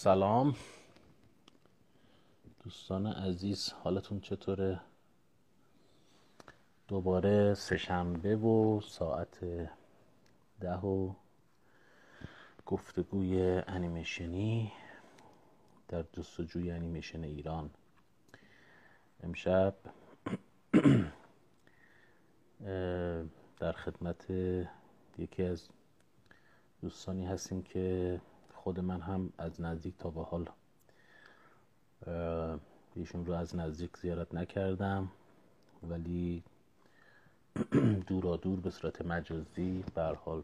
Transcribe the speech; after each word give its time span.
سلام. 0.00 0.54
دوستان 2.64 3.06
عزیز 3.06 3.72
حالتون 3.72 4.20
چطوره؟ 4.20 4.80
دوباره 6.88 7.54
سهشنبه 7.54 8.36
و 8.36 8.80
ساعت 8.80 9.40
ده 10.60 10.76
و 10.76 11.14
گفتگوی 12.66 13.62
انیمیشنی 13.66 14.72
در 15.88 16.04
جستجوی 16.12 16.70
انیمیشن 16.70 17.24
ایران. 17.24 17.70
امشب 19.22 19.74
در 23.58 23.72
خدمت 23.72 24.30
یکی 25.18 25.42
از 25.42 25.68
دوستانی 26.82 27.26
هستیم 27.26 27.62
که 27.62 28.20
خود 28.70 28.80
من 28.80 29.00
هم 29.00 29.32
از 29.38 29.60
نزدیک 29.60 29.94
تا 29.98 30.10
به 30.10 30.22
حال 30.22 30.48
ایشون 32.94 33.26
رو 33.26 33.32
از 33.32 33.56
نزدیک 33.56 33.96
زیارت 33.96 34.34
نکردم 34.34 35.10
ولی 35.82 36.42
دورا 38.08 38.36
دور 38.36 38.60
به 38.60 38.70
صورت 38.70 39.02
مجازی 39.02 39.84
بر 39.94 40.14
حال 40.14 40.42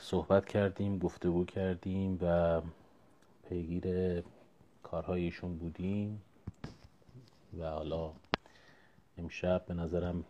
صحبت 0.00 0.46
کردیم 0.46 0.98
گفتگو 0.98 1.44
کردیم 1.44 2.18
و 2.22 2.60
پیگیر 3.48 4.22
کارهای 4.82 5.22
ایشون 5.22 5.58
بودیم 5.58 6.22
و 7.58 7.70
حالا 7.70 8.12
امشب 9.16 9.66
به 9.66 9.74
نظرم 9.74 10.24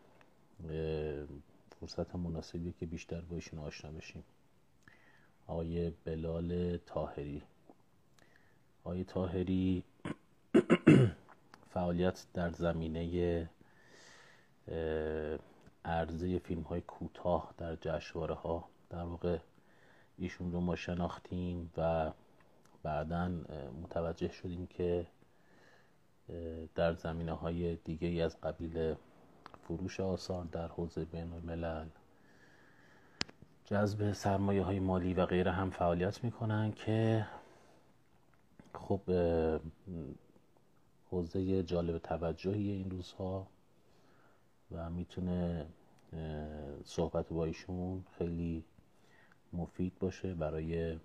فرصت 1.80 2.16
مناسبیه 2.16 2.72
که 2.80 2.86
بیشتر 2.86 3.20
با 3.20 3.36
ایشون 3.36 3.58
آشنا 3.58 3.91
بشیم. 3.91 4.24
آقای 5.48 5.91
بلال 5.91 6.77
تاهری 6.77 7.42
آقای 8.84 9.04
تاهری 9.04 9.84
فعالیت 11.74 12.27
در 12.34 12.50
زمینه 12.50 13.48
عرضه 15.84 16.38
فیلم 16.38 16.62
های 16.62 16.80
کوتاه 16.80 17.55
در 17.58 17.77
جشنواره 17.77 18.34
ها 18.34 18.68
در 18.90 19.02
واقع 19.02 19.38
ایشون 20.18 20.52
رو 20.52 20.60
ما 20.60 20.77
شناختیم 20.77 21.72
و 21.77 22.12
بعدا 22.83 23.28
متوجه 23.83 24.33
شدیم 24.33 24.66
که 24.66 25.06
در 26.74 26.94
زمینه 26.94 27.33
های 27.33 27.77
دیگه 27.77 28.24
از 28.24 28.40
قبیل 28.40 28.94
فروش 29.62 30.00
آثار 30.00 30.44
در 30.44 30.68
حوزه 30.68 31.05
بین 31.05 31.33
الملل 31.33 31.86
جذب 33.70 34.12
سرمایه 34.12 34.62
های 34.62 34.80
مالی 34.80 35.14
و 35.14 35.27
غیره 35.27 35.52
هم 35.52 35.70
فعالیت 35.70 36.24
می‌کنن 36.24 36.72
که 36.72 37.27
خب 38.74 39.00
حوزه 41.11 41.62
جالب 41.62 41.98
توجهی 41.98 42.70
این 42.70 42.91
روزها 42.91 43.46
و 44.72 44.91
می‌تونه 44.91 45.66
صحبت 46.84 47.28
با 47.28 47.44
ایشون 47.44 48.05
خیلی 48.19 48.64
مفید 49.52 49.98
باشه 49.98 50.34
برای 50.34 50.98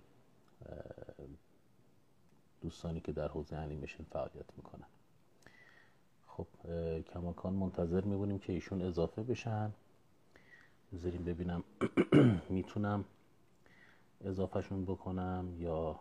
دوستانی 2.62 3.00
که 3.00 3.12
در 3.12 3.28
حوزه 3.28 3.56
انیمیشن 3.56 4.04
فعالیت 4.04 4.46
می‌کنن. 4.58 4.88
خب 6.28 6.48
کماکان 7.14 7.54
منتظر 7.54 8.02
میبونیم 8.02 8.40
که 8.40 8.54
ایشون 8.54 8.82
اضافه 8.82 9.24
بشن. 9.24 9.72
بذاریم 10.94 11.24
ببینم 11.24 11.64
می‌تونم 12.50 13.06
اضافهشون 14.22 14.86
بکنم 14.86 15.56
یا 15.60 16.00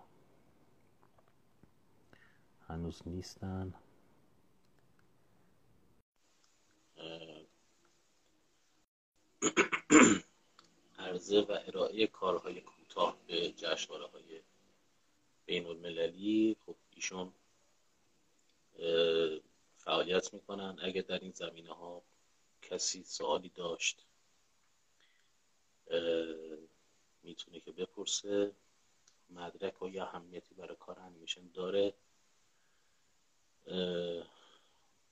هنوز 2.68 3.02
نیستن. 3.06 3.74
عرضه 10.98 11.40
و 11.40 11.58
ارائه 11.66 12.06
کارهای 12.06 12.60
کوتاه 12.60 13.18
به 13.26 13.52
جشنواره 13.52 14.06
های 14.06 14.40
بین 15.46 15.66
المللی 15.66 16.56
خب 16.66 16.76
ایشون 16.90 17.32
فعالیت 19.76 20.34
می‌کنن. 20.34 20.78
اگه 20.82 21.02
در 21.02 21.18
این 21.18 21.32
زمینه 21.32 21.72
ها 21.72 22.02
کسی 22.62 23.02
سوالی 23.02 23.48
داشت 23.48 24.06
می‌تونه 27.22 27.60
که 27.60 27.72
بپرسه 27.72 28.52
مدرک 29.30 29.82
و 29.82 29.88
یا 29.88 30.04
اهمیتی 30.04 30.54
برای 30.54 30.76
کار 30.80 31.00
انیمیشن 31.00 31.48
داره. 31.48 31.94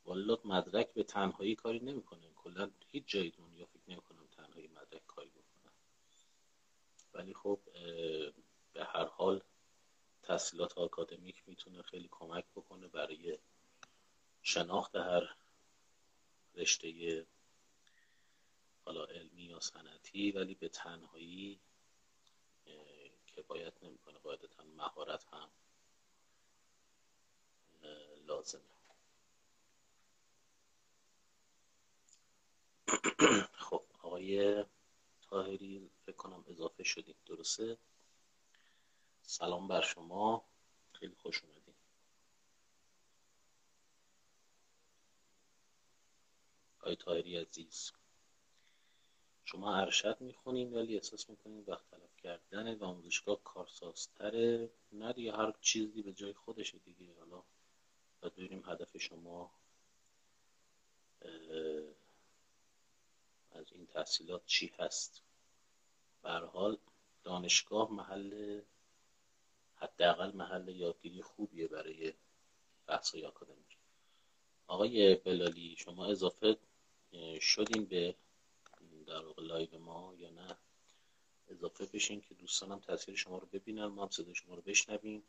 والا 0.04 0.38
مدرک 0.44 0.92
به 0.94 1.02
تنهایی 1.02 1.54
کاری 1.54 1.80
نمی‌کنه. 1.80 2.20
کلا 2.36 2.70
هیچ 2.88 3.04
جای 3.06 3.30
دنیا 3.30 3.66
فکر 3.66 3.82
نمی‌کنم 3.88 4.26
تنهایی 4.36 4.68
مدرک 4.68 5.06
کاری 5.06 5.30
بکنه. 5.30 5.72
ولی 7.14 7.34
خب 7.34 7.60
به 8.72 8.84
هر 8.84 9.04
حال 9.04 9.40
تحصیلات 10.22 10.78
آکادمیک 10.78 11.42
می‌تونه 11.46 11.82
خیلی 11.82 12.08
کمک 12.10 12.44
بکنه 12.56 12.88
برای 12.88 13.38
شناخت 14.42 14.96
هر 14.96 15.36
رشته 16.54 17.26
حالا 18.90 19.04
علمی 19.04 19.42
یا 19.42 19.60
سنتی 19.60 20.32
ولی 20.32 20.54
به 20.54 20.68
تنهایی 20.68 21.60
کفایت 23.26 23.82
نمی‌کنه. 23.82 24.18
قاعدتا 24.18 24.64
مهارت 24.64 25.24
هم 25.32 25.50
لازمه. 28.26 28.62
خب 33.66 33.82
آقای 34.02 34.64
تاهری 35.22 35.90
فکر 36.06 36.16
کنم 36.16 36.44
اضافه 36.48 36.84
شدیم. 36.84 37.14
درسته؟ 37.26 37.78
سلام 39.22 39.68
بر 39.68 39.82
شما. 39.82 40.44
خیلی 40.92 41.14
خوش 41.14 41.44
اومدیم 41.44 41.74
آقای 46.80 46.96
تاهری 46.96 47.36
عزیز. 47.36 47.92
شما 49.52 49.76
ارشد 49.76 50.16
می‌خونین 50.20 50.72
ولی 50.72 50.96
احساس 50.96 51.30
می‌کنین 51.30 51.64
وقت 51.66 51.90
تلف 51.90 52.16
کردنه 52.16 52.74
و 52.74 52.84
آموزشگاه 52.84 53.42
کارسازتره. 53.44 54.70
نه 54.92 55.12
دیگه 55.12 55.32
هر 55.32 55.52
چیزی 55.60 56.02
به 56.02 56.12
جای 56.12 56.32
خودشه 56.32 56.78
دیگه. 56.78 57.14
حالا 57.18 57.42
باید 58.20 58.34
ببینیم 58.34 58.62
هدف 58.66 58.96
شما 58.96 59.52
از 63.52 63.72
این 63.72 63.86
تحصیلات 63.86 64.46
چی 64.46 64.72
هست. 64.78 65.22
حال 66.22 66.78
دانشگاه 67.24 67.92
محل 67.92 68.60
حداقل 69.74 70.32
محل 70.32 70.68
یادگیری 70.68 71.22
خوبیه 71.22 71.68
برای 71.68 72.12
بحث 72.86 73.14
های 73.14 73.24
آکادمیک. 73.24 73.76
آقای 74.66 75.14
بلالی 75.14 75.76
شما 75.76 76.06
اضافه 76.06 76.58
شدین 77.40 77.84
به 77.84 78.14
در 79.10 79.24
واقع 79.26 79.42
live 79.42 79.78
ما 79.78 80.14
یا 80.18 80.30
نه. 80.30 80.56
اضافه 81.48 81.86
بشین 81.86 82.20
که 82.20 82.34
دوستانم 82.34 82.80
تصویر 82.80 83.16
شما 83.16 83.38
رو 83.38 83.46
ببینن. 83.52 83.84
ما 83.84 84.02
هم 84.02 84.08
صدای 84.10 84.34
شما 84.34 84.54
رو 84.54 84.62
بشنویم. 84.62 85.22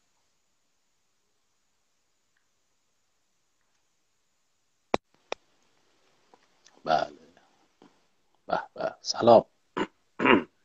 بله. 6.86 7.16
به 8.48 8.60
به. 8.74 8.96
سلام. 9.02 9.46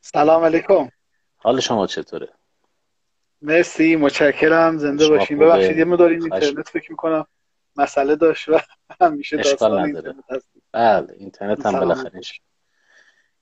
سلام 0.00 0.44
علیکم. 0.44 0.90
حال 1.36 1.60
شما 1.60 1.86
چطوره؟ 1.86 2.32
مرسی 3.42 3.96
متشکرم. 3.96 4.78
زنده 4.78 5.08
باشین. 5.08 5.38
ببخشید 5.38 5.78
یه 5.78 5.84
مدار 5.84 6.10
اینترنت 6.10 6.68
فکر 6.68 6.90
می‌کنم 6.90 7.26
مسئله 7.76 8.16
داشت 8.16 8.48
و 8.48 8.60
همیشه 9.00 9.36
داستان 9.36 9.84
اینترنت 9.84 10.24
هست. 10.30 10.48
بله 10.72 11.14
اینترنت 11.18 11.66
هم 11.66 11.80
بالاخره 11.80 12.20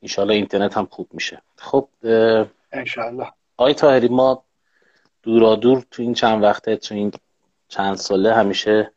انشالله 0.04 0.34
اینترنت 0.34 0.76
هم 0.76 0.86
خوب 0.86 1.08
میشه. 1.12 1.42
خب 1.56 1.88
انشالله 2.72 3.32
آقای 3.56 3.74
تاهری 3.74 4.08
ما 4.08 4.44
دورا 5.22 5.56
دور 5.56 5.84
تو 5.90 6.02
این 6.02 6.14
چند 6.14 6.42
وقته 6.42 6.76
تو 6.76 6.94
این 6.94 7.12
چند 7.68 7.96
ساله 7.96 8.34
همیشه 8.34 8.90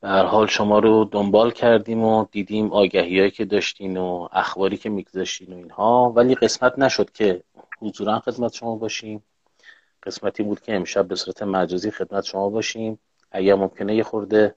به 0.00 0.08
هر 0.08 0.24
حال 0.24 0.46
شما 0.46 0.78
رو 0.78 1.04
دنبال 1.04 1.50
کردیم 1.50 2.04
و 2.04 2.26
دیدیم 2.30 2.72
آگهی 2.72 3.18
هایی 3.18 3.30
که 3.30 3.44
داشتین 3.44 3.96
و 3.96 4.28
اخباری 4.32 4.76
که 4.76 4.88
میگذاشتین 4.90 5.52
و 5.52 5.56
اینها. 5.56 6.12
ولی 6.16 6.34
قسمت 6.34 6.78
نشد 6.78 7.10
که 7.10 7.42
حضورا 7.80 8.18
خدمت 8.18 8.52
شما 8.52 8.76
باشیم. 8.76 9.22
قسمتی 10.02 10.42
بود 10.42 10.60
که 10.60 10.76
امشب 10.76 11.08
به 11.08 11.14
صورت 11.14 11.42
مجازی 11.42 11.90
خدمت 11.90 12.24
شما 12.24 12.50
باشیم. 12.50 12.98
اگر 13.30 13.54
ممکنه 13.54 13.96
یه 13.96 14.02
خورده 14.02 14.54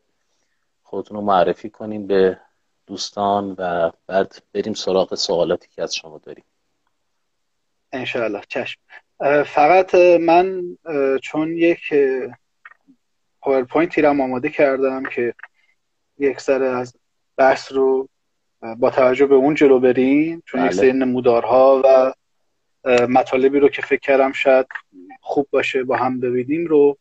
خودتون 0.83 1.17
رو 1.17 1.23
معرفی 1.23 1.69
کنیم 1.69 2.07
به 2.07 2.39
دوستان 2.87 3.55
و 3.57 3.91
بعد 4.07 4.43
بریم 4.53 4.73
سراغ 4.73 5.15
سوالاتی 5.15 5.67
که 5.75 5.83
از 5.83 5.95
شما 5.95 6.17
داریم. 6.17 6.43
انشاءالله 7.91 8.41
چشم. 8.47 8.79
فقط 9.45 9.95
من 10.21 10.77
چون 11.23 11.57
یک 11.57 11.93
PowerPoint 13.41 13.91
ی 13.91 14.01
رم 14.01 14.21
آماده 14.21 14.49
کردم 14.49 15.03
که 15.03 15.33
یک 16.17 16.41
سر 16.41 16.63
از 16.63 16.95
بحث 17.37 17.71
رو 17.71 18.09
با 18.77 18.89
توجه 18.89 19.25
به 19.25 19.35
اون 19.35 19.55
جلو 19.55 19.79
بریم 19.79 20.43
چون 20.45 20.61
یک 20.61 20.67
بله. 20.67 20.77
سری 20.77 20.93
نمودارها 20.93 21.81
و 21.85 22.13
مطالبی 23.09 23.59
رو 23.59 23.69
که 23.69 23.81
فکر 23.81 23.99
کردم 23.99 24.31
شاید 24.31 24.67
خوب 25.21 25.47
باشه 25.51 25.83
با 25.83 25.97
هم 25.97 26.19
ببینیم 26.19 26.67
رو. 26.67 26.97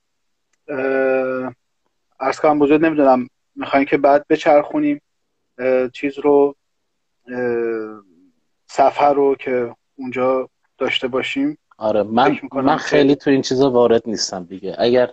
عرض 2.20 2.40
کنم 2.42 2.58
بزرگ 2.58 2.80
نمی‌دونم 2.80 3.28
می‌خواین 3.54 3.86
که 3.86 3.96
بعد 3.96 4.26
بچرخونیم؟ 4.28 5.00
چیز 5.92 6.18
رو 6.18 6.56
صفحه 8.66 9.08
رو 9.08 9.34
که 9.34 9.74
اونجا 9.96 10.48
داشته 10.78 11.08
باشیم. 11.08 11.58
آره 11.78 12.02
من 12.02 12.38
من 12.52 12.76
خیلی 12.76 13.14
تو 13.14 13.30
این 13.30 13.42
چیزا 13.42 13.70
وارد 13.70 14.02
نیستم 14.06 14.44
دیگه. 14.44 14.76
اگر 14.78 15.12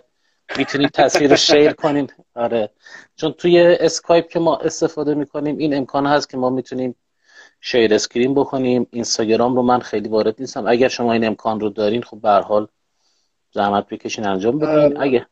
می‌تونیم 0.58 0.88
تصویر 0.88 1.30
رو 1.30 1.36
share 1.36 1.72
کنیم 1.72 2.06
آره. 2.34 2.70
چون 3.16 3.32
توی 3.32 3.60
اسکایپ 3.60 4.28
که 4.28 4.38
ما 4.38 4.56
استفاده 4.56 5.14
می‌کنیم 5.14 5.58
این 5.58 5.76
امکان 5.76 6.06
هست 6.06 6.30
که 6.30 6.36
ما 6.36 6.50
می‌تونیم 6.50 6.94
share 7.60 7.94
screen 7.94 8.34
بکنیم. 8.34 8.86
اینستاگرام 8.90 9.56
رو 9.56 9.62
من 9.62 9.80
خیلی 9.80 10.08
وارد 10.08 10.34
نیستم. 10.38 10.66
اگر 10.66 10.88
شما 10.88 11.12
این 11.12 11.24
امکان 11.24 11.60
رو 11.60 11.68
دارین 11.68 12.02
خب 12.02 12.20
به 12.20 12.30
حال 12.30 12.68
زحمت 13.52 13.88
بکشین 13.88 14.26
انجام 14.26 14.58
بدین. 14.58 15.00
اگه 15.00 15.26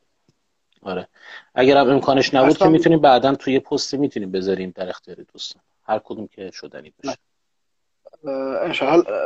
آره. 0.82 1.08
اگر 1.54 1.76
هم 1.76 1.90
امکانش 1.90 2.34
نبود 2.34 2.58
که 2.58 2.68
می‌تونیم 2.68 3.00
بعدا 3.00 3.34
توی 3.34 3.60
پستی 3.60 3.96
می‌تونیم 3.96 4.30
بذاریم 4.30 4.72
در 4.74 4.88
اختیار 4.88 5.16
دوستان. 5.32 5.62
هر 5.84 6.00
کدوم 6.04 6.26
که 6.26 6.50
شدنی 6.50 6.92
باشه. 7.04 7.18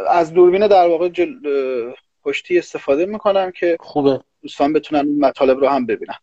از 0.09 0.33
دوربین 0.33 0.67
در 0.67 0.89
واقع 0.89 1.09
جل... 1.09 1.35
پشتی 2.25 2.59
استفاده 2.59 3.07
می‌کنم 3.07 3.51
که 3.51 3.77
خوبه. 3.81 4.21
دوستان 4.43 4.73
بتونن 4.73 5.19
مطالب 5.19 5.59
رو 5.59 5.69
هم 5.69 5.87
ببینن. 5.87 6.15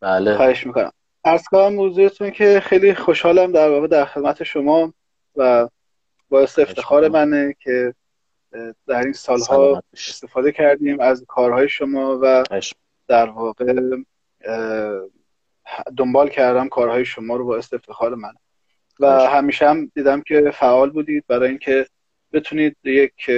بله. 0.00 0.36
خواهش 0.36 0.66
می‌کنم. 0.66 0.92
ارز 1.24 1.42
کنم 1.44 1.74
موضوعتون 1.74 2.30
که 2.30 2.60
خیلی 2.64 2.94
خوشحالم 2.94 3.52
در 3.52 3.70
واقع 3.70 3.86
در 3.86 4.04
خدمت 4.04 4.42
شما 4.42 4.92
و 5.36 5.68
باعث 6.28 6.58
افتخار 6.58 7.08
منه 7.08 7.54
که 7.60 7.94
در 8.86 9.00
این 9.00 9.12
سالها 9.12 9.82
استفاده 9.92 10.52
کردیم 10.52 11.00
از 11.00 11.24
کارهای 11.28 11.68
شما 11.68 12.18
و 12.22 12.44
در 13.08 13.28
واقع 13.28 13.74
دنبال 15.96 16.28
کردم 16.28 16.68
کارهای 16.68 17.04
شما 17.04 17.36
رو 17.36 17.44
باعث 17.44 17.74
افتخار 17.74 18.14
من. 18.14 18.32
و 19.00 19.06
همیشه 19.06 19.68
هم 19.68 19.90
دیدم 19.94 20.20
که 20.20 20.50
فعال 20.50 20.90
بودید 20.90 21.24
برای 21.28 21.48
اینکه 21.48 21.86
بتونید 22.32 22.76
یک 22.84 23.30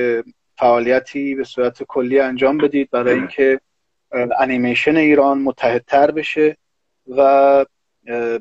فعالیتی 0.59 1.35
به 1.35 1.45
صورت 1.45 1.83
کلی 1.83 2.21
انجام 2.21 2.59
بدید 2.59 2.91
برای 2.91 3.15
اینکه 3.15 3.61
انیمیشن 4.39 4.97
ایران 4.97 5.39
متحدتر 5.39 6.11
بشه 6.11 6.57
و 7.09 7.65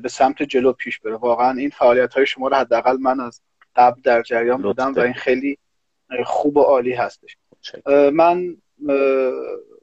به 0.02 0.08
سمت 0.10 0.42
جلو 0.42 0.72
پیش 0.72 1.00
بره. 1.00 1.16
واقعا 1.16 1.58
این 1.58 1.70
فعالیت 1.70 2.14
های 2.14 2.26
شما 2.26 2.48
رو 2.48 2.56
حداقل 2.56 2.96
من 2.96 3.20
از 3.20 3.40
قبل 3.76 4.00
در 4.00 4.22
جریان 4.22 4.62
بودم 4.62 4.92
و 4.92 5.00
این 5.00 5.12
خیلی 5.12 5.58
خوب 6.24 6.56
و 6.56 6.62
عالی 6.62 6.92
هستش. 6.92 7.36
من 8.12 8.56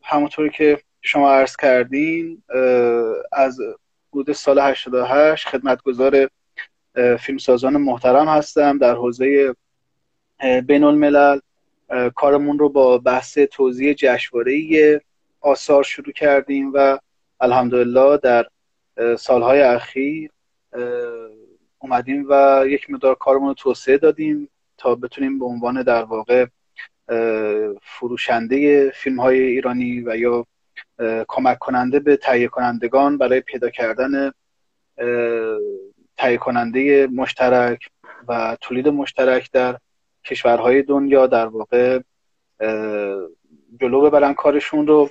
همونطوری 0.04 0.50
که 0.50 0.81
شما 1.01 1.31
عرض 1.31 1.56
کردین 1.56 2.44
از 3.31 3.60
حدود 4.13 4.31
سال 4.31 4.60
88 4.60 5.48
خدمتگزار 5.48 6.30
فیلمسازان 7.19 7.78
محترم 7.78 8.28
هستم 8.28 8.78
در 8.78 8.96
حوزه 8.96 9.56
بین 10.68 10.84
الملل. 10.84 11.40
کارمون 12.16 12.60
رو 12.60 12.69
با 12.69 12.98
بحث 12.98 13.38
توضیح 13.38 13.94
جشنواره 13.94 15.01
آثار 15.42 15.84
شروع 15.84 16.12
کردیم 16.12 16.72
و 16.74 17.00
الحمدلله 17.40 18.18
در 18.18 18.48
سالهای 19.18 19.62
اخیر 19.62 20.31
اومدیم 21.80 22.25
و 22.30 22.63
یک 22.68 22.90
مدار 22.90 23.16
کارمون 23.16 23.48
رو 23.48 23.54
توسعه 23.54 23.98
دادیم 23.98 24.50
تا 24.78 24.95
بتونیم 24.95 25.40
به 25.40 25.45
عنوان 25.45 25.84
در 25.84 26.04
واقع 26.04 26.45
فروشنده 27.81 28.90
فیلم 28.90 29.19
های 29.19 29.42
ایرانی 29.42 30.02
و 30.02 30.18
یا 30.18 30.45
کمک 31.28 31.60
کننده 31.60 32.00
به 32.00 32.18
تهیه 32.18 32.48
کنندگان 32.48 33.18
برای 33.18 33.42
پیدا 33.42 33.70
کردن 33.70 34.31
تهیه 36.18 36.38
کننده 36.38 37.08
مشترک 37.08 37.90
و 38.28 38.58
تولید 38.62 38.88
مشترک 38.88 39.52
در 39.52 39.78
کشورهای 40.26 40.81
دنیا 40.81 41.28
در 41.28 41.46
واقع 41.46 42.00
جلو 43.81 44.02
ببرن 44.02 44.34
کارشون 44.34 44.88
رو. 44.88 45.10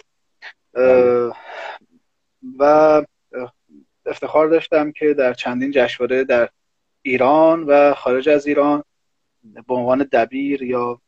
و 2.59 3.03
افتخار 4.07 4.49
داشتم 4.49 4.93
که 4.93 5.15
در 5.15 5.35
چندین 5.35 5.71
جشنواره 5.71 6.25
در 6.25 6.49
ایران 7.03 7.63
و 7.63 7.95
خارج 7.95 8.29
از 8.29 8.47
ایران 8.47 8.85
به 9.69 9.75
عنوان 9.75 10.09
دبیر 10.13 10.63
یا 10.63 11.01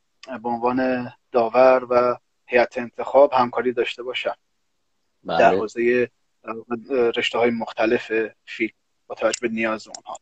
به 0.42 0.48
عنوان 0.48 1.08
داور 1.32 1.86
و 1.90 2.16
هیئت 2.46 2.78
انتخاب 2.78 3.32
همکاری 3.32 3.72
داشته 3.72 4.02
باشم. 4.02 4.34
بله. 5.24 5.38
در 5.38 5.54
حوزه 5.54 6.10
رشته 7.16 7.38
های 7.38 7.50
مختلف 7.50 8.12
فیلم 8.44 8.72
با 9.06 9.14
توجه 9.14 9.38
به 9.42 9.48
نیاز 9.48 9.88
اونها. 9.88 10.16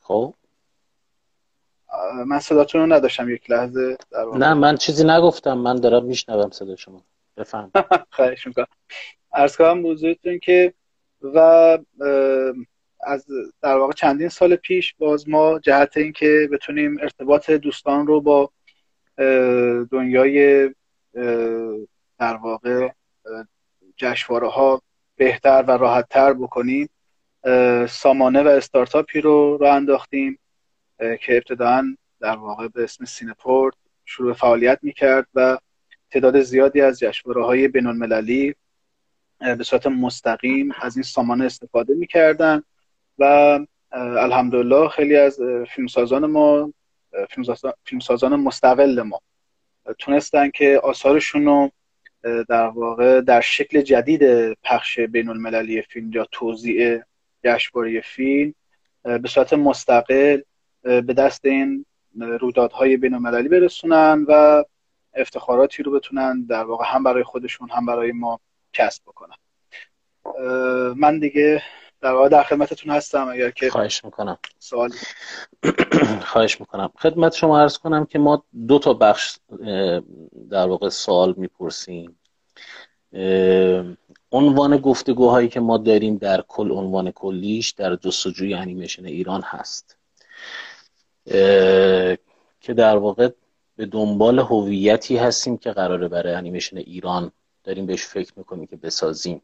خب. 0.00 0.34
من 2.26 2.38
صداتون 2.38 2.80
رو 2.80 2.86
نداشتم 2.86 3.30
یک 3.30 3.50
لحظه 3.50 3.96
در 4.10 4.24
نه 4.24 4.54
من 4.54 4.76
چیزی 4.76 5.04
نگفتم 5.04 5.58
من 5.58 5.76
دارم 5.76 6.04
میشنوم 6.04 6.50
صدا 6.50 6.76
شما. 6.76 7.04
بفهم. 7.36 7.70
خواهش 8.12 8.46
می‌کنم. 8.46 8.66
ارز 9.32 9.56
کنم 9.56 9.82
که 10.42 10.74
و 11.22 11.78
از 13.02 13.26
در 13.62 13.76
واقع 13.76 13.92
چندین 13.92 14.28
سال 14.28 14.56
پیش 14.56 14.94
باز 14.98 15.28
ما 15.28 15.58
جهت 15.58 15.96
اینکه 15.96 16.48
بتونیم 16.52 16.98
ارتباط 17.00 17.50
دوستان 17.50 18.06
رو 18.06 18.20
با 18.20 18.50
دنیای 19.90 20.68
در 22.18 22.36
واقع 22.36 22.88
جشواره 23.96 24.48
ها 24.48 24.82
بهتر 25.16 25.64
و 25.68 25.70
راحتتر 25.70 26.32
بکنیم. 26.32 26.88
سامانه 27.88 28.42
و 28.42 28.48
استارتاپی 28.48 29.20
رو 29.20 29.56
رو 29.56 29.66
انداختیم 29.66 30.38
که 30.98 31.36
ابتداعا 31.36 31.96
در 32.20 32.36
واقع 32.36 32.68
به 32.68 32.84
اسم 32.84 33.04
سینپورت 33.04 33.74
شروع 34.04 34.32
فعالیت 34.32 34.78
می‌کرد 34.82 35.26
و 35.34 35.58
تعداد 36.10 36.40
زیادی 36.40 36.80
از 36.80 36.98
جشنواره 36.98 37.44
های 37.44 37.68
بین 37.68 37.86
المللی 37.86 38.54
به 39.40 39.64
صورت 39.64 39.86
مستقیم 39.86 40.72
از 40.80 40.96
این 40.96 41.02
سامانه 41.02 41.44
استفاده 41.44 41.94
می‌کردن. 41.94 42.62
و 43.18 43.58
الحمدلله 43.92 44.88
خیلی 44.88 45.16
از 45.16 45.40
فیلمسازان 45.74 46.26
ما 46.26 46.72
فیلمسازان 47.84 48.36
مستقل 48.36 49.02
ما 49.02 49.20
تونستن 49.98 50.50
که 50.50 50.80
آثارشون 50.82 51.44
رو 51.44 51.70
در 52.48 52.66
واقع 52.66 53.20
در 53.20 53.40
شکل 53.40 53.80
جدید 53.80 54.52
پخش 54.52 55.00
بین 55.00 55.28
المللی 55.28 55.82
فیلم 55.82 56.12
یا 56.12 56.26
توضیع 56.32 57.02
جشنواره 57.44 58.00
فیلم 58.00 58.54
به 59.02 59.28
صورت 59.28 59.52
مستقل 59.52 60.40
به 60.82 61.00
دست 61.00 61.44
این 61.44 61.86
رویدادهای 62.14 62.96
بین 62.96 63.14
المللی 63.14 63.48
برسونن 63.48 64.26
و 64.28 64.64
افتخاراتی 65.14 65.82
رو 65.82 65.92
بتونن 65.92 66.42
در 66.42 66.64
واقع 66.64 66.84
هم 66.88 67.02
برای 67.02 67.22
خودشون 67.22 67.70
هم 67.70 67.86
برای 67.86 68.12
ما 68.12 68.40
کسب 68.72 69.02
بکنن. 69.02 69.36
من 70.96 71.18
دیگه 71.18 71.62
در 72.02 72.12
واقع 72.12 72.28
در 72.28 72.42
خدمتتون 72.42 72.92
هستم 72.92 73.28
اگر 73.28 73.50
که 73.50 73.70
خواهش 73.70 74.04
می‌کنم. 74.04 74.38
سوالی 74.58 74.94
خواهش 76.32 76.60
می‌کنم. 76.60 76.90
خدمت 76.98 77.34
شما 77.34 77.60
عرض 77.60 77.78
کنم 77.78 78.04
که 78.04 78.18
ما 78.18 78.44
دو 78.68 78.78
تا 78.78 78.94
بخش 78.94 79.36
در 80.50 80.66
واقع 80.66 80.88
سوال 80.88 81.34
می‌پرسیم. 81.36 82.18
عنوان 84.32 84.76
گفتگوهایی 84.76 85.48
که 85.48 85.60
ما 85.60 85.78
داریم 85.78 86.16
در 86.16 86.44
کل 86.48 86.70
عنوان 86.70 87.10
کلیش 87.10 87.70
در 87.70 87.96
جستجوی 87.96 88.54
انیمیشن 88.54 89.04
ایران 89.04 89.42
هست. 89.44 89.96
که 92.60 92.74
در 92.76 92.96
واقع 92.96 93.28
به 93.76 93.86
دنبال 93.86 94.38
هویتی 94.38 95.16
هستیم 95.16 95.58
که 95.58 95.70
قراره 95.72 96.08
برای 96.08 96.34
انیمیشن 96.34 96.76
ایران 96.76 97.32
داریم 97.64 97.86
بهش 97.86 98.04
فکر 98.04 98.32
می‌کنیم 98.36 98.66
که 98.66 98.76
بسازیم. 98.76 99.42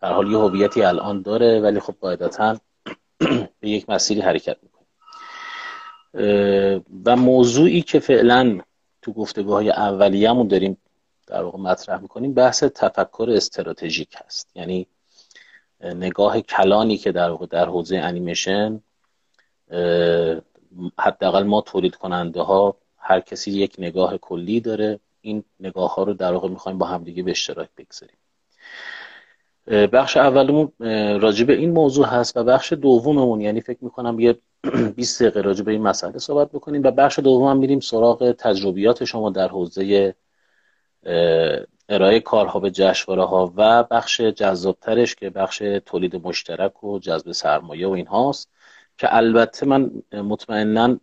در 0.00 0.12
حال 0.12 0.30
یه 0.30 0.38
هویتی 0.38 0.82
الان 0.82 1.22
داره 1.22 1.60
ولی 1.60 1.80
خب 1.80 1.94
قاعدتا 2.00 2.56
به 3.60 3.68
یک 3.68 3.90
مسیری 3.90 4.20
حرکت 4.20 4.56
می‌کنه. 4.62 4.86
و 7.04 7.16
موضوعی 7.16 7.82
که 7.82 8.00
فعلا 8.00 8.60
تو 9.02 9.12
گفتگاه 9.12 9.54
های 9.54 9.70
اولیه‌مون 9.70 10.48
داریم 10.48 10.78
در 11.26 11.42
واقع 11.42 11.58
مطرح 11.58 12.00
می‌کنیم 12.00 12.34
بحث 12.34 12.64
تفکر 12.64 13.30
استراتژیک 13.30 14.16
هست. 14.16 14.50
یعنی 14.54 14.86
نگاه 15.80 16.40
کلانی 16.40 16.96
که 16.96 17.12
در 17.12 17.30
واقع 17.30 17.46
در 17.46 17.66
حوزه 17.66 17.96
انیمیشن 17.96 18.80
حداقل 20.98 21.42
ما 21.42 21.60
تولید 21.60 21.96
کننده 21.96 22.40
ها 22.40 22.76
هر 22.96 23.20
کسی 23.20 23.50
یک 23.50 23.74
نگاه 23.78 24.18
کلی 24.18 24.60
داره. 24.60 25.00
این 25.20 25.44
نگاه 25.60 25.94
ها 25.94 26.02
رو 26.02 26.14
در 26.14 26.32
واقع 26.32 26.48
می‌خوایم 26.48 26.78
با 26.78 26.86
همدیگه 26.86 27.22
به 27.22 27.30
اشتراک 27.30 27.68
بگذاریم. 27.76 28.16
بخش 29.68 30.16
اولمون 30.16 30.72
راجع 31.20 31.44
به 31.44 31.52
این 31.52 31.70
موضوع 31.70 32.06
هست 32.06 32.36
و 32.36 32.44
بخش 32.44 32.72
دوممون 32.72 33.40
یعنی 33.40 33.60
فکر 33.60 33.84
می‌کنم 33.84 34.20
یه 34.20 34.38
20 34.96 35.22
دقیقه 35.22 35.40
راجع 35.40 35.64
به 35.64 35.72
این 35.72 35.82
مسئله 35.82 36.18
صحبت 36.18 36.48
بکنیم 36.52 36.82
و 36.84 36.90
بخش 36.90 37.18
دوم 37.18 37.50
هم 37.50 37.56
میریم 37.56 37.80
سراغ 37.80 38.32
تجربیات 38.32 39.04
شما 39.04 39.30
در 39.30 39.48
حوزه 39.48 40.14
ارائه 41.88 42.20
کارها 42.20 42.60
به 42.60 42.70
جشنواره 42.70 43.24
ها 43.24 43.52
و 43.56 43.84
بخش 43.84 44.20
جذابترش 44.20 45.14
که 45.14 45.30
بخش 45.30 45.58
تولید 45.86 46.26
مشترک 46.26 46.84
و 46.84 46.98
جذب 46.98 47.32
سرمایه 47.32 47.88
و 47.88 47.90
این 47.90 48.06
هاست 48.06 48.50
که 48.98 49.16
البته 49.16 49.66
من 49.66 49.90
مطمئنا 50.12 51.00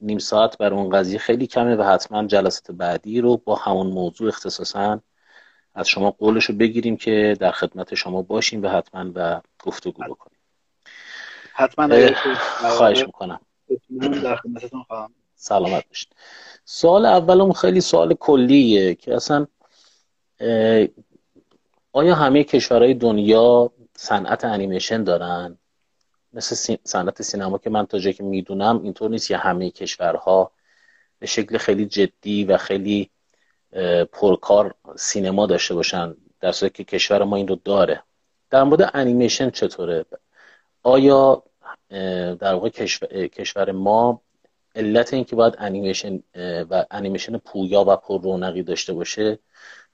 نیم 0.00 0.18
ساعت 0.18 0.58
بر 0.58 0.74
اون 0.74 0.90
قضیه 0.90 1.18
خیلی 1.18 1.46
کمه 1.46 1.76
و 1.76 1.82
حتما 1.82 2.26
جلسات 2.26 2.70
بعدی 2.70 3.20
رو 3.20 3.36
با 3.36 3.54
همون 3.54 3.86
موضوع 3.86 4.28
اختصاصا 4.28 5.00
از 5.76 5.88
شما 5.88 6.10
قولش 6.10 6.44
رو 6.44 6.54
بگیریم 6.54 6.96
که 6.96 7.36
در 7.40 7.50
خدمت 7.50 7.94
شما 7.94 8.22
باشیم 8.22 8.62
و 8.62 8.68
حتما 8.68 9.10
و 9.14 9.40
گفتگو 9.62 10.02
بکنیم. 10.02 10.38
حتما. 11.52 11.88
خواهش 12.60 13.06
می‌کنم. 13.06 13.40
سلامت 15.34 15.88
باشید. 15.88 16.08
سوال 16.64 17.06
اولم 17.06 17.52
خیلی 17.52 17.80
سوال 17.80 18.14
کلیه 18.14 18.94
که 18.94 19.14
اصلا 19.14 19.46
آیا 21.92 22.14
همه 22.14 22.44
کشورهای 22.44 22.94
دنیا 22.94 23.72
صنعت 23.96 24.44
انیمیشن 24.44 25.04
دارن؟ 25.04 25.58
مثل 26.32 26.76
صنعت 26.84 27.22
سینما 27.22 27.58
که 27.58 27.70
من 27.70 27.86
تا 27.86 27.98
جایی 27.98 28.14
که 28.14 28.22
می‌دونم 28.22 28.82
اینطور 28.82 29.10
نیست 29.10 29.28
که 29.28 29.36
همه 29.36 29.70
کشورها 29.70 30.50
به 31.18 31.26
شکل 31.26 31.58
خیلی 31.58 31.86
جدی 31.86 32.44
و 32.44 32.56
خیلی 32.56 33.10
پرکار 34.12 34.74
سینما 34.96 35.46
داشته 35.46 35.74
باشن 35.74 36.14
در 36.40 36.52
صورتی 36.52 36.84
که 36.84 36.96
کشور 36.98 37.24
ما 37.24 37.36
این 37.36 37.48
رو 37.48 37.56
داره. 37.64 38.02
در 38.50 38.62
مورد 38.62 38.90
انیمیشن 38.94 39.50
چطوره؟ 39.50 40.04
آیا 40.82 41.42
در 42.40 42.54
واقع 42.54 42.68
کشور 43.28 43.72
ما 43.72 44.22
علت 44.74 45.14
اینکه 45.14 45.36
باید 45.36 45.54
انیمیشن 45.58 46.22
و 46.70 46.84
انیمیشن 46.90 47.38
پویا 47.38 47.84
و 47.88 47.96
پر 47.96 48.22
رونقی 48.22 48.62
داشته 48.62 48.92
باشه 48.92 49.38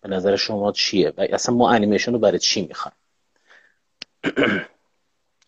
به 0.01 0.09
نظر 0.09 0.37
شما 0.37 0.73
چیه؟ 0.73 1.13
و 1.17 1.27
اصلا 1.33 1.55
ما 1.55 1.71
انیمیشن 1.71 2.13
رو 2.13 2.19
برای 2.19 2.39
چی 2.39 2.67
می‌خوایم؟ 2.67 2.97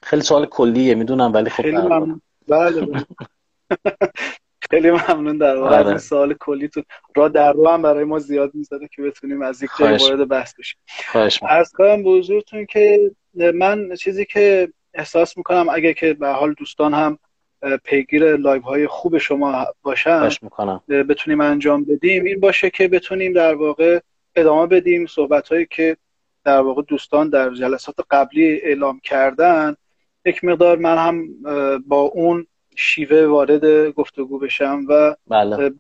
خیلی 0.03 0.23
سوال 0.23 0.47
کلیه 0.47 0.95
می‌دونم 0.95 1.33
ولی 1.33 1.51
خب 1.51 1.63
خیلی 1.63 1.77
بله, 2.49 2.81
بله. 2.81 3.07
خیلی 4.75 4.91
ممنون 4.91 5.39
در 5.39 5.57
واقع. 5.57 5.77
از 5.77 5.87
این 5.89 5.99
سوال 5.99 6.35
کلیتون 6.35 6.83
را 7.17 7.29
در 7.29 7.53
رو 7.53 7.69
هم 7.69 7.83
برای 7.83 8.05
ما 8.05 8.19
زیاد 8.19 8.55
می‌ذاره 8.55 8.89
که 8.97 9.03
بتونیم 9.03 9.43
از 9.43 9.63
یک 9.63 9.71
جای 9.79 9.97
وارد 9.97 10.29
بحث 10.29 10.55
بشیم. 10.59 10.81
عرض 11.49 11.73
کنم 11.73 12.03
به 12.03 12.11
حضورتون 12.11 12.67
که 12.67 13.11
من 13.35 13.95
چیزی 13.95 14.25
که 14.25 14.69
احساس 14.95 15.37
می‌کنم 15.37 15.67
اگه 15.69 15.95
که 15.95 16.15
به 16.15 16.29
حال 16.29 16.53
دوستان 16.53 16.95
هم 16.95 17.19
پیگیر 17.85 18.37
live 18.37 18.63
های 18.63 18.87
خوب 18.87 19.19
شما 19.19 19.67
باشن 19.83 20.29
بتونیم 20.89 21.41
انجام 21.41 21.85
بدیم 21.85 22.25
این 22.25 22.41
باشه 22.41 22.71
که 22.71 22.89
بتونیم 22.89 23.33
در 23.33 23.55
واقع 23.55 24.01
ادامه 24.37 24.67
بدیم 24.67 25.07
صحبت 25.07 25.49
هایی 25.49 25.67
که 25.71 25.97
در 26.45 26.61
واقع 26.61 26.83
دوستان 26.83 27.29
در 27.29 27.51
جلسات 27.51 27.95
قبلی 28.11 28.61
اعلام 28.63 29.01
کردن. 29.05 29.77
یک 30.25 30.45
مقدار 30.45 30.79
من 30.79 30.99
هم 30.99 31.29
با 31.87 32.01
اون 32.01 32.47
شیوه 32.75 33.27
وارد 33.27 33.89
گفتگو 33.91 34.39
بشم 34.39 34.85
و 34.89 35.17
بله. 35.27 35.73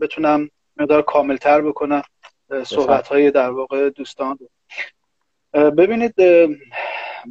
بتونم 0.00 0.50
مقدار 0.76 1.02
کاملتر 1.02 1.60
بکنم 1.60 2.02
صحبت 2.64 3.08
های 3.08 3.30
در 3.30 3.50
واقع 3.50 3.90
دوستان 3.90 4.38
ببینید 5.52 6.14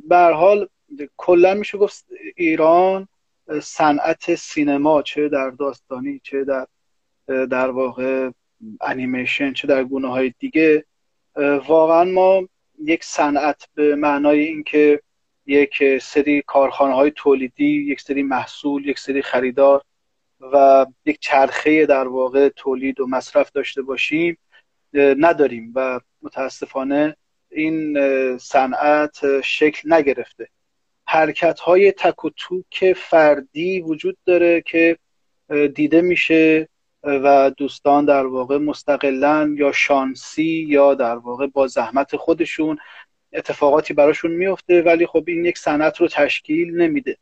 به 0.09 0.17
حال 0.17 0.67
کلا 1.17 1.53
میشه 1.53 1.77
گفت 1.77 2.05
ایران 2.35 3.07
صنعت 3.61 4.35
سینما 4.35 5.01
چه 5.01 5.29
در 5.29 5.49
داستانی 5.49 6.21
چه 6.23 6.43
در 6.43 6.67
در 7.27 7.69
واقع 7.69 8.29
انیمیشن 8.81 9.53
چه 9.53 9.67
در 9.67 9.83
گونه 9.83 10.07
های 10.07 10.33
دیگه 10.39 10.85
واقعا 11.67 12.03
ما 12.03 12.47
یک 12.83 13.03
صنعت 13.03 13.67
به 13.73 13.95
معنای 13.95 14.39
اینکه 14.39 15.01
یک 15.45 15.97
سری 15.97 16.41
کارخانه 16.41 16.93
های 16.93 17.11
تولیدی 17.15 17.91
یک 17.91 18.01
سری 18.01 18.23
محصول 18.23 18.87
یک 18.87 18.99
سری 18.99 19.21
خریدار 19.21 19.81
و 20.39 20.85
یک 21.05 21.19
چرخه 21.19 21.85
در 21.85 22.07
واقع 22.07 22.49
تولید 22.49 22.99
و 22.99 23.07
مصرف 23.07 23.51
داشته 23.51 23.81
باشیم 23.81 24.37
نداریم 24.93 25.71
و 25.75 25.99
متاسفانه 26.21 27.15
این 27.51 27.97
صنعت 28.37 29.41
شکل 29.41 29.93
نگرفته. 29.93 30.49
حرکت 31.07 31.59
های 31.59 31.91
تک 31.91 32.25
و 32.25 32.29
توک 32.29 32.93
فردی 32.93 33.81
وجود 33.81 34.17
داره 34.25 34.61
که 34.61 34.97
دیده 35.75 36.01
میشه 36.01 36.69
و 37.03 37.51
دوستان 37.57 38.05
در 38.05 38.25
واقع 38.25 38.57
مستقلا 38.57 39.55
یا 39.57 39.71
شانسی 39.71 40.65
یا 40.69 40.93
در 40.93 41.15
واقع 41.15 41.47
با 41.47 41.67
زحمت 41.67 42.15
خودشون 42.15 42.77
اتفاقاتی 43.33 43.93
براشون 43.93 44.31
میفته 44.31 44.81
ولی 44.81 45.05
خب 45.05 45.23
این 45.27 45.45
یک 45.45 45.57
صنعت 45.57 45.97
رو 45.97 46.07
تشکیل 46.07 46.81
نمیده. 46.81 47.17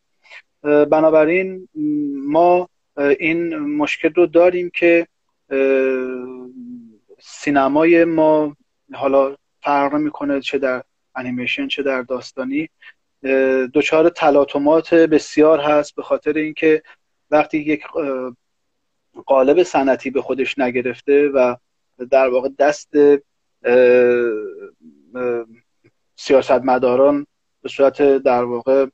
بنابراین 0.62 1.68
ما 2.28 2.70
این 3.20 3.58
مشکل 3.58 4.14
رو 4.14 4.26
داریم 4.26 4.70
که 4.70 5.08
سینمای 7.20 8.06
ما 8.06 8.56
حالا 8.94 9.36
فرق 9.62 9.94
می‌کنه 9.96 10.42
چه 10.42 10.58
در 10.58 10.84
انیمیشن 11.16 11.68
چه 11.68 11.84
در 11.84 12.02
داستانی. 12.02 12.70
دچار 13.74 14.10
تلاطمات 14.10 14.94
بسیار 14.94 15.60
هست 15.60 15.96
به 15.96 16.04
خاطر 16.04 16.34
اینکه 16.34 16.84
وقتی 17.32 17.58
یک 17.58 17.84
قالب 19.26 19.64
صنعتی 19.64 20.10
به 20.10 20.22
خودش 20.22 20.60
نگرفته 20.60 21.28
و 21.28 21.56
در 22.12 22.30
واقع 22.30 22.50
دست 22.60 22.94
سیاستمداران 26.24 27.28
به 27.62 27.70
صورت 27.70 28.02
در 28.02 28.44
واقع 28.44 28.86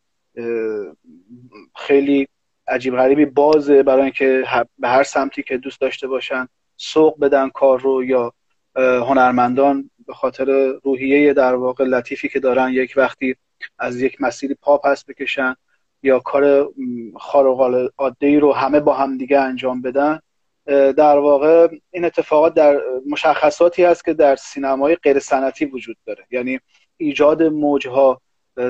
خیلی 1.76 2.28
عجیب 2.68 2.96
غریبی 2.96 3.26
بازه 3.26 3.84
برای 3.84 4.02
اینکه 4.02 4.44
به 4.80 4.88
هر 4.88 5.04
سمتی 5.04 5.44
که 5.44 5.58
دوست 5.58 5.82
داشته 5.82 6.08
باشن 6.08 6.48
سوق 6.78 7.20
بدن 7.20 7.50
کار 7.50 7.80
رو 7.80 8.04
یا 8.04 8.34
هنرمندان 8.76 9.90
به 10.08 10.14
خاطر 10.14 10.74
روحیه 10.84 11.34
در 11.34 11.56
واقع 11.56 11.84
لطیفی 11.84 12.30
که 12.30 12.40
دارن 12.40 12.70
یک 12.70 12.94
وقتی 12.98 13.36
از 13.80 14.02
یک 14.02 14.22
مسیری 14.22 14.56
پا 14.62 14.78
پس 14.78 15.06
بکشن 15.06 15.56
یا 16.04 16.20
کار 16.20 16.70
خارق 17.20 17.60
العاده 17.60 18.40
رو 18.40 18.54
همه 18.54 18.80
با 18.80 18.94
هم 18.94 19.18
دیگه 19.18 19.40
انجام 19.40 19.82
بدن 19.82 20.20
در 20.98 21.18
واقع 21.18 21.68
این 21.92 22.06
اتفاقات 22.06 22.54
در 22.54 22.82
مشخصاتی 23.10 23.84
هست 23.84 24.06
که 24.06 24.14
در 24.14 24.36
سینمای 24.36 24.96
غیر 24.96 25.20
سنتی 25.20 25.66
وجود 25.66 25.98
داره. 26.06 26.26
یعنی 26.32 26.60
ایجاد 27.00 27.44
موجها 27.44 28.22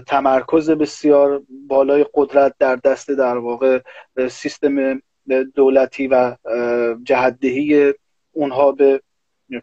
تمرکز 0.07 0.69
بسیار 0.69 1.41
بالای 1.67 2.05
قدرت 2.13 2.55
در 2.59 2.75
دست 2.75 3.11
در 3.11 3.37
واقع 3.37 3.79
سیستم 4.29 5.01
دولتی 5.55 6.07
و 6.07 6.35
جهدهی 7.03 7.93
اونها 8.31 8.71
به 8.71 9.01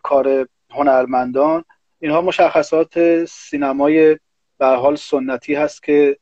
کار 0.02 0.48
هنرمندان. 0.70 1.64
اینها 2.00 2.20
مشخصات 2.20 3.24
سینمای 3.24 4.18
به 4.58 4.66
حال 4.66 4.96
سنتی 4.96 5.54
هست 5.54 5.82
که 5.82 6.18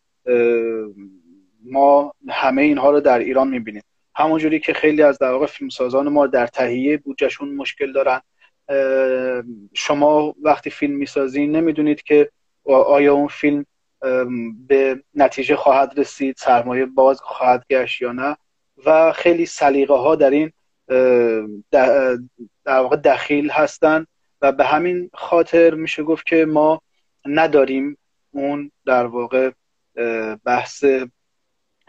ما 1.64 2.14
همه 2.28 2.62
اینها 2.62 2.90
رو 2.90 3.00
در 3.00 3.18
ایران 3.18 3.48
می‌بینیم. 3.48 3.82
همونجوری 4.14 4.60
که 4.60 4.72
خیلی 4.72 5.02
از 5.02 5.18
در 5.18 5.32
واقع 5.32 5.46
فیلمسازان 5.46 6.08
ما 6.08 6.26
در 6.26 6.46
تهیه 6.46 6.96
بودجهشون 6.96 7.54
مشکل 7.54 7.92
دارن. 7.92 8.20
شما 9.74 10.34
وقتی 10.42 10.70
فیلم 10.70 10.94
می‌سازین 10.94 11.56
نمی‌دونید 11.56 12.02
که 12.02 12.30
آیا 12.64 13.14
اون 13.14 13.28
فیلم 13.28 13.66
به 14.68 15.02
نتیجه 15.14 15.56
خواهد 15.56 15.92
رسید 15.96 16.36
سرمایه 16.38 16.86
باز 16.86 17.20
خواهد 17.20 17.64
گشت 17.70 18.02
یا 18.02 18.12
نه. 18.12 18.36
و 18.86 19.12
خیلی 19.12 19.46
سلیقه 19.46 19.94
ها 19.94 20.14
در 20.16 20.30
این 20.30 20.52
در 22.64 22.80
واقع 22.80 22.96
دخیل 22.96 23.50
هستن 23.50 24.06
و 24.42 24.52
به 24.52 24.64
همین 24.64 25.10
خاطر 25.14 25.74
میشه 25.74 26.02
گفت 26.02 26.26
که 26.26 26.44
ما 26.44 26.82
نداریم 27.26 27.98
اون 28.30 28.70
در 28.86 29.06
واقع 29.06 29.50
بحث 30.44 30.84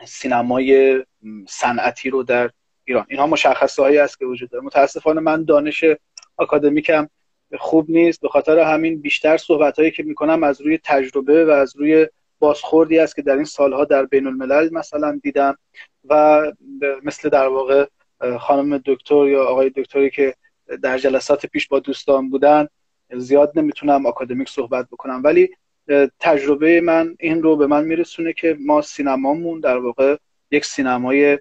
سینمای 0.05 1.03
صنعتی 1.47 2.09
رو 2.09 2.23
در 2.23 2.49
ایران. 2.85 3.05
اینها 3.09 3.27
مشخصه 3.27 3.81
هایی 3.81 3.97
است 3.97 4.19
که 4.19 4.25
وجود 4.25 4.49
داره. 4.49 4.65
متاسفانه 4.65 5.21
من 5.21 5.43
دانش 5.43 5.85
اکادمیکم 6.39 7.09
خوب 7.59 7.85
نیست. 7.89 8.21
به 8.21 8.29
خاطر 8.29 8.59
همین 8.59 9.01
بیشتر 9.01 9.37
صحبت 9.37 9.79
هایی 9.79 9.91
که 9.91 10.03
می‌کنم 10.03 10.43
از 10.43 10.61
روی 10.61 10.79
تجربه 10.83 11.45
و 11.45 11.49
از 11.49 11.75
روی 11.75 12.07
بازخوردی 12.39 12.99
است 12.99 13.15
که 13.15 13.21
در 13.21 13.35
این 13.35 13.43
سالها 13.43 13.85
در 13.85 14.05
بین 14.05 14.27
الملل 14.27 14.73
مثلا 14.73 15.19
دیدم 15.23 15.57
و 16.09 16.41
مثل 17.03 17.29
در 17.29 17.47
واقع 17.47 17.85
خانم 18.39 18.81
دکتر 18.85 19.27
یا 19.27 19.45
آقای 19.45 19.69
دکتری 19.69 20.09
که 20.09 20.35
در 20.81 20.97
جلسات 20.97 21.45
پیش 21.45 21.67
با 21.67 21.79
دوستان 21.79 22.29
بودن 22.29 22.67
زیاد 23.13 23.51
نمی‌تونم 23.55 24.05
آکادمیک 24.05 24.49
صحبت 24.49 24.87
بکنم. 24.91 25.21
ولی 25.23 25.49
تجربه 26.19 26.81
من 26.81 27.15
این 27.19 27.43
رو 27.43 27.55
به 27.55 27.67
من 27.67 27.85
میرسونه 27.85 28.33
که 28.33 28.57
ما 28.59 28.81
سینمامون 28.81 29.59
در 29.59 29.77
واقع 29.77 30.17
یک 30.51 30.65
سینمای 30.65 31.39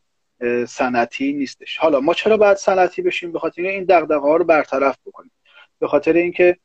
صنعتی 0.68 1.32
نیستش. 1.32 1.76
حالا 1.76 2.00
ما 2.00 2.14
چرا 2.14 2.36
باید 2.36 2.56
صنعتی 2.56 3.02
بشیم؟ 3.02 3.32
به 3.32 3.38
خاطر 3.38 3.62
این 3.62 3.84
دغدغه 3.84 4.28
ها 4.28 4.36
رو 4.36 4.44
برطرف 4.44 4.98
بکنیم. 5.06 5.30
به 5.78 5.88
خاطر 5.88 6.12
اینکه 6.12 6.56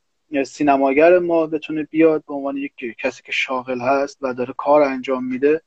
سینماگر 0.46 1.18
ما 1.18 1.46
بتونه 1.46 1.82
بیاد 1.82 2.24
به 2.28 2.34
عنوان 2.34 2.56
یک 2.56 2.72
کسی 2.98 3.22
که 3.22 3.32
شاغل 3.32 3.80
هست 3.80 4.18
و 4.20 4.34
داره 4.34 4.54
کار 4.56 4.82
انجام 4.82 5.24
میده 5.24 5.62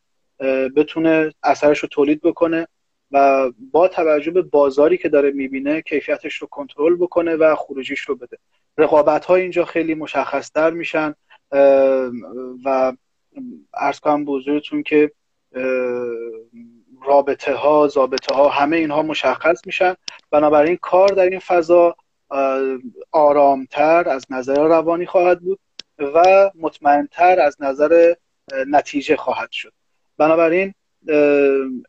بتونه 0.76 1.34
اثرش 1.44 1.80
رو 1.80 1.90
تولید 1.90 2.22
بکنه 2.22 2.68
و 3.12 3.52
با 3.72 3.88
توجه 3.88 4.32
به 4.32 4.42
بازاری 4.42 4.98
که 4.98 5.10
داره 5.10 5.32
می‌بینه 5.32 5.82
کیفیتش 5.82 6.36
رو 6.36 6.48
کنترل 6.48 6.96
بکنه 6.96 7.36
و 7.36 7.56
خروجیش 7.56 8.00
رو 8.00 8.16
بده. 8.16 8.38
رقابت 8.78 9.26
ها 9.26 9.36
اینجا 9.36 9.66
خیلی 9.66 9.96
مشخصتر 9.96 10.70
میشن 10.70 11.16
و 12.66 12.94
ارز 13.74 14.00
کنم 14.00 14.26
بزرگتون 14.26 14.84
که 14.84 15.12
رابطه 17.06 17.54
ها 17.54 17.88
زابطه 17.88 18.36
ها 18.36 18.50
همه 18.50 18.78
اینها 18.78 19.02
مشخص 19.02 19.62
میشن. 19.66 19.96
بنابراین 20.32 20.78
کار 20.82 21.08
در 21.08 21.30
این 21.30 21.40
فضا 21.40 21.96
آرامتر 23.12 24.10
از 24.10 24.26
نظر 24.30 24.68
روانی 24.68 25.06
خواهد 25.06 25.40
بود 25.40 25.60
و 26.00 26.52
مطمئنتر 26.56 27.40
از 27.40 27.58
نظر 27.60 28.14
نتیجه 28.68 29.16
خواهد 29.16 29.52
شد. 29.52 29.74
بنابراین 30.18 30.74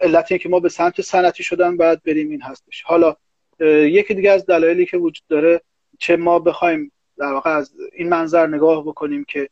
علت 0.01 0.41
که 0.41 0.49
ما 0.49 0.61
به 0.61 0.69
سمت 0.69 1.01
صنعتی 1.01 1.43
شدن 1.43 1.77
باید 1.77 2.03
بریم 2.03 2.31
این 2.31 2.43
هستش. 2.43 2.83
حالا 2.83 3.17
یکی 3.61 4.15
دیگه 4.15 4.31
از 4.31 4.47
دلایلی 4.47 4.87
که 4.87 4.97
وجود 4.97 5.25
داره 5.29 5.61
چه 5.99 6.17
ما 6.17 6.39
بخوایم 6.39 6.93
در 7.19 7.33
واقع 7.33 7.51
از 7.51 7.75
این 7.93 8.09
منظر 8.09 8.47
نگاه 8.47 8.85
بکنیم 8.85 9.25
که 9.25 9.49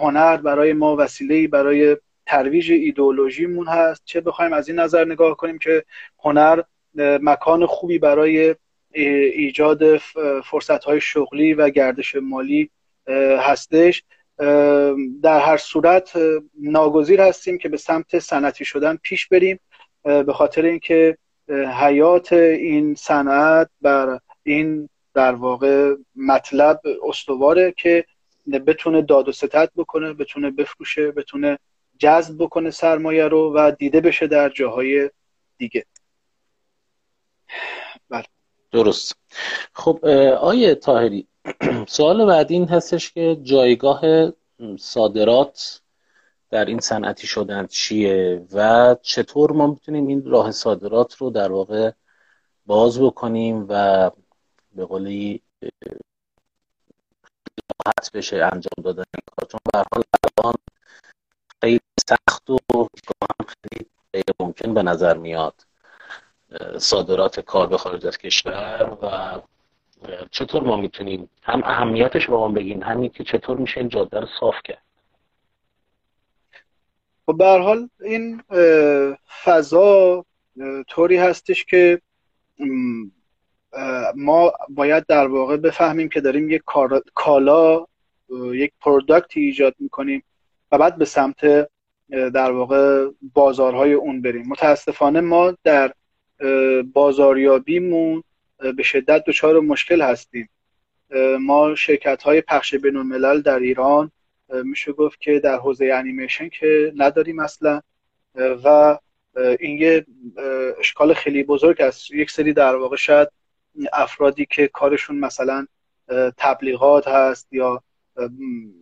هنر 0.00 0.36
برای 0.36 0.72
ما 0.72 0.96
وسیله 0.96 1.48
برای 1.48 1.96
ترویج 2.26 2.72
ایدئولوژیمون 2.72 3.66
هست. 3.66 4.02
چه 4.04 4.20
بخوایم 4.20 4.52
از 4.52 4.68
این 4.68 4.78
نظر 4.78 5.04
نگاه 5.04 5.36
کنیم 5.36 5.58
که 5.58 5.84
هنر 6.24 6.62
مکان 6.94 7.66
خوبی 7.66 7.98
برای 7.98 8.54
ایجاد 8.92 9.96
فرصت 10.44 10.84
های 10.84 11.00
شغلی 11.00 11.54
و 11.54 11.70
گردش 11.70 12.16
مالی 12.16 12.70
هستش. 13.40 14.02
در 15.22 15.40
هر 15.40 15.56
صورت 15.56 16.18
ناگزیر 16.60 17.20
هستیم 17.20 17.58
که 17.58 17.68
به 17.68 17.76
سمت 17.76 18.18
صنعتی 18.18 18.64
شدن 18.64 18.98
پیش 19.02 19.28
بریم. 19.28 19.60
به 20.02 20.32
خاطر 20.32 20.64
اینکه 20.64 21.18
حیات 21.80 22.32
این 22.32 22.94
صنعت 22.94 23.70
بر 23.80 24.18
این 24.42 24.88
در 25.14 25.32
واقع 25.32 25.94
مطلب 26.16 26.80
استواره 27.08 27.74
که 27.76 28.04
بتونه 28.66 29.02
داد 29.02 29.28
و 29.28 29.32
ستت 29.32 29.70
بکنه 29.76 30.12
بتونه 30.12 30.50
بفروشه 30.50 31.10
بتونه 31.10 31.58
جذب 32.00 32.42
بکنه 32.42 32.70
سرمایه 32.70 33.28
رو 33.28 33.54
و 33.56 33.72
دیده 33.78 34.00
بشه 34.00 34.26
در 34.26 34.48
جاهای 34.48 35.10
دیگه. 35.58 35.86
بله. 38.08 38.24
درست. 38.72 39.16
خب 39.72 40.06
آیه 40.40 40.74
تاهری 40.74 41.28
سوال 41.88 42.26
بعدی 42.26 42.54
این 42.54 42.68
هستش 42.68 43.12
که 43.12 43.38
جایگاه 43.42 44.00
صادرات 44.78 45.80
در 46.50 46.64
این 46.64 46.80
صنعتی 46.80 47.26
شدن 47.26 47.66
چیه 47.66 48.46
و 48.52 48.96
چطور 49.02 49.52
ما 49.52 49.66
می‌تونیم 49.66 50.06
این 50.06 50.24
راه 50.24 50.50
صادرات 50.50 51.14
رو 51.14 51.30
در 51.30 51.52
واقع 51.52 51.90
باز 52.66 53.00
بکنیم 53.00 53.66
و 53.68 54.10
به 54.72 54.84
قولی 54.84 55.42
راحت 57.86 58.12
بشه 58.14 58.36
انجام 58.36 58.84
دادن 58.84 59.04
کار؟ 59.36 59.48
چون 59.50 59.60
به 59.72 59.84
حال 59.92 60.02
الان 60.38 60.54
خیلی 61.60 61.80
سخت 62.10 62.50
و 62.50 62.58
هم 62.74 63.46
خیلی 63.46 63.86
غیر 64.12 64.24
ممکن 64.40 64.74
به 64.74 64.82
نظر 64.82 65.16
میاد 65.16 65.54
صادرات 66.78 67.40
کار 67.40 67.66
به 67.66 67.78
خارج 67.78 68.06
از 68.06 68.18
کشور 68.18 68.98
و 69.02 69.40
چطور 70.30 70.62
ما 70.62 70.76
می‌تونیم 70.76 71.30
هم 71.42 71.62
اهمیتش 71.64 72.26
با 72.26 72.38
ما 72.38 72.48
بگین 72.54 72.82
همین 72.82 73.10
که 73.10 73.24
چطور 73.24 73.56
میشه 73.56 73.80
این 73.80 73.88
جاده 73.88 74.20
رو 74.20 74.26
صاف 74.40 74.54
کرد؟ 74.64 74.82
خب 77.26 77.36
به 77.36 77.44
حال 77.44 77.88
این 78.00 78.42
فضا 79.44 80.24
طوری 80.88 81.16
هستش 81.16 81.64
که 81.64 82.00
ما 84.14 84.52
باید 84.68 85.06
در 85.06 85.26
واقع 85.26 85.56
بفهمیم 85.56 86.08
که 86.08 86.20
داریم 86.20 86.50
یک 86.50 86.62
کالا 87.14 87.86
یک 88.52 88.72
پروداکتی 88.80 89.40
ایجاد 89.40 89.74
می‌کنیم 89.78 90.22
و 90.72 90.78
بعد 90.78 90.98
به 90.98 91.04
سمت 91.04 91.70
در 92.10 92.50
واقع 92.50 93.08
بازارهای 93.34 93.92
اون 93.92 94.22
بریم. 94.22 94.48
متاسفانه 94.48 95.20
ما 95.20 95.56
در 95.64 95.92
بازاریابیمون 96.92 98.22
به 98.76 98.82
شدت 98.82 99.24
دچار 99.24 99.60
مشکل 99.60 100.02
هستیم. 100.02 100.48
ما 101.40 101.74
شرکت 101.74 102.22
های 102.22 102.40
پخش 102.40 102.74
بین 102.74 102.96
الملل 102.96 103.40
در 103.40 103.58
ایران 103.58 104.10
میشه 104.64 104.92
گفت 104.92 105.20
که 105.20 105.38
در 105.38 105.56
حوزه 105.56 105.90
انیمیشن 105.94 106.48
که 106.48 106.92
نداریم 106.96 107.38
اصلا 107.38 107.80
و 108.34 108.98
این 109.60 109.78
یه 109.78 110.06
اشکال 110.78 111.14
خیلی 111.14 111.42
بزرگ 111.42 111.80
است. 111.80 112.10
یک 112.10 112.30
سری 112.30 112.52
در 112.52 112.76
واقع 112.76 112.96
شاید 112.96 113.28
افرادی 113.92 114.46
که 114.50 114.68
کارشون 114.68 115.18
مثلا 115.18 115.66
تبلیغات 116.36 117.08
هست 117.08 117.52
یا 117.52 117.82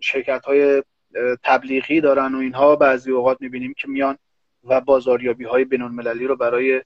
شرکت 0.00 0.44
های 0.44 0.82
تبلیغی 1.44 2.00
دارن 2.00 2.34
و 2.34 2.38
اینها. 2.38 2.76
بعضی 2.76 3.10
اوقات 3.10 3.36
می‌بینیم 3.40 3.74
که 3.78 3.88
میان 3.88 4.18
و 4.64 4.80
بازاریابی 4.80 5.44
های 5.44 5.64
بین 5.64 5.82
المللی 5.82 6.26
رو 6.26 6.36
برای 6.36 6.82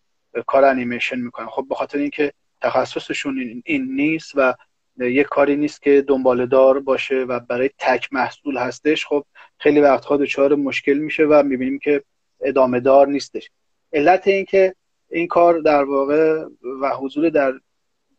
کار 0.46 0.64
انیمیشن 0.64 1.18
می‌کنن. 1.18 1.46
خب 1.46 1.66
به 1.68 1.74
خاطر 1.74 1.98
اینکه 1.98 2.32
تخصصشون 2.60 3.62
این 3.64 3.94
نیست 3.94 4.32
و 4.34 4.54
یک 4.98 5.26
کاری 5.26 5.56
نیست 5.56 5.82
که 5.82 6.04
دنبال 6.08 6.46
دار 6.46 6.80
باشه 6.80 7.14
و 7.14 7.40
برای 7.40 7.70
تک 7.78 8.12
محصول 8.12 8.56
هستش 8.56 9.06
خب 9.06 9.24
خیلی 9.58 9.80
وقتها 9.80 10.16
دچار 10.16 10.54
مشکل 10.54 10.98
میشه 10.98 11.24
و 11.24 11.42
می‌بینیم 11.42 11.78
که 11.78 12.02
ادامه 12.40 12.80
دار 12.80 13.06
نیستش. 13.06 13.50
علت 13.92 14.28
این 14.28 14.44
که 14.44 14.74
این 15.10 15.26
کار 15.26 15.58
در 15.58 15.84
واقع 15.84 16.44
و 16.80 16.90
حضور 16.90 17.28
در 17.28 17.52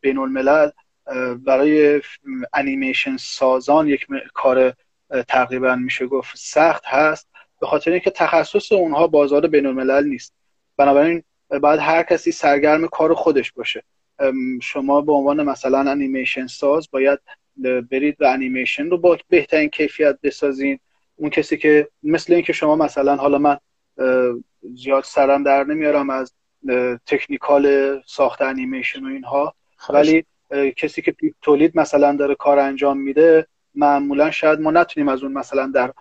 بین 0.01 0.17
الملل 0.17 0.69
برای 1.37 2.01
انیمیشن 2.53 3.17
سازان 3.17 3.87
یک 3.87 4.07
کار 4.33 4.73
تقریبا 5.27 5.75
میشه 5.75 6.07
گفت 6.07 6.37
سخت 6.37 6.85
هست 6.85 7.27
به 7.61 7.67
خاطر 7.67 7.91
اینکه 7.91 8.09
تخصص 8.09 8.71
اونها 8.71 9.07
بازار 9.07 9.47
بین 9.47 9.65
الملل 9.65 10.07
نیست. 10.07 10.33
بنابراین 10.77 11.23
باید 11.61 11.79
هر 11.79 12.03
کسی 12.03 12.31
سرگرم 12.31 12.87
کار 12.87 13.13
خودش 13.13 13.51
باشه. 13.51 13.83
شما 14.61 15.01
به 15.01 15.11
عنوان 15.13 15.43
مثلا 15.43 15.79
انیمیشن 15.91 16.47
ساز 16.47 16.87
باید 16.91 17.19
برید 17.91 18.21
و 18.21 18.25
انیمیشن 18.25 18.89
رو 18.89 18.97
با 18.97 19.17
بهترین 19.29 19.69
کیفیت 19.69 20.17
بسازین. 20.23 20.79
اون 21.15 21.29
کسی 21.29 21.57
که 21.57 21.87
مثل 22.03 22.33
اینکه 22.33 22.53
شما 22.53 22.75
مثلا 22.75 23.15
حالا 23.15 23.37
من 23.37 23.57
زیاد 24.75 25.03
سرم 25.03 25.43
در 25.43 25.63
نمیارم 25.63 26.09
از 26.09 26.33
تکنیکال 27.05 27.97
ساخت 28.05 28.41
انیمیشن 28.41 29.05
و 29.05 29.07
اینها 29.07 29.55
ولی 29.89 30.25
کسی 30.77 31.01
که 31.01 31.15
تولید 31.41 31.79
مثلا 31.79 32.15
داره 32.15 32.35
کار 32.35 32.59
انجام 32.59 32.97
میده 32.97 33.47
معمولا 33.75 34.31
شاید 34.31 34.59
ما 34.59 34.71
نتونیم 34.71 35.09
از 35.09 35.23
اون 35.23 35.33
مثلا 35.33 35.67
در 35.67 35.93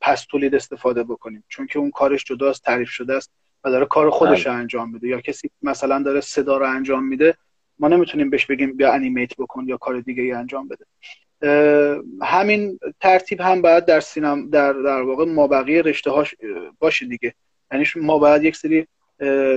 پس 0.00 0.24
تولید 0.24 0.54
استفاده 0.54 1.04
بکنیم. 1.04 1.44
چون 1.48 1.66
که 1.66 1.78
اون 1.78 1.90
کارش 1.90 2.24
جداست 2.24 2.64
تعریف 2.64 2.88
شده 2.88 3.14
است 3.14 3.30
و 3.64 3.70
داره 3.70 3.86
کار 3.86 4.10
خودش 4.10 4.46
رو 4.46 4.52
بله. 4.52 4.60
انجام 4.60 4.92
میده. 4.92 5.08
یا 5.08 5.20
کسی 5.20 5.50
مثلا 5.62 6.02
داره 6.02 6.20
صدا 6.20 6.56
رو 6.58 6.66
انجام 6.66 7.04
میده 7.04 7.34
ما 7.78 7.88
نمی‌تونیم 7.88 8.30
بهش 8.30 8.46
بگیم 8.46 8.76
بیا 8.76 8.92
انیمیت 8.92 9.36
بکن 9.36 9.64
یا 9.68 9.76
کار 9.76 10.00
دیگه 10.00 10.22
ای 10.22 10.32
انجام 10.32 10.68
بده. 10.68 10.86
همین 12.22 12.78
ترتیب 13.00 13.40
هم 13.40 13.62
باید 13.62 13.84
در 13.84 14.00
سینم 14.00 14.50
در 14.50 14.72
در 14.72 15.02
واقع 15.02 15.24
مابقی 15.24 15.82
رشته 15.82 16.10
هاش 16.10 16.34
باشه 16.78 17.06
دیگه. 17.06 17.34
یعنی 17.72 17.86
ما 17.96 18.18
باید 18.18 18.44
یک 18.44 18.56
سری 18.56 18.86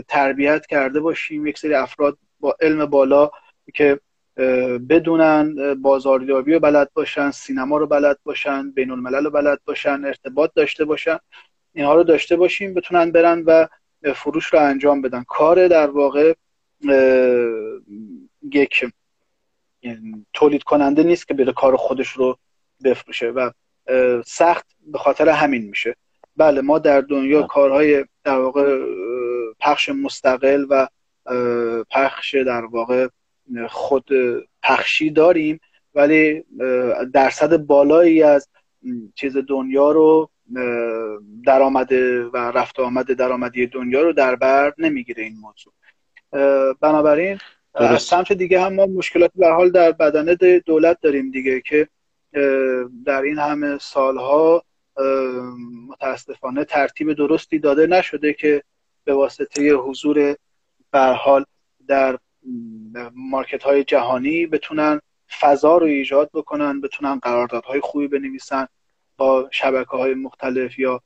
تربیت 0.08 0.66
کرده 0.66 1.00
باشیم 1.00 1.48
یک 1.48 1.58
سری 1.58 1.74
افراد 1.74 2.18
با 2.40 2.56
علم 2.62 2.86
بالا 2.86 3.32
که 3.74 4.00
بدونن 4.90 5.74
بازاریابی 5.74 6.54
رو 6.54 6.60
بلد 6.60 6.90
باشن 6.94 7.32
سینما 7.32 7.78
رو 7.78 7.88
بلد 7.88 8.20
باشن 8.24 8.72
بین 8.72 8.92
الملل 8.92 9.24
رو 9.24 9.30
بلد 9.30 9.60
باشن 9.66 10.06
ارتباط 10.06 10.52
داشته 10.56 10.86
باشن 10.86 11.18
اینها 11.74 11.96
رو 11.96 12.04
داشته 12.04 12.36
باشیم 12.36 12.74
بتونن 12.74 13.12
برن 13.12 13.44
و 13.46 13.68
فروش 14.16 14.46
رو 14.46 14.60
انجام 14.60 15.02
بدن 15.02 15.24
کار 15.28 15.68
در 15.68 15.90
واقع 15.90 16.34
یک 18.52 18.86
تولید 20.34 20.64
کننده 20.64 21.04
نیست 21.04 21.28
که 21.28 21.34
بره 21.34 21.54
کار 21.54 21.76
خودش 21.76 22.10
رو 22.10 22.38
بفروشه 22.84 23.30
و 23.30 23.52
سخت 24.26 24.66
به 24.92 24.98
خاطر 24.98 25.30
همین 25.30 25.64
میشه 25.64 25.96
بله 26.38 26.62
ما 26.62 26.80
در 26.80 27.02
دنیا 27.02 27.40
بله. 27.40 27.48
کارهای 27.48 28.06
در 28.24 28.40
واقع 28.40 28.80
پخش 29.60 29.90
مستقل 29.90 30.66
و 30.70 30.88
پخش 31.92 32.36
در 32.36 32.66
واقع 32.66 33.08
خود 33.70 34.10
پخشی 34.64 35.10
داریم 35.10 35.60
ولی 35.96 36.44
درصد 37.14 37.58
بالایی 37.58 38.24
از 38.24 38.48
چیز 39.16 39.38
دنیا 39.38 39.92
رو 39.92 40.30
درآمد 41.46 41.92
و 42.34 42.38
رفت 42.38 42.80
آمد 42.80 43.14
درآمدی 43.14 43.68
دنیا 43.68 44.02
رو 44.02 44.14
در 44.14 44.36
بر 44.36 44.74
نمی‌گیره 44.78 45.24
این 45.24 45.38
موضوع. 45.38 45.74
بنابراین 46.82 47.38
از 47.74 48.02
سمت 48.02 48.34
دیگه 48.34 48.62
هم 48.62 48.74
ما 48.74 48.86
مشکلات 48.86 49.32
به 49.36 49.48
حال 49.48 49.70
در 49.70 49.92
بدنه 49.92 50.36
دولت 50.60 50.98
داریم 51.02 51.32
دیگه 51.32 51.62
که 51.62 51.88
در 53.06 53.22
این 53.22 53.38
همه 53.40 53.78
سالها 53.78 54.64
متاسفانه 55.88 56.66
ترتیب 56.66 57.14
درستی 57.14 57.60
داده 57.60 57.88
نشده 57.88 58.34
که 58.34 58.64
به 59.04 59.14
واسطه 59.14 59.74
حضور 59.74 60.36
به 60.92 61.00
حال 61.00 61.46
در 61.88 62.18
مارکت 63.16 63.64
های 63.64 63.84
جهانی 63.84 64.46
بتونن 64.46 65.02
فضا 65.40 65.78
رو 65.78 65.86
ایجاد 65.86 66.30
بکنن 66.34 66.82
بتونن 66.82 67.20
قراردادهای 67.20 67.80
خوبی 67.80 68.08
بنویسن 68.08 68.68
با 69.18 69.48
شبکه 69.52 69.90
های 69.90 70.14
مختلف 70.14 70.80
یا 70.80 71.02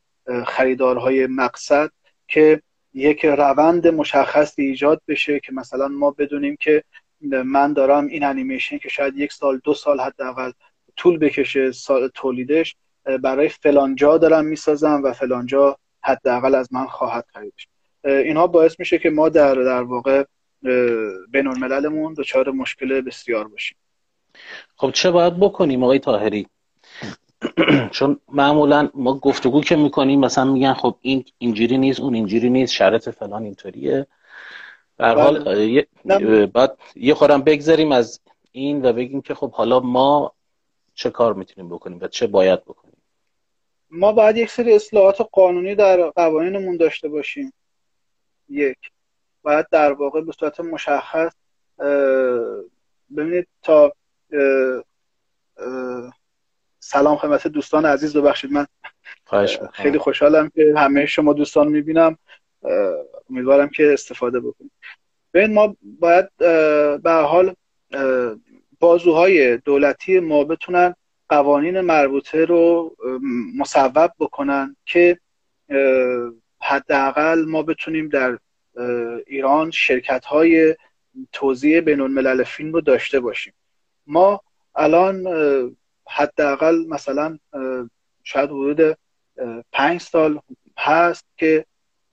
خریدارهای 0.46 1.28
مقصد 1.28 1.90
که 2.28 2.62
یک 2.94 3.26
روند 3.26 3.88
مشخصی 3.88 4.62
ایجاد 4.62 5.02
بشه 5.08 5.40
که 5.40 5.54
مثلا 5.54 5.88
ما 5.88 6.12
بدونیم 6.12 6.56
که 6.60 6.84
من 7.22 7.74
دارم 7.74 8.08
این 8.08 8.24
انیمیشن 8.24 8.78
که 8.78 8.90
شاید 8.90 9.18
یک 9.18 9.34
سال 9.34 9.62
دو 9.64 9.74
سال 9.74 10.00
حداقل 10.00 10.52
طول 10.96 11.18
بکشه 11.18 11.72
سال 11.72 12.08
تولیدش 12.08 12.76
برای 13.22 13.50
فلانجا 13.50 14.18
دارم 14.18 14.46
می‌سازم 14.46 15.02
و 15.04 15.14
فلانجا 15.14 15.78
حداقل 16.02 16.56
از 16.56 16.74
من 16.74 16.86
خواهد 16.86 17.26
خریدش 17.34 17.68
اینها 18.04 18.48
باعث 18.48 18.80
میشه 18.80 18.98
که 18.98 19.10
ما 19.10 19.30
در 19.30 19.56
در 19.56 19.82
واقع 19.82 20.24
بین 21.32 21.48
المللمون 21.48 22.14
دچار 22.14 22.52
مشکل 22.52 23.02
بسیار 23.02 23.48
باشیم. 23.48 23.78
خب 24.76 24.92
چه 24.92 25.12
باید 25.12 25.40
بکنیم 25.40 25.84
آقای 25.84 26.00
تاهری 26.00 26.48
چون 27.92 28.20
معمولا 28.32 28.90
ما 28.94 29.14
گفتگو 29.14 29.62
که 29.62 29.76
می‌کنیم 29.76 30.20
مثلا 30.20 30.52
میگن 30.52 30.74
خب 30.74 30.98
این 31.02 31.26
اینجوری 31.38 31.78
نیست 31.78 32.00
اون 32.00 32.14
اینجوری 32.14 32.50
نیست 32.50 32.74
شرط 32.74 33.10
فلان 33.10 33.44
اینطوریه. 33.44 34.08
در 34.98 35.16
حال 35.16 35.44
بله. 36.06 36.46
بعد 36.46 36.78
یه 36.96 37.14
خورم 37.14 37.42
بگذاریم 37.42 37.92
از 37.92 38.22
این 38.52 38.86
و 38.86 38.94
بگیم 38.94 39.22
که 39.22 39.34
خب 39.36 39.52
حالا 39.52 39.80
ما 39.80 40.34
چه 40.94 41.10
کار 41.10 41.34
می‌تونیم 41.34 41.70
بکنیم 41.70 41.98
و 42.02 42.08
چه 42.08 42.28
باید 42.28 42.62
بکنیم؟ 42.64 42.98
ما 43.90 44.12
باید 44.12 44.38
یک 44.38 44.50
سری 44.50 44.74
اصلاحات 44.74 45.30
قانونی 45.32 45.76
در 45.76 46.10
قوانینمون 46.10 46.78
داشته 46.78 47.10
باشیم. 47.10 47.54
یک. 48.50 48.78
باید 49.48 49.68
در 49.72 49.94
واقع 49.94 50.22
به 50.22 50.32
صورت 50.40 50.60
مشخص 50.60 51.32
ببینید 53.18 53.48
تا 53.64 53.94
سلام 56.80 57.18
خدمت 57.18 57.48
دوستان 57.48 57.86
عزیز 57.86 58.18
ببخشید 58.18 58.52
من 58.52 58.68
خیلی 59.74 59.98
خوشحالم 59.98 60.50
که 60.50 60.74
همه 60.78 61.06
شما 61.06 61.34
دوستان 61.34 61.68
می‌بینم. 61.68 62.18
امیدوارم 63.30 63.70
که 63.70 63.94
استفاده 63.94 64.40
بکنید. 64.40 64.72
ببین 65.34 65.54
ما 65.54 65.76
باید 65.82 66.30
به 67.04 67.12
حال 67.12 67.56
بازوهای 68.80 69.58
دولتی 69.58 70.20
ما 70.20 70.44
بتونن 70.44 70.96
قوانین 71.30 71.82
مربوطه 71.82 72.46
رو 72.46 72.96
مصوب 73.58 74.12
بکنن 74.20 74.76
که 74.86 75.20
حداقل 76.62 77.46
ما 77.46 77.64
بتونیم 77.64 78.10
در 78.10 78.38
ایران 79.28 79.72
شرکت 79.72 80.26
های 80.26 80.76
توزیع 81.32 81.82
بین 81.82 82.02
الملل 82.02 82.44
فیلم 82.44 82.74
رو 82.74 82.82
داشته 82.82 83.20
باشیم. 83.20 83.54
ما 84.08 84.42
الان 84.76 85.28
حداقل 86.08 86.86
مثلا 86.88 87.40
شاید 88.24 88.50
حدود 88.50 88.98
پنج 89.72 90.02
سال 90.02 90.40
هست 90.78 91.26
که 91.38 91.66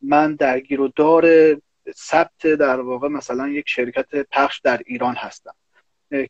من 0.03 0.35
درگیر 0.35 0.81
و 0.81 0.89
دار 0.97 1.57
ثبت 1.97 2.47
در 2.47 2.81
واقع 2.81 3.09
مثلا 3.09 3.49
یک 3.49 3.69
شرکت 3.69 4.15
پخش 4.31 4.61
در 4.61 4.83
ایران 4.87 5.15
هستم. 5.15 5.55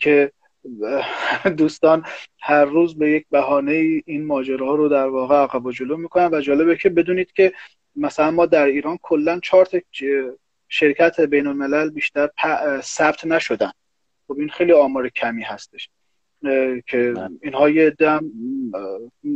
که 0.01 0.33
دوستان 1.59 2.05
هر 2.41 2.65
روز 2.65 2.99
به 2.99 3.11
یک 3.11 3.27
بهانه 3.31 4.03
این 4.07 4.27
ماجراها 4.27 4.75
رو 4.75 4.89
در 4.89 5.07
واقع 5.07 5.37
عقب 5.37 5.67
و 5.67 5.73
جلو 5.73 5.97
می‌کنن 5.97 6.29
و 6.33 6.41
جالبه 6.41 6.77
که 6.77 6.89
بدونید 6.89 7.33
که 7.33 7.53
مثلا 7.97 8.31
ما 8.31 8.47
در 8.47 8.65
ایران 8.65 8.99
کلا 9.03 9.41
چهار 9.41 9.69
شرکت 10.69 11.21
بین 11.21 11.47
الملل 11.47 11.91
بیشتر 11.91 12.29
ثبت 12.81 13.27
نشدن. 13.27 13.71
خب 14.29 14.39
این 14.39 14.49
خیلی 14.49 14.73
آمار 14.73 15.09
کمی 15.09 15.43
هستش. 15.43 15.89
که. 16.87 17.15
اینها 17.43 17.71
یه 17.71 17.91
دم 17.91 18.31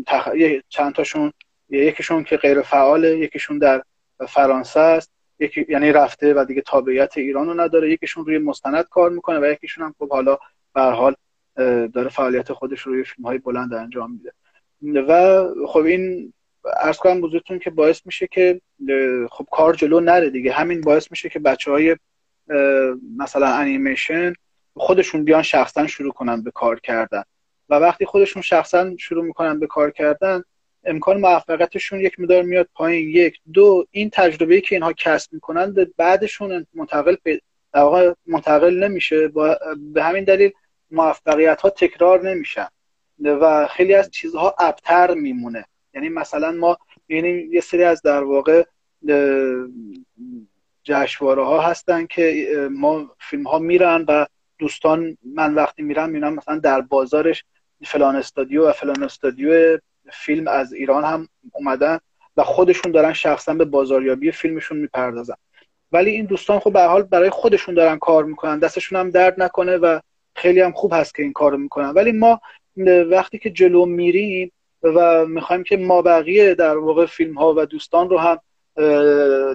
تخ... 0.07 0.29
چند 0.69 0.95
تاشون 0.95 1.33
یکیشون 1.69 2.25
که 2.25 2.37
غیر 2.37 2.63
فعاله 2.63 3.19
یکیشون 3.19 3.59
در 3.59 3.83
فرانسه 4.29 4.81
است. 4.81 5.13
یکی 5.41 5.67
یعنی 5.69 5.93
رفته 5.93 6.35
و 6.35 6.45
دیگه 6.45 6.61
تابعیت 6.61 7.19
ایران 7.19 7.47
رو 7.47 7.61
نداره. 7.61 7.93
یکیشون 7.93 8.25
روی 8.25 8.39
مستند 8.39 8.85
کار 8.85 9.11
می‌کنه 9.11 9.39
و 9.39 9.53
یکیشون 9.53 9.85
هم 9.85 9.95
خب 9.99 10.09
حالا 10.09 10.39
به 10.75 10.81
حال 10.81 11.15
داره 11.95 12.09
فعالیت 12.09 12.53
خودش 12.53 12.81
روی 12.81 13.05
فیلم 13.05 13.27
های 13.27 13.39
بلند 13.39 13.75
انجام 13.75 14.13
میده. 14.13 14.33
و 15.03 15.45
خب 15.67 15.81
این 15.81 16.33
ارز 16.77 16.97
کنم 16.97 17.21
بزرگتون 17.21 17.59
که 17.59 17.71
باعث 17.71 18.01
میشه 18.05 18.27
که 18.27 18.61
خب 19.31 19.47
کار 19.51 19.75
جلو 19.75 20.01
نره 20.01 20.31
دیگه. 20.31 20.53
همین 20.53 20.81
باعث 20.81 21.11
میشه 21.11 21.29
که 21.29 21.39
بچه 21.39 21.71
های 21.71 21.97
مثلا 23.17 23.47
انیمیشن 23.47 24.33
خودشون 24.77 25.25
بیان 25.25 25.43
شخصا 25.43 25.87
شروع 25.87 26.13
کنن 26.13 26.43
به 26.43 26.51
کار 26.51 26.81
کردن. 26.81 27.23
و 27.69 27.75
وقتی 27.75 28.07
خودشون 28.07 28.43
شخصا 28.43 28.97
شروع 28.97 29.25
می‌کنن 29.25 29.61
به 29.61 29.67
کار 29.67 29.91
کردن 29.91 30.43
امکان 30.85 31.21
موفقیتشون 31.21 32.01
یک 32.01 32.21
مدار 32.21 32.43
میاد 32.43 32.69
پایین. 32.75 33.09
یک 33.09 33.39
دو 33.53 33.87
این 33.91 34.11
تجربه 34.11 34.61
که 34.61 34.77
اینها 34.77 34.93
کسب 34.93 35.33
می‌کنن 35.33 35.75
بعدشون 35.97 36.67
منتقل 36.75 37.17
منتقل 38.27 38.85
نمیشه. 38.85 39.29
به 39.93 40.03
همین 40.03 40.25
دلیل 40.25 40.53
موفقیت 40.91 41.61
ها 41.61 41.71
تکرار 41.71 42.31
نمیشن. 42.31 42.69
و 43.25 43.67
خیلی 43.67 43.95
از 43.95 44.11
چیزها 44.11 44.55
ابتر 44.59 45.15
میمونه. 45.15 45.65
یعنی 45.99 46.09
مثلا 46.09 46.53
ما 46.53 46.79
یعنی 47.09 47.29
یه 47.29 47.61
سری 47.61 47.85
از 47.85 48.03
در 48.03 48.23
واقع 48.23 48.65
جشواره 50.85 51.45
ها 51.45 51.61
هستن 51.61 52.07
که 52.07 52.47
ما 52.71 53.11
فیلم 53.19 53.43
ها 53.43 53.59
میرن 53.59 54.05
و 54.09 54.27
دوستان 54.59 55.17
من 55.35 55.55
وقتی 55.55 55.83
میرم 55.83 56.11
می‌بینم 56.11 56.35
مثلا 56.35 56.59
در 56.59 56.81
بازارش 56.81 57.45
فلان 57.85 58.17
استادیو 58.17 58.69
و 58.69 58.73
فلان 58.73 59.03
استادیو 59.03 59.79
فیلم 60.13 60.49
از 60.49 60.73
ایران 60.73 61.05
هم 61.05 61.29
اومدن 61.53 61.99
و 62.37 62.43
خودشون 62.43 62.93
دارن 62.93 63.13
شخصا 63.13 63.55
به 63.55 63.65
بازاریابی 63.65 64.31
فیلمشون 64.33 64.79
می‌پردازن. 64.79 65.35
ولی 65.93 66.11
این 66.11 66.25
دوستان 66.25 66.59
خب 66.59 66.73
به 66.73 66.83
حال 66.83 67.03
برای 67.03 67.31
خودشون 67.31 67.75
دارن 67.75 67.99
کار 67.99 68.25
می‌کنن 68.25 68.59
دستشون 68.59 69.01
هم 69.01 69.11
درد 69.11 69.43
نکنه 69.43 69.77
و 69.77 70.01
خیلی 70.35 70.61
هم 70.61 70.73
خوب 70.73 70.93
هست 70.95 71.15
که 71.15 71.23
این 71.23 71.33
کارو 71.33 71.59
می‌کنن. 71.59 71.89
ولی 71.89 72.13
ما 72.13 72.41
وقتی 73.11 73.39
که 73.39 73.51
جلو 73.51 73.87
میریم 73.87 74.53
و 74.83 75.27
می‌خوایم 75.27 75.63
که 75.63 75.77
ما 75.77 76.03
بقیه 76.03 76.55
در 76.55 76.77
واقع 76.77 77.07
فیلم 77.07 77.39
ها 77.39 77.55
و 77.57 77.67
دوستان 77.67 78.11
رو 78.11 78.19
هم 78.19 78.39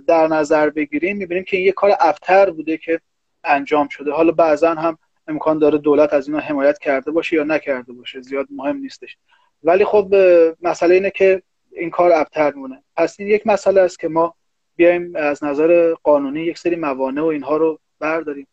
در 0.07 0.27
نظر 0.27 0.69
بگیریم. 0.69 1.17
می‌بینیم 1.17 1.43
که 1.43 1.57
این 1.57 1.65
یه 1.65 1.71
کار 1.71 1.95
ابتر 1.99 2.49
بوده 2.49 2.77
که 2.77 2.99
انجام 3.43 3.87
شده. 3.87 4.11
حالا 4.11 4.31
بعضا 4.31 4.73
هم 4.73 4.97
امکان 5.27 5.59
داره 5.59 5.77
دولت 5.77 6.13
از 6.13 6.27
اینا 6.27 6.39
حمایت 6.39 6.77
کرده 6.77 7.11
باشه 7.11 7.35
یا 7.35 7.43
نکرده 7.43 7.93
باشه. 7.93 8.21
زیاد 8.21 8.47
مهم 8.49 8.77
نیستش. 8.77 9.17
ولی 9.63 9.85
خب 9.85 10.15
مسئله 10.61 10.95
اینه 10.95 11.09
که 11.09 11.41
این 11.71 11.89
کار 11.89 12.11
ابتر 12.11 12.53
مونه. 12.53 12.83
پس 12.97 13.19
این 13.19 13.29
یک 13.29 13.47
مسئله 13.47 13.81
است 13.81 13.99
که 13.99 14.07
ما 14.07 14.35
بیایم 14.75 15.15
از 15.15 15.43
نظر 15.43 15.93
قانونی 16.03 16.41
یک 16.41 16.57
سری 16.57 16.75
موانع 16.75 17.21
و 17.21 17.25
اینها 17.25 17.57
رو 17.57 17.79
برداریم. 17.99 18.47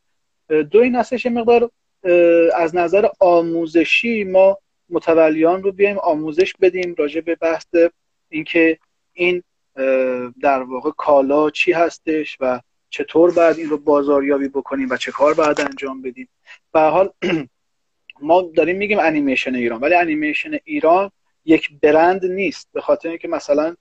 دو 0.70 0.78
این 0.78 0.94
هستش 0.94 1.26
مقدار 1.26 1.70
از 2.56 2.76
نظر 2.76 3.08
آموزشی 3.20 4.24
ما 4.24 4.58
متولیان 4.90 5.62
رو 5.62 5.72
بیایم 5.72 5.98
آموزش 5.98 6.54
بدیم 6.60 6.94
راجع 6.98 7.20
به 7.20 7.34
بحث 7.34 7.66
اینکه 8.28 8.78
این 9.12 9.42
در 10.42 10.62
واقع 10.62 10.90
کالا 10.90 11.50
چی 11.50 11.72
هستش 11.72 12.36
و 12.40 12.60
چطور 12.90 13.32
باید 13.34 13.58
این 13.58 13.68
رو 13.68 13.78
بازاریابی 13.78 14.48
بکنیم 14.48 14.90
و 14.90 14.96
چه 14.96 15.12
کار 15.12 15.34
باید 15.34 15.60
انجام 15.60 16.02
بدیم. 16.02 16.28
به 16.72 16.80
حال 16.80 17.10
ما 18.22 18.42
داریم 18.56 18.76
میگیم 18.76 18.98
انیمیشن 18.98 19.54
ایران 19.54 19.80
ولی 19.80 19.94
انیمیشن 19.94 20.58
ایران 20.64 21.10
یک 21.44 21.70
برند 21.82 22.24
نیست 22.24 22.68
به 22.72 22.80
خاطر 22.80 23.08
اینکه 23.08 23.28
مثلا 23.28 23.76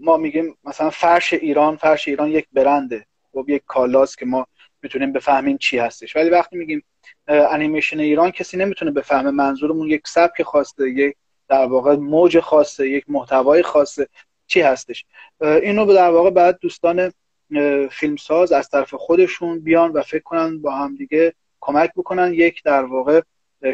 ما 0.00 0.16
میگیم 0.16 0.56
مثلا 0.64 0.90
فرش 0.90 1.32
ایران 1.32 1.76
فرش 1.76 2.08
ایران 2.08 2.30
یک 2.30 2.46
برنده. 2.52 3.06
خب 3.32 3.48
یک 3.48 3.62
کالاست 3.66 4.18
که 4.18 4.26
ما 4.26 4.46
می‌تونیم 4.82 5.12
بفهمیم 5.12 5.58
چی 5.58 5.78
هستش. 5.78 6.16
ولی 6.16 6.30
وقتی 6.30 6.56
میگیم 6.56 6.84
انیمیشن 7.28 8.00
ایران 8.00 8.30
کسی 8.30 8.56
نمی‌تونه 8.56 8.90
بفهمه. 8.90 9.30
منظورمون 9.30 9.90
یک 9.90 10.08
سبک 10.08 10.42
خواسته 10.42 10.90
یک 10.90 11.16
در 11.48 11.66
واقع 11.66 11.96
موج 11.96 12.40
خاصه 12.40 12.88
یک 12.88 13.04
محتوای 13.08 13.62
خاصه. 13.62 14.08
چی 14.46 14.60
هستش؟ 14.60 15.04
اینو 15.40 15.94
در 15.94 16.10
واقع 16.10 16.30
بعد 16.30 16.58
دوستان 16.60 17.12
فیلمساز 17.90 18.52
از 18.52 18.68
طرف 18.68 18.94
خودشون 18.94 19.60
بیان 19.60 19.92
و 19.92 20.02
فکر 20.02 20.22
کنن 20.22 20.62
با 20.62 20.70
هم 20.70 20.94
دیگه 20.96 21.34
کمک 21.60 21.90
بکنن 21.96 22.34
یک 22.34 22.62
در 22.62 22.84
واقع 22.84 23.20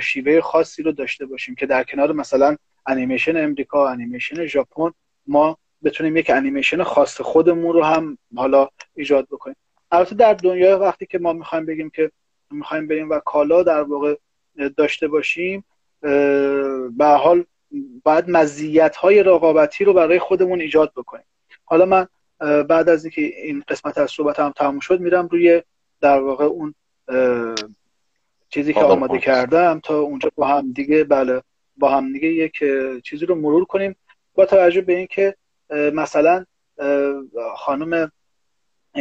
شیوه 0.02 0.40
خاصی 0.40 0.82
رو 0.82 0.92
داشته 0.92 1.26
باشیم 1.26 1.54
که 1.54 1.66
در 1.66 1.84
کنار 1.84 2.12
مثلا 2.12 2.56
انیمیشن 2.86 3.36
امریکا 3.36 3.88
انیمیشن 3.88 4.46
ژاپن 4.46 4.90
ما 5.26 5.58
بتونیم 5.84 6.16
یک 6.16 6.30
انیمیشن 6.30 6.82
خاص 6.82 7.20
خودمون 7.20 7.72
رو 7.72 7.84
هم 7.84 8.18
حالا 8.36 8.68
ایجاد 8.94 9.26
بکنیم. 9.30 9.56
البته 9.90 10.14
در 10.14 10.34
دنیا 10.34 10.78
وقتی 10.78 11.06
که 11.06 11.18
ما 11.18 11.32
می‌خوایم 11.32 11.66
بگیم 11.66 11.90
که 11.90 12.10
می‌خوایم 12.50 12.88
بریم 12.88 13.10
و 13.10 13.18
کالا 13.18 13.62
در 13.62 13.82
واقع 13.82 14.14
داشته 14.76 15.08
باشیم 15.08 15.64
به 16.96 17.06
حال 17.06 17.44
باید 18.04 18.30
مزیت 18.30 18.96
های 18.96 19.22
رقابتی 19.22 19.84
رو 19.84 19.92
برای 19.92 20.18
خودمون 20.18 20.60
ایجاد 20.60 20.92
بکنیم. 20.96 21.24
حالا 21.64 21.86
من 21.86 22.06
بعد 22.62 22.88
از 22.88 23.04
اینکه 23.04 23.22
این 23.22 23.64
قسمت 23.68 23.98
از 23.98 24.10
صحبت 24.10 24.40
هم 24.40 24.52
تموم 24.56 24.80
شد 24.80 25.00
میرم 25.00 25.26
روی 25.26 25.62
در 26.00 26.20
واقع 26.20 26.44
اون 26.44 26.74
چیزی 28.48 28.72
که 28.72 28.80
آماده 28.80 29.18
کردم 29.18 29.80
تا 29.84 30.00
اونجا 30.00 30.30
با 30.36 30.46
هم 30.46 30.72
دیگه 30.72 31.04
بله 31.04 31.42
با 31.76 31.90
هم 31.90 32.12
دیگه 32.12 32.28
یک 32.28 32.64
چیزی 33.04 33.26
رو 33.26 33.34
مرور 33.34 33.64
کنیم. 33.64 33.96
با 34.34 34.46
توجه 34.46 34.80
به 34.80 34.96
اینکه 34.96 35.34
مثلا 35.70 36.44
خانم 37.56 38.12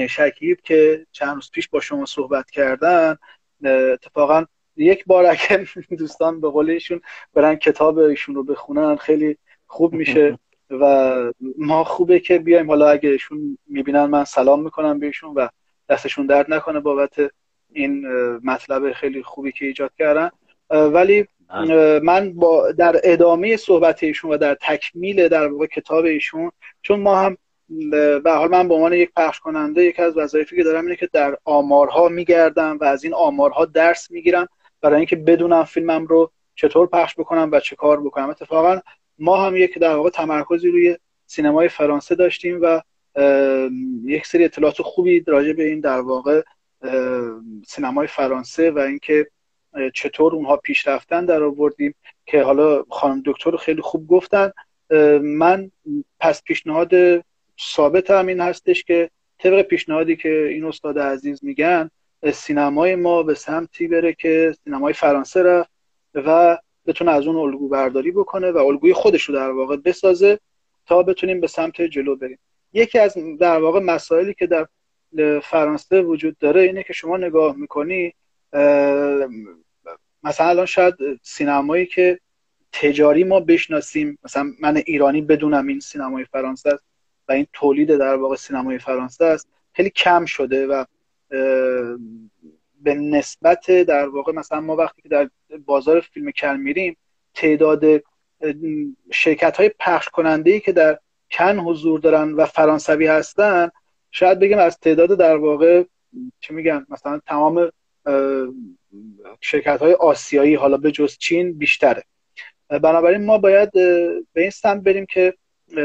شکیب 0.09 0.61
که 0.61 1.05
چند 1.11 1.35
روز 1.35 1.51
پیش 1.51 1.69
با 1.69 1.79
شما 1.79 2.05
صحبت 2.05 2.51
کردن 2.51 3.17
اتفاقا 3.63 4.45
یک 4.77 5.05
بار 5.05 5.25
اگه 5.25 5.67
دوستان 5.97 6.41
به 6.41 6.49
قول 6.49 6.69
ایشون 6.69 7.01
برن 7.33 7.55
کتاب 7.55 7.97
ایشون 7.97 8.35
رو 8.35 8.43
بخونن 8.43 8.95
خیلی 8.95 9.37
خوب 9.67 9.93
میشه 9.93 10.39
و 10.69 11.15
ما 11.57 11.83
خوبه 11.83 12.19
که 12.19 12.39
بیایم. 12.39 12.67
حالا 12.67 12.89
اگه 12.89 13.09
ایشون 13.09 13.57
می‌بینن 13.67 14.05
من 14.05 14.23
سلام 14.23 14.63
می‌کنم 14.63 14.99
بهشون 14.99 15.33
و 15.33 15.47
دستشون 15.89 16.25
درد 16.25 16.53
نکنه 16.53 16.79
بابت 16.79 17.13
این 17.73 18.07
مطلب 18.43 18.91
خیلی 18.91 19.23
خوبی 19.23 19.51
که 19.51 19.65
ایجاد 19.65 19.91
کردن. 19.97 20.29
ولی 20.69 21.27
من 22.03 22.33
با 22.33 22.71
در 22.71 23.01
ادامه 23.03 23.57
صحبت 23.57 24.03
ایشون 24.03 24.31
و 24.31 24.37
در 24.37 24.57
تکمیل 24.61 25.27
در 25.27 25.47
واقع 25.47 25.65
کتاب 25.65 26.05
ایشون 26.05 26.51
چون 26.81 26.99
ما 26.99 27.15
هم 27.15 27.37
به 28.23 28.31
حال 28.31 28.49
من 28.49 28.67
به 28.67 28.73
عنوان 28.73 28.93
یک 28.93 29.11
پخش 29.15 29.39
کننده 29.39 29.83
یک 29.83 29.99
از 29.99 30.17
وظایفی 30.17 30.55
که 30.55 30.63
دارم 30.63 30.83
اینه 30.83 30.95
که 30.95 31.09
در 31.13 31.37
آمارها 31.45 32.09
میگردم 32.09 32.77
و 32.81 32.83
از 32.83 33.03
این 33.03 33.13
آمارها 33.13 33.65
درس 33.65 34.11
می‌گیرم 34.11 34.47
برای 34.81 34.97
اینکه 34.97 35.15
بدونم 35.15 35.63
فیلمم 35.63 36.05
رو 36.05 36.31
چطور 36.55 36.87
پخش 36.87 37.15
بکنم 37.17 37.49
و 37.51 37.59
چه 37.59 37.75
کار 37.75 38.01
بکنم. 38.01 38.29
اتفاقا 38.29 38.79
ما 39.19 39.45
هم 39.45 39.57
یک 39.57 39.79
در 39.79 39.95
واقع 39.95 40.09
تمرکزی 40.09 40.69
روی 40.69 40.97
سینمای 41.25 41.69
فرانسه 41.69 42.15
داشتیم 42.15 42.59
و 42.61 42.81
یک 44.05 44.25
سری 44.25 44.45
اطلاعات 44.45 44.81
خوبی 44.81 45.23
راجع 45.27 45.53
به 45.53 45.63
این 45.63 45.79
در 45.79 45.99
واقع 45.99 46.41
سینمای 47.67 48.07
فرانسه 48.07 48.71
و 48.71 48.79
اینکه 48.79 49.27
چطور 49.93 50.35
اونها 50.35 50.57
پیش 50.57 50.87
رفتن 50.87 51.25
در 51.25 51.43
آوردیم 51.43 51.95
که 52.25 52.41
حالا 52.41 52.83
خانم 52.89 53.23
دکتر 53.25 53.57
خیلی 53.57 53.81
خوب 53.81 54.07
گفتن. 54.07 54.51
من 55.21 55.71
پس 56.19 56.43
پیشنهاد 56.43 56.91
ثابت 57.61 58.11
هم 58.11 58.27
این 58.27 58.39
هستش 58.39 58.83
که 58.83 59.09
طبق 59.39 59.61
پیشنهادی 59.61 60.15
که 60.15 60.47
این 60.47 60.65
استاد 60.65 60.99
عزیز 60.99 61.43
میگن 61.43 61.89
سینمای 62.33 62.95
ما 62.95 63.23
به 63.23 63.33
سمتی 63.33 63.87
بره 63.87 64.13
که 64.13 64.55
سینمای 64.63 64.93
فرانسه 64.93 65.43
رفت 65.43 65.69
و 66.15 66.57
بتونه 66.85 67.11
از 67.11 67.27
اون 67.27 67.35
الگو 67.35 67.69
برداری 67.69 68.11
بکنه 68.11 68.51
و 68.51 68.57
الگوی 68.57 68.93
خودش 68.93 69.23
رو 69.23 69.35
در 69.35 69.51
واقع 69.51 69.77
بسازه 69.77 70.39
تا 70.85 71.03
بتونیم 71.03 71.41
به 71.41 71.47
سمت 71.47 71.81
جلو 71.81 72.15
بریم. 72.15 72.39
یکی 72.73 72.99
از 72.99 73.17
در 73.39 73.59
واقع 73.59 73.79
مسائلی 73.79 74.33
که 74.33 74.47
در 74.47 74.67
فرانسه 75.39 76.01
وجود 76.01 76.37
داره 76.37 76.61
اینه 76.61 76.83
که 76.83 76.93
شما 76.93 77.17
نگاه 77.17 77.55
می‌کنی 77.55 78.13
مثلا 80.23 80.49
الان 80.49 80.65
شاید 80.65 80.95
سینمایی 81.21 81.85
که 81.85 82.19
تجاری 82.71 83.23
ما 83.23 83.39
بشناسیم 83.39 84.17
مثلا 84.23 84.53
من 84.59 84.77
ایرانی 84.77 85.21
بدونم 85.21 85.67
این 85.67 85.79
سینمای 85.79 86.25
فرانسه 86.25 86.69
است. 86.69 86.83
و 87.27 87.31
این 87.31 87.47
تولید 87.53 87.97
در 87.97 88.15
واقع 88.15 88.35
سینمای 88.35 88.79
فرانسه 88.79 89.25
است 89.25 89.47
خیلی 89.73 89.89
کم 89.89 90.25
شده 90.25 90.67
و 90.67 90.85
به 92.81 92.93
نسبت 92.93 93.71
در 93.71 94.07
واقع 94.07 94.31
مثلا 94.31 94.61
ما 94.61 94.75
وقتی 94.75 95.01
که 95.01 95.09
در 95.09 95.29
بازار 95.65 95.99
فیلم 95.99 96.31
کل 96.31 96.57
میریم 96.57 96.97
تعداد 97.33 97.83
شرکت 99.11 99.57
های 99.57 99.71
پخش 99.79 100.09
کننده 100.09 100.51
ای 100.51 100.59
که 100.59 100.71
در 100.71 100.99
کن 101.31 101.59
حضور 101.59 101.99
دارن 101.99 102.33
و 102.33 102.45
فرانسوی 102.45 103.07
هستن 103.07 103.69
شاید 104.11 104.39
بگیم 104.39 104.57
از 104.57 104.79
تعداد 104.79 105.17
در 105.17 105.37
واقع 105.37 105.83
چه 106.39 106.53
میگن 106.53 106.85
مثلا 106.89 107.19
تمام 107.27 107.71
شرکت 109.41 109.79
های 109.79 109.93
آسیایی 109.93 110.55
حالا 110.55 110.77
به 110.77 110.91
جز 110.91 111.17
چین 111.17 111.57
بیشتره. 111.57 112.03
بنابراین 112.69 113.25
ما 113.25 113.37
باید 113.37 113.71
به 114.33 114.41
این 114.41 114.49
سمت 114.49 114.83
بریم 114.83 115.05
که 115.05 115.33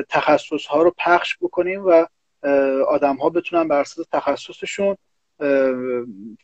تخصص 0.09 0.67
ها 0.67 0.83
رو 0.83 0.95
پخش 0.99 1.37
بکنیم 1.41 1.85
و 1.87 2.07
آدم 2.89 3.17
ها 3.17 3.31
بتونن 3.31 3.69
بر 3.69 3.81
اساس 3.81 4.07
تخصصشون 4.13 4.97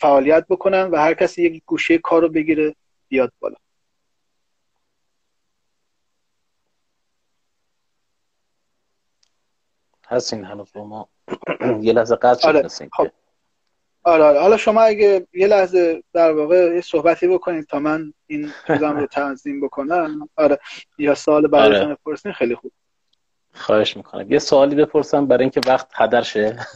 فعالیت 0.01 0.46
بکنن 0.49 0.83
و 0.83 0.96
هر 0.96 1.14
کسی 1.14 1.42
یک 1.42 1.62
گوشه 1.66 1.99
کار 1.99 2.22
رو 2.22 2.29
بگیره 2.29 2.75
بیاد 3.09 3.33
بالا. 3.40 3.57
هستین 10.09 10.44
هنوز 10.44 10.72
با 10.72 10.85
ما؟ 10.85 11.09
یه 11.81 11.92
لحظه 11.92 12.16
قطع 12.16 12.49
آره. 12.49 12.68
خب. 12.68 13.09
آره 14.03 14.25
آره. 14.25 14.40
حالا 14.40 14.57
شما 14.57 14.81
اگه 14.81 15.27
یه 15.33 15.46
لحظه 15.46 16.03
در 16.12 16.33
واقع 16.33 16.75
یه 16.75 16.81
صحبتی 16.81 17.29
بکنید 17.29 17.66
تا 17.66 17.79
من 17.79 18.12
این 18.27 18.53
چیزم 18.66 18.96
رو 18.96 19.07
تنظیم 19.16 19.61
بکنم. 19.61 20.29
آره. 20.37 20.59
یا 20.99 21.14
سوال 21.14 21.46
برایتون 21.46 21.87
آره. 21.87 21.94
بپرسین 21.94 22.33
خیلی 22.33 22.55
خوب. 22.55 22.72
خواهش 23.57 23.97
می‌کنم. 23.97 24.33
یه 24.33 24.38
سوالی 24.38 24.75
بپرسم 24.75 25.27
برای 25.27 25.42
اینکه 25.42 25.61
وقت 25.66 25.88
هدر 25.95 26.23
نشه 26.23 26.57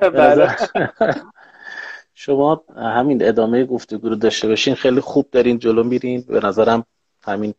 بله. 0.00 0.56
شما 2.14 2.64
همین 2.76 3.28
ادامه 3.28 3.64
گفتگو 3.64 4.08
رو 4.08 4.16
داشته 4.16 4.48
باشین. 4.48 4.74
خیلی 4.74 5.00
خوب 5.00 5.30
دارین 5.32 5.58
جلو 5.58 5.84
میرین. 5.84 6.20
به 6.20 6.40
نظرم 6.40 6.86
همین 7.22 7.54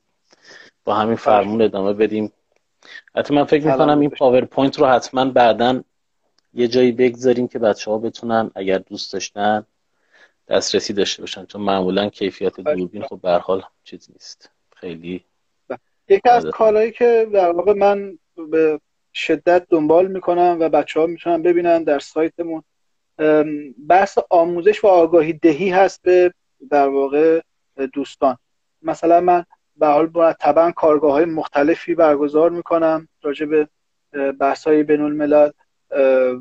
با 0.83 0.95
همین 0.95 1.15
فرمون 1.15 1.61
ادامه 1.61 1.93
بدیم. 1.93 2.31
حتی 3.15 3.33
من 3.33 3.43
فکر 3.43 3.65
می‌کنم 3.65 3.99
این 3.99 4.09
PowerPoint 4.09 4.79
رو 4.79 4.85
حتما 4.85 5.25
بعدا 5.25 5.83
یه 6.53 6.67
جایی 6.67 6.91
بگذاریم 6.91 7.47
که 7.47 7.59
بچه 7.59 7.91
ها 7.91 7.97
بتونن 7.97 8.51
اگر 8.55 8.77
دوست 8.77 9.13
داشتن 9.13 9.65
دسترسی 10.47 10.93
داشته 10.93 11.21
باشن. 11.21 11.45
چون 11.45 11.61
معمولا 11.61 12.09
کیفیت 12.09 12.59
دوربین 12.59 13.03
خب 13.03 13.19
به 13.21 13.31
حال 13.31 13.63
چیز 13.83 14.09
نیست. 14.13 14.49
خیلی 14.75 15.25
یکی 16.07 16.29
از 16.29 16.45
کارهایی 16.45 16.91
که 16.91 17.29
در 17.33 17.51
واقع 17.51 17.73
من 17.73 18.19
به 18.49 18.79
شدت 19.13 19.65
دنبال 19.69 20.07
می‌کنم 20.07 20.57
و 20.59 20.69
بچه 20.69 20.99
ها 20.99 21.07
می‌تونن 21.07 21.41
ببینن 21.41 21.83
در 21.83 21.99
سایتمون 21.99 22.63
بحث 23.89 24.17
آموزش 24.29 24.83
و 24.83 24.87
آگاهی 24.87 25.33
دهی 25.33 25.69
هست 25.69 26.01
به 26.01 26.33
در 26.69 26.87
واقع 26.87 27.41
دوستان. 27.93 28.37
مثلا 28.81 29.21
من 29.21 29.45
به 29.75 29.87
حال 29.87 30.09
مرتبا 30.13 30.71
کارگاه 30.71 31.11
های 31.11 31.25
مختلفی 31.25 31.95
برگزار 31.95 32.49
می‌کنم 32.49 33.07
راجع 33.21 33.45
به 33.45 33.67
بحث 34.39 34.67
های 34.67 34.83
بین 34.83 35.01
الملل 35.01 35.49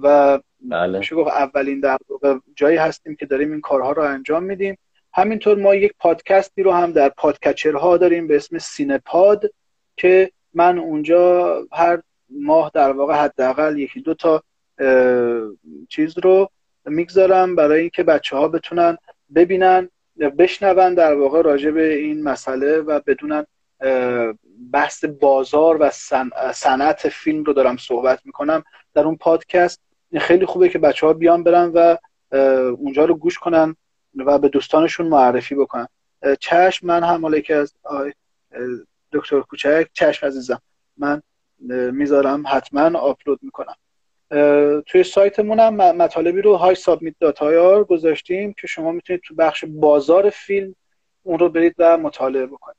و 0.03 0.39
بله. 0.61 0.99
میشه 0.99 1.17
گفت 1.17 1.31
اولین 1.31 1.81
در 1.81 1.99
واقع 2.09 2.39
جایی 2.57 2.77
هستیم 2.77 3.17
که 3.17 3.27
داریم 3.27 3.53
این 3.53 3.61
کارها 3.61 3.93
رو 3.93 4.03
انجام 4.03 4.43
میدیم. 4.43 4.79
همینطور 5.15 5.59
ما 5.59 5.75
یک 5.75 5.93
پادکستی 5.99 6.63
رو 6.63 6.73
هم 6.73 6.93
در 6.93 7.09
podcatcher 7.09 7.89
ها 7.89 7.97
داریم 7.97 8.27
به 8.27 8.37
اسم 8.37 8.59
سینپاد 8.59 9.51
که 9.97 10.31
من 10.55 10.79
اونجا 10.79 11.57
هر 11.73 12.03
ماه 12.31 12.71
در 12.75 12.93
واقع 12.93 13.15
حداقل 13.15 13.79
یکی 13.79 14.01
دو 14.01 14.15
تا 14.15 14.43
چیز 15.89 16.19
رو 16.19 16.51
می‌گذارم 16.85 17.57
برای 17.57 17.81
اینکه 17.81 18.03
بچه 18.03 18.37
ها 18.37 18.49
بتونن 18.49 18.99
ببینن 19.35 19.89
بشنون 20.39 20.95
در 20.95 21.15
واقع 21.15 21.43
راجع 21.43 21.71
به 21.71 21.95
این 21.95 22.23
مسئله 22.23 22.79
و 22.79 23.01
بدونن 23.07 23.47
بحث 24.73 25.05
بازار 25.05 25.77
و 25.81 25.91
صنعت 26.53 27.09
فیلم 27.09 27.45
رو 27.45 27.53
دارم 27.53 27.77
صحبت 27.77 28.21
می‌کنم 28.25 28.65
در 28.95 29.05
اون 29.05 29.17
پادکست. 29.17 29.81
خیلی 30.19 30.47
خوبه 30.47 30.69
که 30.69 30.79
بچه 30.79 31.07
ها 31.07 31.13
بیان 31.13 31.43
برن 31.43 31.71
و 31.75 31.97
اونجا 32.79 33.05
رو 33.05 33.15
گوش 33.15 33.39
کنن. 33.39 33.77
و 34.17 34.39
به 34.39 34.49
دوستانشون 34.49 35.07
معرفی 35.07 35.55
بکنن. 35.55 35.89
چشم 36.41 36.87
من 36.87 37.05
هم 37.05 37.23
حالا 37.23 37.41
که 37.41 37.55
از 37.55 37.75
دکتر 39.13 39.41
کوچک 39.41 39.89
چشم 39.93 40.27
عزیزم. 40.27 40.63
من 40.97 41.23
می‌ذارم 41.93 42.45
حتما 42.47 42.99
آپلود 42.99 43.39
می‌کنم. 43.43 43.75
توی 44.87 45.05
سایتمون 45.05 45.61
هم 45.61 45.75
مطالبی 45.75 46.43
رو 46.43 46.57
های 46.57 46.75
سابمیت 46.75 47.15
داتایار 47.21 47.85
گذاشتیم 47.85 48.53
که 48.53 48.67
شما 48.67 48.93
می‌تونید 48.93 49.23
تو 49.23 49.35
بخش 49.35 49.65
بازار 49.69 50.31
فیلم 50.31 50.75
اون 51.23 51.39
رو 51.39 51.49
برید 51.49 51.75
و 51.79 51.99
مطالعه 51.99 52.47
بکنید. 52.47 52.77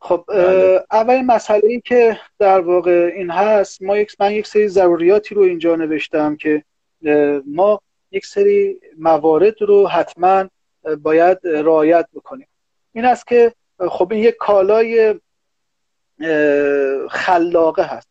خب 0.00 0.24
بله. 0.28 0.84
اولین 0.92 1.26
مسئله 1.26 1.68
ای 1.68 1.80
که 1.80 2.20
در 2.38 2.60
واقع 2.60 3.10
این 3.14 3.30
هست. 3.30 3.82
ما 3.82 3.98
یک 3.98 4.16
من 4.20 4.32
یک 4.32 4.46
سری 4.46 4.68
ضروریاتی 4.68 5.34
رو 5.34 5.42
اینجا 5.42 5.76
نوشتم 5.76 6.36
که 6.36 6.64
ما 7.46 7.80
یک 8.10 8.26
سری 8.26 8.80
موارد 8.98 9.62
رو 9.62 9.88
حتما 9.88 10.48
باید 11.02 11.38
رعایت 11.44 12.08
بکنیم. 12.14 12.48
این 12.92 13.04
است 13.04 13.26
که 13.26 13.54
خب 13.88 14.12
این 14.12 14.24
یک 14.24 14.36
کالای 14.36 15.20
خلاقه 17.10 17.82
هست. 17.82 18.08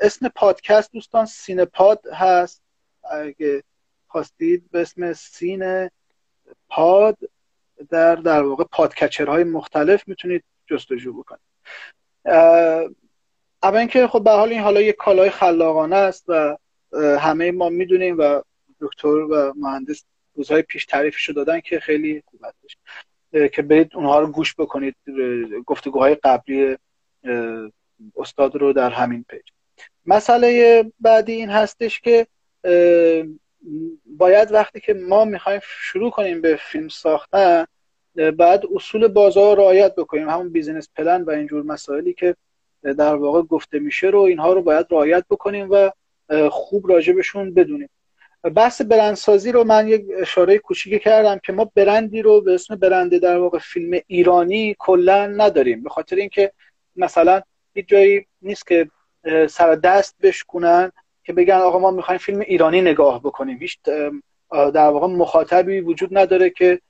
اسم 0.00 0.28
پادکست 0.28 0.92
دوستان 0.92 1.26
سینپاد 1.26 2.06
هست. 2.12 2.62
اگه 3.10 3.62
خواستید 4.08 4.70
به 4.70 4.80
اسم 4.80 5.12
سین 5.12 5.90
پاد 6.68 7.16
در 7.90 8.16
در 8.16 8.42
واقع 8.42 8.64
podcatcher 8.64 9.31
های 9.31 9.44
مختلف 9.44 10.08
می‌تونید 10.08 10.44
جستجو 10.66 11.12
بکنید. 11.12 11.40
اما 13.62 13.78
اینکه 13.78 14.06
خب 14.06 14.24
به 14.24 14.30
حال 14.30 14.48
این 14.48 14.60
حالا 14.60 14.80
یک 14.80 14.96
کالای 14.96 15.30
خلاقانه 15.30 15.96
است 15.96 16.24
و 16.28 16.56
همه 17.20 17.52
ما 17.52 17.68
می‌دونیم 17.68 18.18
و 18.18 18.40
دکتر 18.80 19.08
و 19.08 19.52
مهندس 19.56 20.04
روزهای 20.34 20.62
پیش 20.62 20.86
تعریفشو 20.86 21.32
دادن 21.32 21.60
که 21.60 21.80
خیلی 21.80 22.22
خوب 22.26 22.40
هستش 22.44 22.76
که 23.52 23.62
برید 23.62 23.90
اونها 23.94 24.20
رو 24.20 24.26
گوش 24.26 24.54
بکنید 24.58 24.94
گفتگوهای 25.66 26.14
قبلی 26.14 26.76
استاد 28.16 28.56
رو 28.56 28.72
در 28.72 28.90
همین 28.90 29.24
page. 29.28 29.42
مسئله 30.06 30.84
بعدی 31.00 31.32
این 31.32 31.50
هستش 31.50 32.00
که 32.00 32.26
باید 34.06 34.52
وقتی 34.52 34.80
که 34.80 34.94
ما 34.94 35.24
می‌خوایم 35.24 35.60
شروع 35.62 36.10
کنیم 36.10 36.40
به 36.40 36.56
فیلم 36.56 36.88
ساختن 36.88 37.64
بعد 38.36 38.62
اصول 38.74 39.08
بازار 39.08 39.56
رعایت 39.56 39.94
بکنیم. 39.94 40.28
همون 40.28 40.48
business 40.48 40.88
plan 40.96 41.22
و 41.22 41.30
اینجور 41.30 41.62
مسائلی 41.62 42.12
که 42.12 42.36
در 42.82 43.14
واقع 43.14 43.42
گفته 43.42 43.78
میشه 43.78 44.06
رو 44.06 44.20
اینها 44.20 44.52
رو 44.52 44.62
باید 44.62 44.86
رعایت 44.90 45.24
بکنیم 45.30 45.68
و 45.70 45.90
خوب 46.50 46.90
راجبشون 46.90 47.54
بدونیم. 47.54 47.88
بحث 48.54 48.82
برندسازی 48.82 49.52
رو 49.52 49.64
من 49.64 49.88
یک 49.88 50.04
اشاره 50.18 50.58
کوچیکی 50.58 50.98
کردم 50.98 51.40
که 51.44 51.52
ما 51.52 51.70
برندی 51.74 52.22
رو 52.22 52.40
به 52.40 52.54
اسم 52.54 52.76
برند 52.76 53.18
در 53.18 53.38
واقع 53.38 53.58
فیلم 53.58 54.00
ایرانی 54.06 54.76
کلا 54.78 55.26
نداریم. 55.26 55.82
به 55.82 55.90
خاطر 55.90 56.16
اینکه 56.16 56.52
مثلا 56.96 57.42
هیچ 57.74 57.88
جایی 57.88 58.26
نیست 58.42 58.66
که 58.66 58.88
سر 59.48 59.74
دست 59.74 60.16
بشکنن 60.22 60.92
که 61.24 61.32
بگن 61.32 61.54
آقا 61.54 61.78
ما 61.78 61.90
می‌خوایم 61.90 62.18
فیلم 62.18 62.40
ایرانی 62.40 62.80
نگاه 62.80 63.20
بکنیم. 63.20 63.58
هیچ 63.58 63.78
در 64.52 64.88
واقع 64.88 65.06
مخاطبی 65.06 65.80
وجود 65.80 66.18
نداره 66.18 66.50
که 66.50 66.80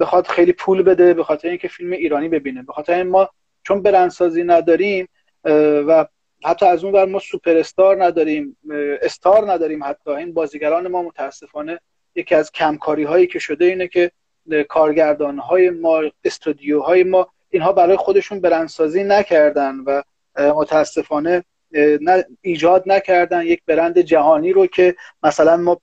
بخواد 0.00 0.26
خیلی 0.26 0.52
پول 0.52 0.82
بده 0.82 1.14
به 1.14 1.24
خاطر 1.24 1.48
اینکه 1.48 1.68
فیلم 1.68 1.92
ایرانی 1.92 2.28
ببینه. 2.28 2.62
به 2.62 2.72
خاطر 2.72 2.94
این 2.94 3.08
ما 3.08 3.30
چون 3.62 3.82
برندسازی 3.82 4.44
نداریم 4.44 5.08
و 5.88 6.06
حتی 6.44 6.66
از 6.66 6.84
اون 6.84 6.92
بر 6.92 7.04
ما 7.04 7.18
سوپر 7.18 7.56
استار 7.56 8.04
نداریم 8.04 8.56
استار 9.02 9.52
نداریم 9.52 9.84
حتی. 9.84 10.10
این 10.10 10.34
بازیگران 10.34 10.88
ما 10.88 11.02
متاسفانه 11.02 11.80
یکی 12.14 12.34
از 12.34 12.52
کمکاری 12.52 13.04
هایی 13.04 13.26
که 13.26 13.38
شده 13.38 13.64
اینه 13.64 13.88
که 13.88 14.10
کارگردان 14.68 15.38
های 15.38 15.70
ما 15.70 16.02
استودیو 16.24 16.80
های 16.80 17.04
ما 17.04 17.28
اینها 17.50 17.72
برای 17.72 17.96
خودشون 17.96 18.40
برندسازی 18.40 19.04
نکردن 19.04 19.76
و 19.76 20.02
متاسفانه 20.38 21.44
ایجاد 22.40 22.82
نکردن 22.86 23.42
یک 23.42 23.62
برند 23.66 23.98
جهانی 23.98 24.52
رو 24.52 24.66
که 24.66 24.96
مثلا 25.22 25.56
ما 25.56 25.80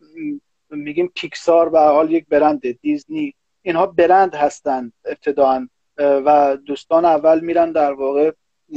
میگیم 0.70 1.12
پیکسار 1.16 1.70
و 1.74 1.78
حال 1.78 2.12
یک 2.12 2.26
برند 2.30 2.80
دیزنی. 2.82 3.34
اینها 3.62 3.86
برند 3.86 4.36
هستند 4.36 4.94
ابتداعا 5.06 5.70
و 5.98 6.58
دوستان 6.66 7.06
اول 7.06 7.40
میرن 7.40 7.72
در 7.72 7.94
واقع 7.94 8.32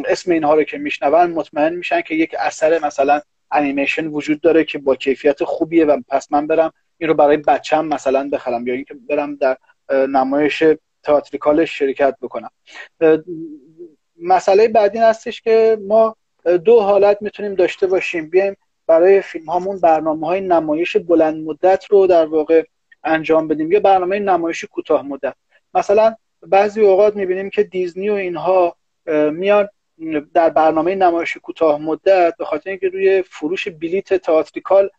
اسم 0.04 0.30
اینها 0.32 0.54
رو 0.54 0.62
که 0.62 0.78
میشنون 0.78 1.30
مطمئن 1.30 1.74
میشن 1.74 2.00
که 2.00 2.14
یک 2.14 2.34
اثر 2.38 2.78
مثلا 2.84 3.20
انیمیشن 3.50 4.06
وجود 4.06 4.40
داره 4.40 4.64
که 4.64 4.78
با 4.78 4.96
کیفیت 4.96 5.44
خوبیه 5.44 5.84
و 5.84 6.00
پس 6.08 6.32
من 6.32 6.46
برم 6.46 6.72
این 6.98 7.08
رو 7.08 7.14
برای 7.14 7.36
بچم 7.36 7.86
مثلا 7.86 8.28
بخرم 8.32 8.66
یا 8.66 8.74
اینکه 8.74 8.94
برم 9.08 9.34
در 9.34 9.56
نمایش 9.90 10.64
تئاتریکالش 11.02 11.78
شرکت 11.78 12.16
بکنم. 12.22 12.50
مسئله 14.22 14.68
بعدی 14.68 14.98
هستش 14.98 15.40
که 15.40 15.78
ما 15.86 16.16
دو 16.64 16.80
حالت 16.80 17.22
می‌تونیم 17.22 17.54
داشته 17.54 17.86
باشیم. 17.86 18.30
بیایم 18.30 18.56
برای 18.86 19.20
فیلم 19.20 19.44
هامون 19.44 19.80
برنامه 19.80 20.26
های 20.26 20.40
نمایش 20.40 20.96
بلند 20.96 21.44
مدت 21.44 21.84
رو 21.90 22.06
در 22.06 22.26
واقع 22.26 22.64
انجام 23.04 23.48
بدیم 23.48 23.72
یا 23.72 23.80
برنامه 23.80 24.18
نمایش 24.18 24.64
کوتاه 24.64 25.02
مدت. 25.02 25.34
مثلا 25.74 26.14
بعضی 26.42 26.80
اوقات 26.80 27.16
می‌بینیم 27.16 27.50
که 27.50 27.62
دیزنی 27.62 28.10
و 28.10 28.12
اینها 28.12 28.76
میان 29.32 29.68
در 30.34 30.50
برنامه 30.50 30.94
نمایش 30.94 31.36
کوتاه 31.36 31.80
مدت 31.80 32.34
به 32.38 32.44
خاطر 32.44 32.70
اینکه 32.70 32.88
روی 32.88 33.22
فروش 33.22 33.68
بلیت 33.68 34.14
تئاتریکال 34.14 34.90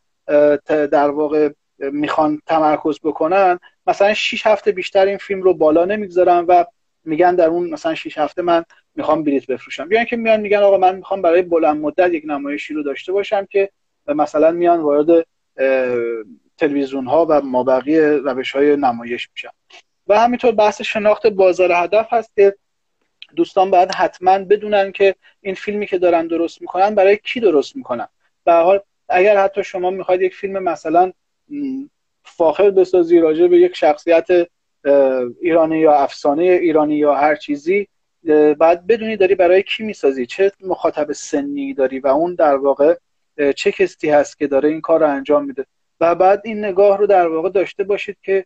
در 0.65 1.09
واقع 1.09 1.49
می‌خوان 1.79 2.41
تمرکز 2.45 2.99
بکنن 3.03 3.59
مثلا 3.87 4.13
6 4.13 4.47
هفته 4.47 4.71
بیشتر 4.71 5.05
این 5.05 5.17
فیلم 5.17 5.41
رو 5.41 5.53
بالا 5.53 5.85
نمی‌گذارن 5.85 6.45
و 6.47 6.63
میگن 7.03 7.35
در 7.35 7.47
اون 7.47 7.69
مثلا 7.69 7.95
6 7.95 8.17
هفته 8.17 8.41
من 8.41 8.65
می‌خوام 8.95 9.23
بلیت 9.23 9.47
بفروشم. 9.47 9.91
یا 9.91 9.97
اینکه 9.97 10.15
میان 10.15 10.39
میگن 10.39 10.57
آقا 10.57 10.77
من 10.77 10.95
می‌خوام 10.95 11.21
برای 11.21 11.41
بلند 11.41 11.81
مدت 11.81 12.13
یک 12.13 12.23
نمایشی 12.27 12.73
رو 12.73 12.83
داشته 12.83 13.11
باشم 13.11 13.45
که 13.45 13.69
مثلا 14.07 14.51
میان 14.51 14.79
وارد 14.79 15.25
تلویزیون 16.57 17.05
ها 17.05 17.25
و 17.29 17.41
مابقی 17.41 17.99
روش 17.99 18.51
های 18.51 18.75
نمایش 18.75 19.29
میشن. 19.33 19.49
و 20.07 20.19
همینطور 20.19 20.51
بحث 20.51 20.81
شناخت 20.81 21.27
بازار 21.27 21.71
هدف 21.71 22.07
هست 22.13 22.31
که 22.35 22.55
دوستان 23.35 23.71
باید 23.71 23.95
حتما 23.95 24.39
بدونن 24.39 24.91
که 24.91 25.15
این 25.41 25.55
فیلمی 25.55 25.87
که 25.87 25.97
دارن 25.97 26.27
درست 26.27 26.61
می‌کنن 26.61 26.95
برای 26.95 27.17
کی 27.17 27.39
درست 27.39 27.75
می‌کنن. 27.75 28.07
به 28.45 28.53
حال 28.53 28.79
اگر 29.09 29.37
حتی 29.37 29.63
شما 29.63 29.89
می‌خواید 29.89 30.21
یک 30.21 30.35
فیلم 30.35 30.63
مثلا 30.63 31.11
فاخر 32.23 32.69
بسازی 32.69 33.19
راجع 33.19 33.47
به 33.47 33.59
یک 33.59 33.75
شخصیت 33.75 34.27
ایرانی 35.41 35.79
یا 35.79 35.93
افسانه 35.93 36.43
ایرانی 36.43 36.95
یا 36.95 37.15
هر 37.15 37.35
چیزی 37.35 37.87
بعد 38.59 38.87
بدونی 38.87 39.17
داری 39.17 39.35
برای 39.35 39.63
کی 39.63 39.83
می‌سازی 39.83 40.25
چه 40.25 40.51
مخاطب 40.61 41.11
سنی 41.11 41.73
داری 41.73 41.99
و 41.99 42.07
اون 42.07 42.35
در 42.35 42.55
واقع 42.55 42.95
چه 43.55 43.71
کسی 43.71 44.09
هست 44.09 44.37
که 44.37 44.47
داره 44.47 44.69
این 44.69 44.81
کار 44.81 44.99
رو 44.99 45.09
انجام 45.09 45.45
میده. 45.45 45.65
و 46.01 46.15
بعد 46.15 46.41
این 46.45 46.65
نگاه 46.65 46.97
رو 46.97 47.07
در 47.07 47.27
واقع 47.27 47.49
داشته 47.49 47.83
باشید 47.83 48.17
که 48.23 48.45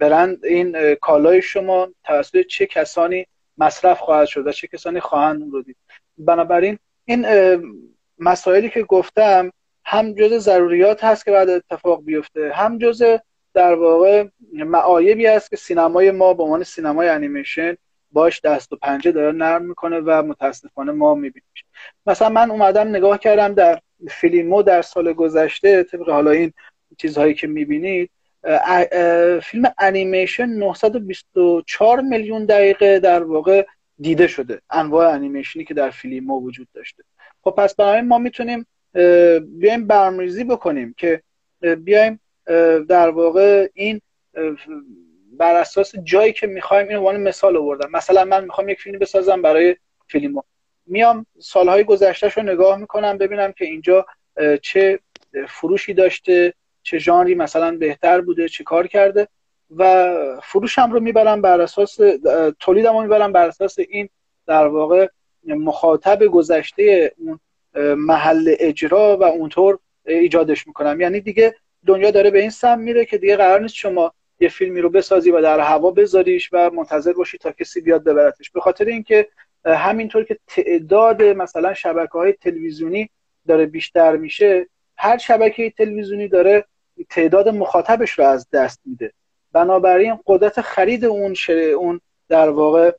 برند 0.00 0.44
این 0.44 0.94
کالای 0.94 1.42
شما 1.42 1.88
توسط 2.04 2.40
چه 2.40 2.66
کسانی 2.66 3.26
مصرف 3.58 4.00
خواهد 4.00 4.28
شد 4.28 4.46
و 4.46 4.52
چه 4.52 4.66
کسانی 4.66 5.00
خواهند 5.00 5.52
رو 5.52 5.62
دید. 5.62 5.76
بنابراین 6.18 6.78
این 7.04 7.26
مسائلی 8.18 8.70
که 8.70 8.82
گفتم 8.82 9.52
هم 9.84 10.12
جز 10.12 10.44
ضروریات 10.44 11.04
هست 11.04 11.24
که 11.24 11.30
بعد 11.30 11.50
اتفاق 11.50 12.04
بیفته 12.04 12.52
هم 12.54 12.78
جز 12.78 13.02
در 13.54 13.74
واقع 13.74 14.24
معایبی 14.52 15.26
است 15.26 15.50
که 15.50 15.56
سینمای 15.56 16.10
ما 16.10 16.34
به 16.34 16.42
عنوان 16.42 16.62
سینمای 16.64 17.08
انیمیشن 17.08 17.76
باش 18.12 18.40
دست 18.40 18.72
و 18.72 18.76
پنجه 18.76 19.12
داره 19.12 19.32
نرم 19.32 19.64
می‌کنه 19.64 20.00
و 20.00 20.22
متاسفانه 20.22 20.92
ما 20.92 21.14
می‌بینیم 21.14 21.48
مثلا 22.06 22.28
من 22.28 22.50
اومدم 22.50 22.88
نگاه 22.88 23.18
کردم 23.18 23.54
در 23.54 23.80
فیلمو 24.08 24.62
در 24.62 24.82
سال 24.82 25.12
گذشته 25.12 25.82
طبق 25.82 26.10
حالا 26.10 26.30
این 26.30 26.52
چیزهایی 26.98 27.34
که 27.34 27.46
می‌بینید 27.46 28.10
فیلم 29.42 29.72
انیمیشن 29.78 30.46
924 30.46 32.00
میلیون 32.00 32.44
دقیقه 32.44 32.98
در 32.98 33.22
واقع 33.22 33.66
دیده 34.00 34.26
شده. 34.26 34.60
انواع 34.70 35.08
انیمیشنی 35.08 35.64
که 35.64 35.74
در 35.74 35.90
فیلمو 35.90 36.40
وجود 36.40 36.68
داشته. 36.74 37.02
خب 37.42 37.50
پس 37.50 37.74
برای 37.74 38.00
ما 38.00 38.18
می‌تونیم 38.18 38.66
بیایم 39.42 39.86
برنامه‌ریزی 39.86 40.44
بکنیم 40.44 40.94
که 40.98 41.22
بیایم 41.78 42.20
در 42.88 43.10
واقع 43.10 43.68
این 43.74 44.00
بر 45.32 45.54
اساس 45.54 45.96
جایی 45.96 46.32
که 46.32 46.46
می‌خوایم 46.46 46.88
این 46.88 46.96
عنوان 46.96 47.20
مثال 47.20 47.56
آوردم. 47.56 47.90
مثلا 47.90 48.24
من 48.24 48.44
می‌خوام 48.44 48.68
یک 48.68 48.80
فیلم 48.80 48.98
بسازم 48.98 49.42
برای 49.42 49.76
فیلمو 50.06 50.42
میام 50.86 51.26
سالهای 51.38 51.84
گذشتهش 51.84 52.32
رو 52.32 52.42
نگاه 52.42 52.76
می‌کنم 52.78 53.18
ببینم 53.18 53.52
که 53.52 53.64
اینجا 53.64 54.06
چه 54.62 55.00
فروشی 55.48 55.94
داشته 55.94 56.54
چه 56.88 56.98
ژانری 56.98 57.34
مثلا 57.34 57.76
بهتر 57.76 58.20
بوده 58.20 58.48
چه 58.48 58.64
کار 58.64 58.86
کرده. 58.86 59.28
و 59.76 60.40
فروشم 60.42 60.92
رو 60.92 61.00
می‌برم 61.00 61.42
بر 61.42 61.60
اساس 61.60 61.98
تولیدم 62.60 62.92
رو 62.92 63.02
می‌برم 63.02 63.32
بر 63.32 63.48
اساس 63.48 63.78
این 63.78 64.08
در 64.46 64.66
واقع 64.66 65.08
مخاطب 65.44 66.26
گذشته 66.26 67.12
اون 67.18 67.40
محل 67.94 68.54
اجرا 68.58 69.16
و 69.16 69.24
اونطور 69.24 69.78
ایجادش 70.06 70.66
می‌کنم. 70.66 71.00
یعنی 71.00 71.20
دیگه 71.20 71.54
دنیا 71.86 72.10
داره 72.10 72.30
به 72.30 72.40
این 72.40 72.50
سم 72.50 72.78
میره 72.78 73.04
که 73.04 73.18
دیگه 73.18 73.36
قرار 73.36 73.60
نیست 73.60 73.74
شما 73.74 74.12
یه 74.40 74.48
فیلمی 74.48 74.80
رو 74.80 74.90
بسازی 74.90 75.30
و 75.30 75.42
در 75.42 75.60
هوا 75.60 75.90
بذاریش 75.90 76.50
و 76.52 76.70
منتظر 76.70 77.12
باشی 77.12 77.38
تا 77.38 77.52
کسی 77.52 77.80
بیاد 77.80 78.04
ببرتش. 78.04 78.50
به 78.50 78.60
خاطر 78.60 78.84
اینکه 78.84 79.28
همینطور 79.64 80.24
که 80.24 80.38
تعداد 80.46 81.22
مثلا 81.22 81.74
شبکه 81.74 82.12
های 82.12 82.32
تلویزیونی 82.32 83.10
داره 83.48 83.66
بیشتر 83.66 84.16
میشه 84.16 84.66
هر 84.96 85.18
شبکه 85.18 85.70
تلویزیونی 85.70 86.28
داره 86.28 86.64
تعداد 87.04 87.48
مخاطبش 87.48 88.10
رو 88.10 88.24
از 88.24 88.50
دست 88.50 88.80
میده. 88.84 89.12
بنابراین 89.52 90.18
قدرت 90.26 90.60
خرید 90.60 91.04
اون 91.04 91.34
اون 91.76 92.00
در 92.28 92.48
واقع 92.48 92.92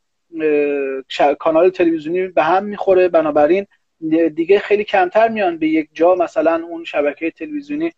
کانال 1.40 1.70
تلویزیونی 1.70 2.28
به 2.28 2.44
هم 2.44 2.66
می‌خوره. 2.66 3.08
بنابراین 3.08 3.68
دیگه 4.36 4.60
خیلی 4.60 4.84
کمتر 4.84 5.28
میان 5.28 5.58
به 5.58 5.68
یک 5.68 5.90
جا 5.94 6.16
مثلا 6.16 6.64
اون 6.70 6.84
شبکه 6.84 7.32
تلویزیونی 7.32 7.92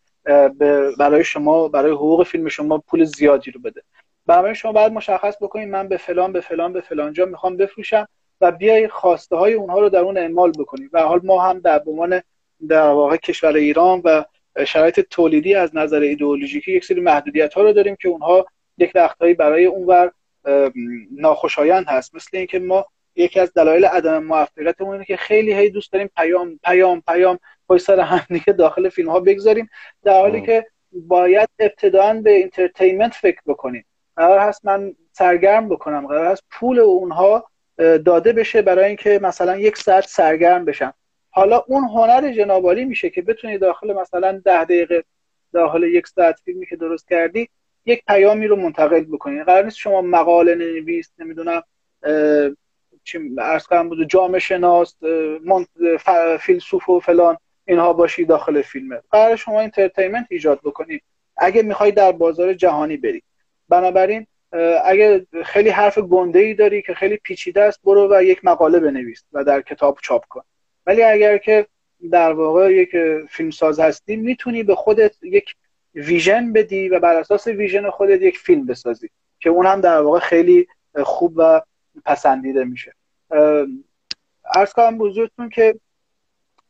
برای 0.99 1.24
شما 1.24 1.68
برای 1.68 1.91
حقوق 1.91 2.24
فیلم 2.24 2.47
شما 2.47 2.78
پول 2.78 3.04
زیادی 3.04 3.52
رو 3.52 3.62
بده. 3.62 3.82
برای 4.26 4.56
شما 4.56 4.72
باید 4.72 4.93
مشخص 4.93 5.36
بکنید 5.41 5.70
من 5.70 5.88
به 5.88 5.97
فلان 5.97 6.34
به 6.34 6.41
فلان 6.41 6.74
به 6.74 6.82
فلان 6.82 7.14
جا 7.14 7.26
می‌خوام 7.26 7.58
بفروشم 7.58 8.08
و 8.41 8.52
بیای 8.52 8.88
خواسته 8.88 9.36
های 9.36 9.54
اونها 9.54 9.80
رو 9.80 9.89
در 9.89 9.99
اون 9.99 10.18
اعمال 10.18 10.52
بکنید 10.52 10.89
و 10.93 11.02
حال 11.02 11.20
ما 11.24 11.41
هم 11.41 11.60
در 11.60 11.82
عنوان 11.86 12.22
در 12.68 12.88
واقع 12.88 13.18
کشور 13.18 13.56
ایران 13.56 14.02
و 14.04 14.24
شرایط 14.68 14.99
تولیدی 14.99 15.56
از 15.56 15.76
نظر 15.76 15.99
ایدئولوژیکی 15.99 16.72
یک 16.72 16.86
سری 16.86 17.02
محدودیت 17.02 17.54
ها 17.54 17.62
رو 17.62 17.74
داریم 17.74 17.95
که 17.95 18.08
اونها 18.08 18.45
یک 18.78 18.91
وقتهایی 18.95 19.34
برای 19.34 19.66
اونور 19.66 20.12
ناخوشایند 21.18 21.86
هست. 21.88 22.16
مثل 22.16 22.38
اینکه 22.38 22.60
ما 22.60 22.86
یکی 23.16 23.39
از 23.39 23.54
دلایل 23.54 23.86
عدم 23.86 24.24
موفقیتمون 24.24 24.93
اینه 24.93 25.06
که 25.06 25.18
خیلی 25.18 25.54
هی 25.54 25.70
دوست 25.70 25.93
داریم 25.93 26.10
پیام 26.16 26.60
پیام 26.64 27.02
پیام 27.08 27.39
پای 27.68 27.80
سر 27.80 27.99
هم 27.99 28.39
داخل 28.58 28.89
فیلم 28.89 29.10
ها 29.10 29.20
بگذاریم. 29.20 29.70
در 30.04 30.20
حالی 30.20 30.41
که 30.41 30.68
باید 30.91 31.49
ابتداعا 31.60 32.14
به 32.14 32.32
entertainment 32.32 33.14
فکر 33.14 33.41
بکنیم. 33.45 33.86
قرار 34.16 34.39
هست 34.39 34.66
من 34.66 34.95
سرگرم 35.12 35.70
بکنم. 35.70 36.08
قرار 36.08 36.26
هست 36.26 36.43
پول 36.52 36.80
اونها 36.80 37.49
داده 37.78 38.34
بشه 38.34 38.62
برای 38.62 38.86
اینکه 38.86 39.20
مثلا 39.24 39.58
یک 39.58 39.78
ساعت 39.78 40.08
سرگرم 40.08 40.66
بشن 40.66 40.93
حالا 41.34 41.64
اون 41.68 41.84
هنر 41.84 42.32
جنابعالی 42.32 42.86
میشه 42.86 43.10
که 43.10 43.22
بتونی 43.22 43.58
داخل 43.58 43.94
مثلا 43.94 44.42
ده 44.46 44.64
دقیقه 44.64 45.04
داخل 45.54 45.84
یک 45.84 46.08
ساعت 46.08 46.40
فیلمی 46.46 46.66
که 46.66 46.76
درست 46.76 47.10
کردی 47.10 47.50
یک 47.86 48.04
پیامی 48.08 48.48
رو 48.48 48.56
منتقل 48.56 49.04
بکنی. 49.04 49.44
قرار 49.44 49.64
نیست 49.64 49.78
شما 49.78 50.02
مقاله 50.02 50.56
نویس 50.56 51.12
نمی‌دونم 51.20 51.64
چی 53.04 53.20
عرض 53.39 53.68
کنم 53.68 53.90
بود 53.90 54.10
جامعه 54.10 54.40
شناس 54.40 54.96
فیلسوف 56.40 56.90
و 56.90 57.00
فلان 57.00 57.38
اینها 57.66 57.94
باشی 57.94 58.26
داخل 58.26 58.62
فیلمه 58.62 59.02
قرار 59.12 59.36
شما 59.36 59.62
entertainment 59.62 60.28
ایجاد 60.30 60.60
بکنی. 60.64 61.02
اگه 61.38 61.62
می‌خوای 61.62 61.92
در 61.92 62.12
بازار 62.12 62.54
جهانی 62.54 62.98
بری. 62.98 63.24
بنابراین 63.70 64.28
اگه 64.86 65.28
خیلی 65.46 65.70
حرف 65.70 65.98
گنده 65.98 66.40
ای 66.40 66.54
داری 66.54 66.82
که 66.82 66.94
خیلی 66.94 67.18
پیچیده 67.18 67.62
است 67.62 67.80
برو 67.84 68.16
و 68.16 68.24
یک 68.24 68.46
مقاله 68.46 68.80
بنویس 68.80 69.24
و 69.34 69.44
در 69.44 69.62
کتاب 69.62 69.98
چاپ 70.02 70.26
کن. 70.26 70.42
ولی 70.86 71.04
اگر 71.04 71.38
که 71.38 71.68
در 72.12 72.34
واقع 72.34 72.74
یک 72.74 72.90
فیلمساز 73.30 73.80
هستی 73.80 74.16
می‌تونی 74.16 74.64
به 74.64 74.76
خودت 74.76 75.24
یک 75.24 75.56
vision 75.96 76.54
بدی 76.54 76.90
و 76.90 77.00
بر 77.00 77.16
اساس 77.16 77.48
vision 77.48 77.89
خودت 77.90 78.22
یک 78.22 78.38
فیلم 78.38 78.66
بسازی 78.66 79.10
که 79.40 79.50
اون 79.50 79.66
هم 79.66 79.82
در 79.82 80.02
واقع 80.02 80.20
خیلی 80.20 80.68
خوب 81.04 81.34
و 81.36 81.62
پسندیده 82.06 82.64
میشه. 82.64 82.94
ارز 84.56 84.74
کنم 84.74 84.98
بزرگتون 84.98 85.50
که 85.50 85.76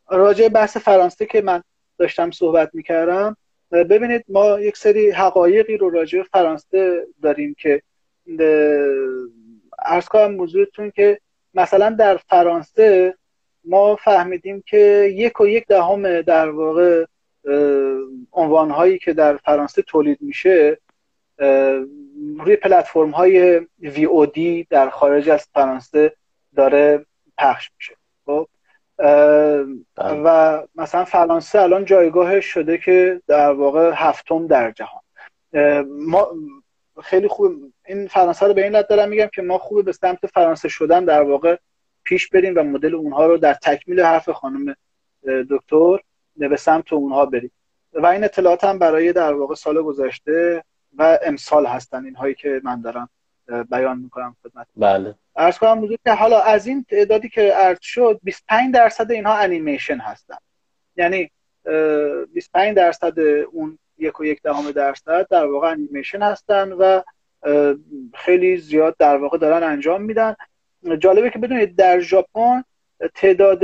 راجع 0.09 0.47
بحث 0.47 0.78
فرانسه 0.78 1.26
که 1.26 1.41
من 1.41 1.64
داشتم 1.97 2.32
صحبت 2.32 2.70
می‌کردم 2.74 3.38
ببینید 3.72 4.26
ما 4.30 4.59
یک 4.59 4.78
سری 4.78 5.12
حقایقی 5.12 5.78
رو 5.78 5.89
راجع 5.89 6.24
فرانسه 6.24 7.07
داریم 7.22 7.55
که 7.59 7.82
ارز 9.80 10.07
کنم 10.07 10.38
بزرگتون 10.38 10.91
که 10.91 11.20
مثلا 11.53 11.89
در 11.89 12.18
فرانسه 12.18 13.16
ما 13.64 13.95
فهمیدیم 13.95 14.64
که 14.66 15.12
یک 15.16 15.41
و 15.41 15.47
یک 15.47 15.68
دهم 15.68 16.22
در 16.22 16.49
واقع 16.49 17.05
عنوان 18.32 18.72
هایی 18.72 18.99
که 18.99 19.14
در 19.14 19.38
فرانسه 19.38 19.82
تولید 19.82 20.18
میشه 20.22 20.78
روی 22.39 22.55
پلتفرم 22.55 23.09
های 23.09 23.59
VOD 23.84 24.66
در 24.70 24.89
خارج 24.89 25.30
از 25.30 25.47
فرانسه 25.53 26.16
داره 26.55 27.05
پخش 27.38 27.72
میشه 27.78 27.95
خب 28.26 28.47
بله. 28.97 30.22
و 30.26 30.62
مثلا 30.76 31.05
فرانسه 31.05 31.62
الان 31.62 31.86
جایگاه 31.86 32.41
شده 32.41 32.78
که 32.78 33.22
در 33.28 33.51
واقع 33.51 33.91
هفتم 33.95 34.47
در 34.47 34.72
جهان 34.72 35.01
ما 35.89 36.28
خیلی 37.03 37.28
خوب 37.28 37.55
این 37.86 38.07
فرانسه 38.07 38.47
رو 38.47 38.53
به 38.53 38.64
این 38.64 38.76
لط 38.76 38.88
دارم 38.88 39.09
میگم 39.09 39.30
که 39.34 39.41
ما 39.41 39.57
خوبه 39.57 39.82
به 39.82 39.91
سمت 39.91 40.26
فرانسه 40.26 40.70
شدن 40.70 41.05
در 41.05 41.22
واقع 41.22 41.57
پیش 42.04 42.30
بریم 42.30 42.54
و 42.58 42.64
مدل 42.64 42.95
اونها 42.95 43.26
رو 43.26 43.38
در 43.38 43.54
تکمیل 43.54 44.02
حرف 44.02 44.30
خانم 44.30 44.76
دکتر 45.49 45.97
به 46.36 46.58
سمت 46.58 46.93
اونها 46.93 47.26
بریم. 47.26 47.52
و 47.93 48.06
این 48.06 48.24
اطلاعات 48.24 48.64
هم 48.64 48.80
برای 48.80 49.14
در 49.14 49.34
واقع 49.34 49.56
سال 49.56 49.82
گذشته 49.82 50.64
و 50.97 51.20
امسال 51.26 51.66
هستن 51.66 52.06
اینهایی 52.06 52.36
که 52.36 52.62
من 52.64 52.82
دارم 52.82 53.10
بیان 53.72 53.97
می‌کنم 53.97 54.36
خدمت. 54.43 54.68
بله. 54.78 55.16
ارز 55.36 55.58
کنم 55.58 55.88
که 55.88 56.12
حالا 56.12 56.39
از 56.39 56.68
این 56.68 56.86
تعدادی 56.89 57.30
که 57.30 57.41
عرض 57.41 57.78
شد 57.82 58.20
25 58.24 58.74
درصد 58.74 59.12
اینها 59.12 59.38
انیمیشن 59.38 59.97
هستن. 59.97 60.38
یعنی 60.95 61.32
25 62.34 62.76
درصد 62.76 63.20
اون 63.52 63.80
یک 63.97 64.20
و 64.20 64.26
یک 64.26 64.41
دهم 64.41 64.72
درصد 64.72 65.28
در 65.30 65.45
واقع 65.45 65.68
انیمیشن 65.68 66.22
هستن 66.22 66.72
و 66.72 67.02
خیلی 68.14 68.58
زیاد 68.58 68.95
در 68.99 69.18
واقع 69.18 69.38
دارن 69.38 69.64
انجام 69.64 70.02
میدن. 70.02 70.36
جالبه 70.99 71.29
که 71.29 71.39
بدونید 71.39 71.75
در 71.75 71.99
ژاپن 71.99 72.63
تعداد 73.15 73.63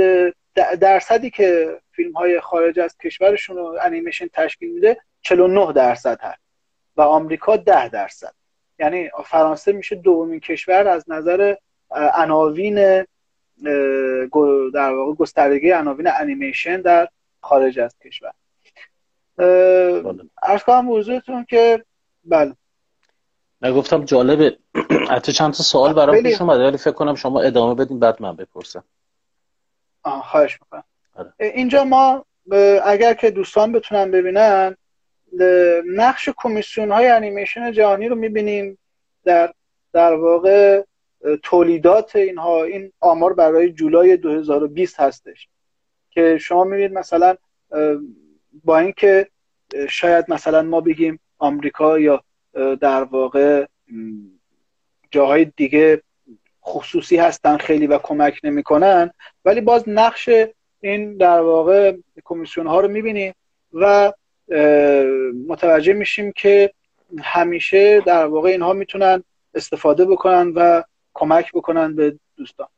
درصدی 0.80 1.30
که 1.30 1.80
فیلم 1.92 2.12
های 2.12 2.40
خارج 2.40 2.80
از 2.80 2.96
کشورشون 2.96 3.56
رو 3.56 3.78
انیمیشن 3.82 4.26
تشکیل 4.32 4.72
میده 4.72 4.96
49 5.20 5.72
درصد 5.72 6.20
هست. 6.20 6.42
و 6.96 7.02
آمریکا 7.02 7.56
10 7.56 7.88
درصد. 7.88 8.32
یعنی 8.78 9.10
فرانسه 9.24 9.72
میشه 9.72 9.96
دومین 9.96 10.40
کشور 10.40 10.88
از 10.88 11.04
نظر 11.08 11.54
عناوین 11.90 13.04
در 14.74 14.92
واقع 14.92 15.14
گستردگی 15.14 15.70
عناوین 15.70 16.08
انیمیشن 16.20 16.80
در 16.80 17.08
خارج 17.40 17.78
از 17.78 17.98
کشور. 17.98 18.32
ارز 20.42 20.62
کنم 20.66 20.92
حضورتون 20.92 21.44
که 21.44 21.84
بله. 22.24 22.54
نگفتم 23.62 24.04
جالبه. 24.04 24.58
حتی 25.10 25.32
چند 25.32 25.52
تا 25.52 25.62
سوال 25.62 25.92
برام 25.92 26.22
پیش 26.22 26.40
اومده 26.40 26.66
ولی 26.66 26.76
فکر 26.76 26.92
کنم 26.92 27.14
شما 27.14 27.40
ادامه 27.40 27.74
بدین 27.74 27.98
بعد 27.98 28.22
من 28.22 28.36
بپرسم. 28.36 28.84
آه 30.02 30.22
خواهش 30.22 30.58
می‌کنم. 30.62 30.84
آره. 31.14 31.32
اینجا 31.40 31.84
ما 31.84 32.24
اگر 32.84 33.14
که 33.14 33.30
دوستان 33.30 33.72
بتونن 33.72 34.10
ببینن 34.10 34.76
نقش 35.86 36.28
کمیسیون 36.36 36.92
های 36.92 37.08
انیمیشن 37.08 37.72
جهانی 37.72 38.08
رو 38.08 38.14
می‌بینیم 38.14 38.78
در 39.24 39.52
در 39.92 40.14
واقع 40.14 40.82
تولیدات 41.42 42.16
اینها 42.16 42.64
این 42.64 42.92
آمار 43.00 43.32
برای 43.32 43.72
جولای 43.72 44.16
2020 44.16 45.00
هستش. 45.00 45.48
که 46.10 46.38
شما 46.38 46.64
می‌بینید 46.64 46.92
مثلا 46.92 47.36
با 48.64 48.78
اینکه 48.78 49.28
شاید 49.88 50.24
مثلا 50.28 50.62
ما 50.62 50.80
بگیم 50.80 51.20
آمریکا 51.38 51.98
یا 51.98 52.22
در 52.80 53.04
واقع 53.04 53.66
جاهای 55.10 55.44
دیگه 55.44 56.02
خصوصی 56.64 57.16
هستن 57.16 57.56
خیلی 57.56 57.86
و 57.86 57.98
کمک 57.98 58.40
نمی‌کنن 58.44 59.10
ولی 59.44 59.60
باز 59.60 59.84
نقش 59.86 60.28
این 60.80 61.16
در 61.16 61.40
واقع 61.40 61.96
کمیسیون 62.24 62.66
ها 62.66 62.80
رو 62.80 62.88
می‌بینیم 62.88 63.34
و 63.72 64.12
متوجه 65.48 65.92
میشیم 65.92 66.32
که 66.32 66.72
همیشه 67.22 68.00
در 68.00 68.26
واقع 68.26 68.48
اینها 68.48 68.72
می‌تونن 68.72 69.24
استفاده 69.54 70.04
بکنن 70.04 70.52
و 70.54 70.82
کمک 71.14 71.52
بکنن 71.52 71.96
به 71.96 72.18
دوستان. 72.36 72.68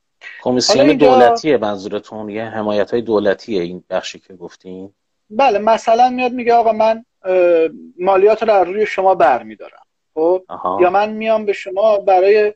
کمیسیون 0.42 0.88
اینجا... 0.88 1.06
دولتیه 1.06 1.56
منظورتون 1.56 2.28
یه 2.28 2.44
حمایت 2.44 2.90
های 2.90 3.02
دولتیه 3.02 3.62
این 3.62 3.84
بخشی 3.90 4.18
که 4.18 4.34
گفتین؟ 4.34 4.92
بله 5.30 5.58
مثلا 5.58 6.10
میاد 6.10 6.32
میگه 6.32 6.54
آقا 6.54 6.72
من 6.72 7.04
مالیات 7.98 8.42
رو 8.42 8.64
روی 8.64 8.86
شما 8.86 9.14
برمیدارم. 9.14 9.82
خب؟ 10.14 10.44
یا 10.80 10.90
من 10.90 11.12
میام 11.12 11.44
به 11.44 11.52
شما 11.52 11.98
برای 11.98 12.54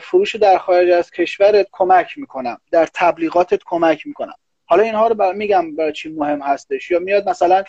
فروش 0.00 0.36
در 0.36 0.58
خارج 0.58 0.90
از 0.90 1.10
کشورت 1.10 1.68
کمک 1.72 2.18
می‌کنم. 2.18 2.60
در 2.70 2.88
تبلیغاتت 2.94 3.60
کمک 3.66 4.06
می‌کنم. 4.06 4.34
حالا 4.64 4.82
اینها 4.82 5.08
رو 5.08 5.14
بر... 5.14 5.32
میگم 5.32 5.76
برای 5.76 5.92
چی 5.92 6.08
مهم 6.08 6.42
هستش. 6.42 6.90
یا 6.90 6.98
میاد 6.98 7.28
مثلا 7.28 7.64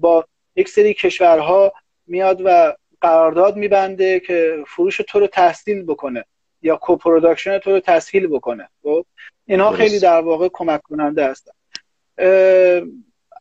با 0.00 0.26
یک 0.56 0.68
سری 0.68 0.94
کشورها 0.94 1.72
میاد 2.06 2.42
و 2.44 2.76
قرارداد 3.00 3.56
میبنده 3.56 4.20
که 4.20 4.64
فروش 4.66 4.96
تو 4.96 5.20
رو 5.20 5.26
تسهیل 5.26 5.82
بکنه 5.82 6.24
یا 6.62 6.76
co-production 6.76 7.58
تو 7.58 7.70
رو 7.70 7.80
تسهیل 7.80 8.26
بکنه. 8.26 8.68
خب؟ 8.82 9.06
اینها 9.46 9.70
خیلی 9.70 9.98
در 9.98 10.20
واقع 10.20 10.48
کمک 10.52 10.82
کننده 10.82 11.26
هستن 11.26 11.52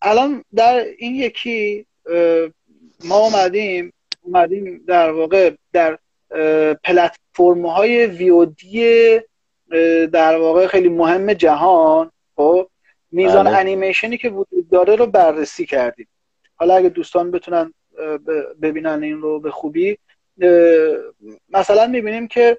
الان 0.01 0.43
در 0.55 0.85
این 0.97 1.15
یکی 1.15 1.85
ما 3.03 3.17
اومدیم 3.17 3.93
اومدیم 4.21 4.83
در 4.87 5.11
واقع 5.11 5.51
در 5.73 5.99
پلتفرم 6.83 7.65
های 7.65 8.05
ویودی 8.05 9.19
در 10.11 10.37
واقع 10.37 10.67
خیلی 10.67 10.89
مهم 10.89 11.33
جهان 11.33 12.11
خب 12.35 12.69
میزان 13.11 13.45
بله. 13.45 13.57
انیمیشنی 13.57 14.17
که 14.17 14.29
وجود 14.29 14.69
داره 14.69 14.95
رو 14.95 15.05
بررسی 15.05 15.65
کردیم 15.65 16.07
حالا 16.55 16.75
اگه 16.75 16.89
دوستان 16.89 17.31
بتونن 17.31 17.73
ببینن 18.61 19.03
این 19.03 19.21
رو 19.21 19.39
به 19.39 19.51
خوبی 19.51 19.97
مثلا 21.49 21.87
می‌بینیم 21.87 22.27
که 22.27 22.57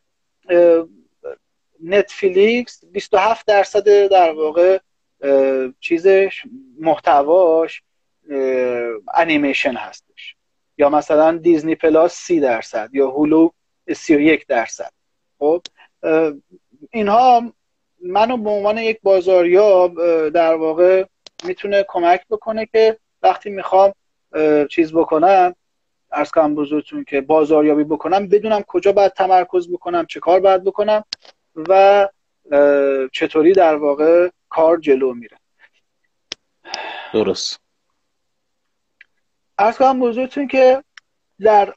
نتفلیکس 1.85 2.85
27 2.85 3.47
درصد 3.47 4.07
در 4.07 4.33
واقع 4.33 4.79
چیزش 5.81 6.43
محتواش 6.79 7.83
انیمیشن 9.15 9.75
هستش. 9.75 10.37
یا 10.79 10.91
مثلا 10.91 11.37
دیزنی 11.37 11.75
پلاس 11.75 12.15
30 12.15 12.41
درصد 12.41 12.91
یا 12.93 13.11
هولو 13.11 13.51
31 13.93 14.47
درصد. 14.47 14.91
خب 15.39 15.63
اینها 16.91 17.53
منو 18.03 18.37
به 18.37 18.51
عنوان 18.51 18.79
یک 18.79 18.99
بازاریاب 19.03 20.29
در 20.29 20.55
واقع 20.55 21.05
می‌تونه 21.45 21.85
کمک 21.89 22.27
بکنه 22.31 22.67
که 22.67 22.99
وقتی 23.23 23.51
می‌خوام 23.51 23.93
چیز 24.71 24.93
بکنم 24.93 25.55
ارز 26.13 26.31
کنم 26.31 26.55
بزرگتون 26.55 27.05
که 27.05 27.21
بازاریابی 27.21 27.85
بکنم 27.85 28.29
بدونم 28.29 28.63
کجا 28.63 28.93
باید 28.93 29.13
تمرکز 29.13 29.73
بکنم 29.73 30.07
چه 30.07 30.21
کار 30.21 30.41
باید 30.41 30.65
بکنم 30.65 31.05
و 31.57 32.09
چطوری 33.13 33.53
در 33.53 33.77
واقع 33.77 34.29
کار 34.49 34.79
جلو 34.79 35.15
میره. 35.15 35.37
درست. 37.13 37.64
ارز 39.59 39.77
کنم 39.77 40.01
بزرگتون 40.01 40.49
که 40.49 40.85
در 41.41 41.75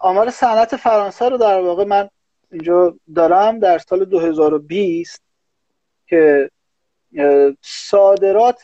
آمار 0.00 0.30
صنعت 0.30 0.76
فرانسه 0.76 1.28
رو 1.28 1.36
در 1.36 1.60
واقع 1.60 1.84
من 1.84 2.08
اینجا 2.52 2.98
دارم 3.14 3.58
در 3.58 3.78
سال 3.78 4.04
2020 4.04 5.22
که 6.06 6.50
صادرات 7.62 8.62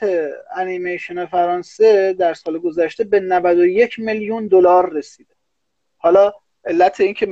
انیمیشن 0.57 1.27
فرانسه 1.27 2.13
در 2.13 2.35
سال 2.35 2.59
گذشته 2.59 3.05
به 3.05 3.21
91 3.21 3.99
میلیون 3.99 4.47
دلار 4.47 4.93
رسیده. 4.93 5.35
حالا 5.99 6.33
علت 6.67 7.01
این 7.01 7.15
که 7.15 7.29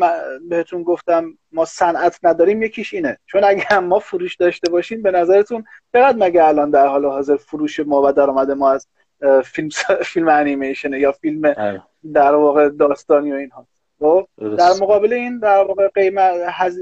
بهتون 0.48 0.82
گفتم 0.82 1.38
ما 1.52 1.64
صنعت 1.64 2.18
نداریم 2.22 2.62
یکیش 2.62 2.94
اینه. 2.94 3.18
چون 3.26 3.44
اگه 3.44 3.78
ما 3.78 3.98
فروش 3.98 4.36
داشته 4.36 4.70
باشیم 4.70 5.02
به 5.02 5.10
نظرتون 5.10 5.64
چقدر 5.92 6.18
مگه 6.18 6.44
الان 6.44 6.70
در 6.70 6.86
حال 6.86 7.06
حاضر 7.06 7.36
فروش 7.36 7.80
ما 7.80 8.02
و 8.02 8.12
درآمد 8.12 8.50
ما 8.50 8.70
از 8.70 8.86
فیلم 9.44 9.68
فیلم 10.04 10.28
انیمیشنه 10.28 11.00
یا 11.00 11.12
فیلم 11.12 11.40
بله. 11.40 11.82
در 12.12 12.34
واقع 12.34 12.68
داستانی 12.68 13.32
و 13.32 13.34
اینها؟ 13.34 13.66
خب؟ 14.00 14.28
در 14.38 14.72
مقابل 14.80 15.12
این 15.12 15.38
در 15.38 15.64
واقع 15.64 15.88
قیمت 15.88 16.34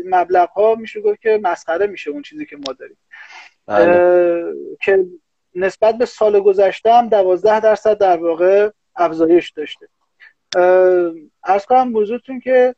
مبلغ 0.07 0.48
ها 0.48 0.74
میشه 0.74 1.00
گفت 1.00 1.20
که 1.20 1.40
مسخره 1.42 1.86
میشه 1.86 2.11
اون 2.11 2.22
چیزی 2.22 2.46
که 2.46 2.57
ما 2.57 2.72
داریم. 2.72 2.96
بله. 3.66 4.55
که 4.80 5.07
نسبت 5.55 5.98
به 5.98 6.07
سال 6.07 6.40
گذشته 6.40 6.92
هم 6.92 7.09
دوازده 7.09 7.61
درصد 7.61 7.98
در 7.98 8.16
واقع 8.16 8.70
افزایش 8.96 9.50
داشته. 9.50 9.88
ارز 11.44 11.64
کنم 11.68 11.92
بزرگتون 11.92 12.40
که 12.40 12.74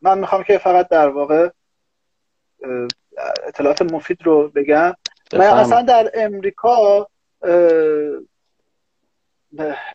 من 0.00 0.18
می‌خوام 0.18 0.42
که 0.42 0.58
فقط 0.58 0.88
در 0.88 1.08
واقع 1.08 1.48
اطلاعات 3.46 3.82
مفید 3.82 4.22
رو 4.22 4.48
بگم. 4.48 4.94
من 5.32 5.40
اصلا 5.40 5.82
در 5.82 6.10
امریکا 6.14 7.08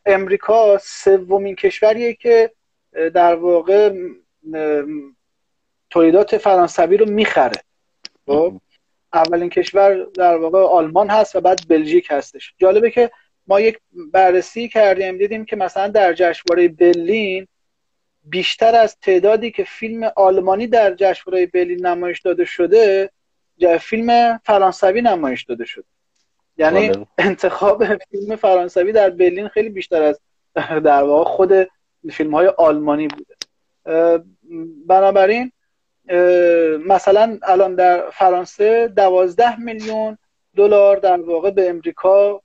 امریکا 0.05 0.77
سومین 0.77 1.55
کشوریه 1.55 2.13
که 2.13 2.51
در 3.13 3.35
واقع 3.35 3.93
تولیدات 5.89 6.37
فرانسوی 6.37 6.97
رو 6.97 7.05
می‌خره. 7.05 7.61
خب؟ 8.25 8.61
اولین 9.17 9.49
کشور 9.49 10.07
در 10.13 10.37
واقع 10.37 10.59
آلمان 10.59 11.09
هست 11.09 11.35
و 11.35 11.41
بعد 11.41 11.59
بلژیک 11.67 12.07
هستش. 12.09 12.53
جالبه 12.57 12.91
که 12.91 13.11
ما 13.47 13.59
یک 13.59 13.79
بررسی 14.13 14.67
کردیم 14.67 15.17
دیدیم 15.17 15.45
که 15.45 15.55
مثلا 15.55 15.87
در 15.87 16.13
جشنواره 16.13 16.67
برلین 16.67 17.47
بیشتر 18.23 18.75
از 18.75 18.97
تعدادی 19.01 19.51
که 19.51 19.63
فیلم 19.63 20.11
آلمانی 20.15 20.67
در 20.67 20.93
جشنواره 20.93 21.45
برلین 21.45 21.85
نمایش 21.85 22.21
داده 22.21 22.45
شده 22.45 23.09
فیلم 23.79 24.37
فرانسوی 24.37 25.01
نمایش 25.01 25.43
داده 25.43 25.65
شده. 25.65 25.85
یعنی 26.57 26.89
بله. 26.89 27.05
انتخاب 27.17 27.83
فیلم 27.97 28.35
فرانسوی 28.35 28.91
در 28.91 29.09
برلین 29.09 29.47
خیلی 29.47 29.69
بیشتر 29.69 30.03
از 30.03 30.19
در 30.55 31.03
واقع 31.03 31.23
خود 31.23 31.51
فیلم 32.11 32.35
های 32.35 32.47
آلمانی 32.47 33.07
بوده. 33.07 33.35
بنابراین 34.87 35.51
مثلا 36.87 37.37
الان 37.43 37.75
در 37.75 38.09
فرانسه 38.09 38.87
دوازده 38.87 39.59
میلیون 39.59 40.17
دلار 40.55 40.97
در 40.97 41.21
واقع 41.21 41.51
به 41.51 41.69
امریکا 41.69 42.41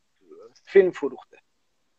فیلم 0.64 0.90
فروخته. 0.90 1.36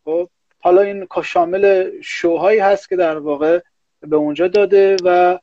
خب 0.06 0.30
حالا 0.60 0.82
این 0.82 1.08
شامل 1.24 1.92
شوهایی 2.02 2.60
هست 2.60 2.90
که 2.90 2.96
در 2.96 3.18
واقع 3.18 3.60
به 4.02 4.16
اونجا 4.16 4.48
داده 4.48 4.98
و 5.04 5.40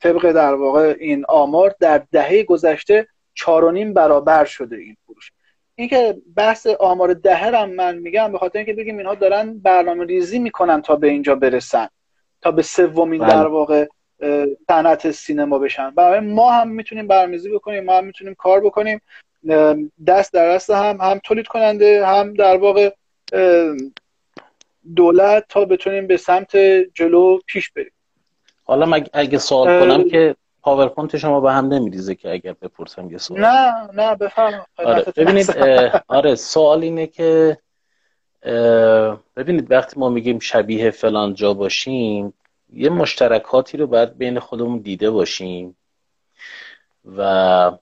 طبق 0.00 0.32
در 0.32 0.54
واقع 0.54 0.96
این 1.00 1.24
آمار 1.28 1.74
در 1.80 2.02
دهه 2.12 2.42
گذشته 2.42 3.08
چهار 3.34 3.84
برابر 3.84 4.44
شده 4.44 4.76
این 4.76 4.96
فروش. 5.06 5.32
اینکه 5.74 6.16
بحث 6.36 6.66
آمار 6.66 7.14
دهی 7.14 7.56
هم 7.56 7.70
من 7.70 7.98
میگم 7.98 8.32
به 8.32 8.38
خاطر 8.38 8.58
اینکه 8.58 8.72
بگیم 8.72 8.98
اینها 8.98 9.14
دارن 9.14 9.58
برنامه 9.58 10.04
ریزی 10.04 10.38
می‌کنن 10.38 10.82
تا 10.82 10.96
به 10.96 11.08
اینجا 11.08 11.34
برسن. 11.34 11.88
تا 12.40 12.50
به 12.50 12.62
سومین 12.62 13.26
در 13.26 13.36
بله. 13.36 13.48
واقع 13.48 13.86
صنعت 14.68 15.10
سینما 15.10 15.58
بشن. 15.58 15.90
برای 15.90 16.20
ما 16.20 16.52
هم 16.52 16.68
می‌تونیم 16.68 17.06
برنامه‌ریزی 17.06 17.50
بکنیم 17.50 17.84
ما 17.84 17.98
هم 17.98 18.04
می‌تونیم 18.04 18.34
کار 18.34 18.60
بکنیم. 18.60 19.00
دست 20.06 20.32
در 20.32 20.54
دست 20.54 20.70
هم 20.70 20.98
هم 21.00 21.20
تولید 21.24 21.46
کننده 21.46 22.06
هم 22.06 22.34
در 22.34 22.56
واقع 22.56 22.90
دولت 24.96 25.44
تا 25.48 25.64
بتونیم 25.64 26.06
به 26.06 26.16
سمت 26.16 26.56
جلو 26.94 27.38
پیش 27.46 27.70
بریم. 27.70 27.92
حالا 28.64 29.02
اگه 29.12 29.38
سوال 29.38 29.80
کنم 29.80 30.08
که 30.08 30.36
پاورپوینت 30.62 31.16
شما 31.16 31.40
به 31.40 31.52
هم 31.52 31.66
نمیریزه 31.66 32.14
که 32.14 32.32
اگر 32.32 32.52
بپرسم 32.52 33.10
یه 33.10 33.18
سوال. 33.18 33.40
نه 33.40 33.88
نه 33.94 34.14
بفهم 34.14 34.66
آره 34.76 35.04
ببینید 35.16 35.50
آره 36.08 36.34
سوال 36.34 36.82
اینه 36.82 37.06
که 37.06 37.58
ببینید 39.36 39.70
وقتی 39.70 40.00
ما 40.00 40.08
میگیم 40.08 40.38
شبیه 40.38 40.90
فلان 40.90 41.34
جا 41.34 41.54
باشیم 41.54 42.34
یه 42.72 42.90
مشترکاتی 42.90 43.76
رو 43.76 43.86
باید 43.86 44.18
بین 44.18 44.38
خودمون 44.38 44.78
دیده 44.78 45.10
باشیم. 45.10 45.76
و 47.16 47.72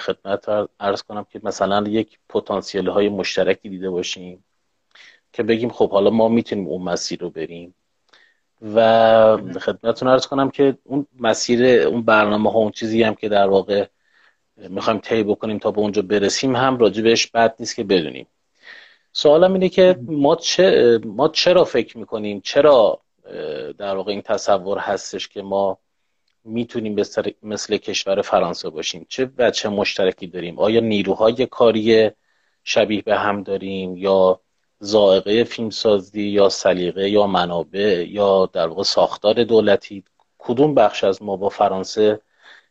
خدمت 0.00 0.68
ارز 0.80 1.02
کنم 1.02 1.26
که 1.30 1.40
مثلا 1.42 1.88
یک 1.88 2.18
پتانسیل 2.28 2.88
های 2.88 3.08
مشترکی 3.08 3.68
دیده 3.68 3.90
باشیم 3.90 4.44
که 5.32 5.42
بگیم 5.42 5.68
خب 5.68 5.90
حالا 5.90 6.10
ما 6.10 6.28
می‌تونیم 6.28 6.66
اون 6.66 6.82
مسیر 6.82 7.20
رو 7.20 7.30
بریم. 7.30 7.74
و 8.74 9.36
خدمتتون 9.36 10.08
ارز 10.08 10.26
کنم 10.26 10.50
که 10.50 10.78
اون 10.84 11.06
مسیر 11.18 11.86
اون 11.86 12.02
برنامه 12.02 12.52
ها 12.52 12.58
اون 12.58 12.70
چیزی 12.70 13.02
هم 13.02 13.14
که 13.14 13.28
در 13.28 13.48
واقع 13.48 13.86
می‌خوایم 14.56 15.00
طی 15.00 15.22
بکنیم 15.22 15.58
تا 15.58 15.70
به 15.70 15.78
اونجا 15.78 16.02
برسیم 16.02 16.56
هم 16.56 16.78
راجبش 16.78 17.26
بد 17.26 17.54
نیست 17.60 17.76
که 17.76 17.84
بدونیم. 17.84 18.26
سوالم 19.12 19.52
اینه 19.52 19.68
که 19.68 19.98
ما, 20.02 20.36
چه، 20.36 20.98
ما 21.04 21.28
چرا 21.28 21.64
فکر 21.64 21.98
می‌کنیم؟ 21.98 22.40
چرا 22.40 23.00
در 23.78 23.96
واقع 23.96 24.12
این 24.12 24.22
تصور 24.22 24.78
هستش 24.78 25.28
که 25.28 25.42
ما 25.42 25.78
می‌تونیم 26.44 26.96
مثل 27.42 27.76
کشور 27.76 28.22
فرانسه 28.22 28.70
باشیم. 28.70 29.06
چه 29.08 29.24
بچه 29.24 29.68
مشترکی 29.68 30.26
داریم؟ 30.26 30.58
آیا 30.58 30.80
نیروهای 30.80 31.46
کاری 31.46 32.10
شبیه 32.64 33.02
به 33.02 33.16
هم 33.16 33.42
داریم 33.42 33.96
یا 33.96 34.40
زائقه 34.78 35.44
فیلمسازی 35.44 36.22
یا 36.22 36.48
سلیقه 36.48 37.10
یا 37.10 37.26
منابع 37.26 38.06
یا 38.08 38.46
در 38.46 38.66
واقع 38.66 38.82
ساختار 38.82 39.44
دولتی؟ 39.44 40.04
کدوم 40.38 40.74
بخش 40.74 41.04
از 41.04 41.22
ما 41.22 41.36
با 41.36 41.48
فرانسه 41.48 42.20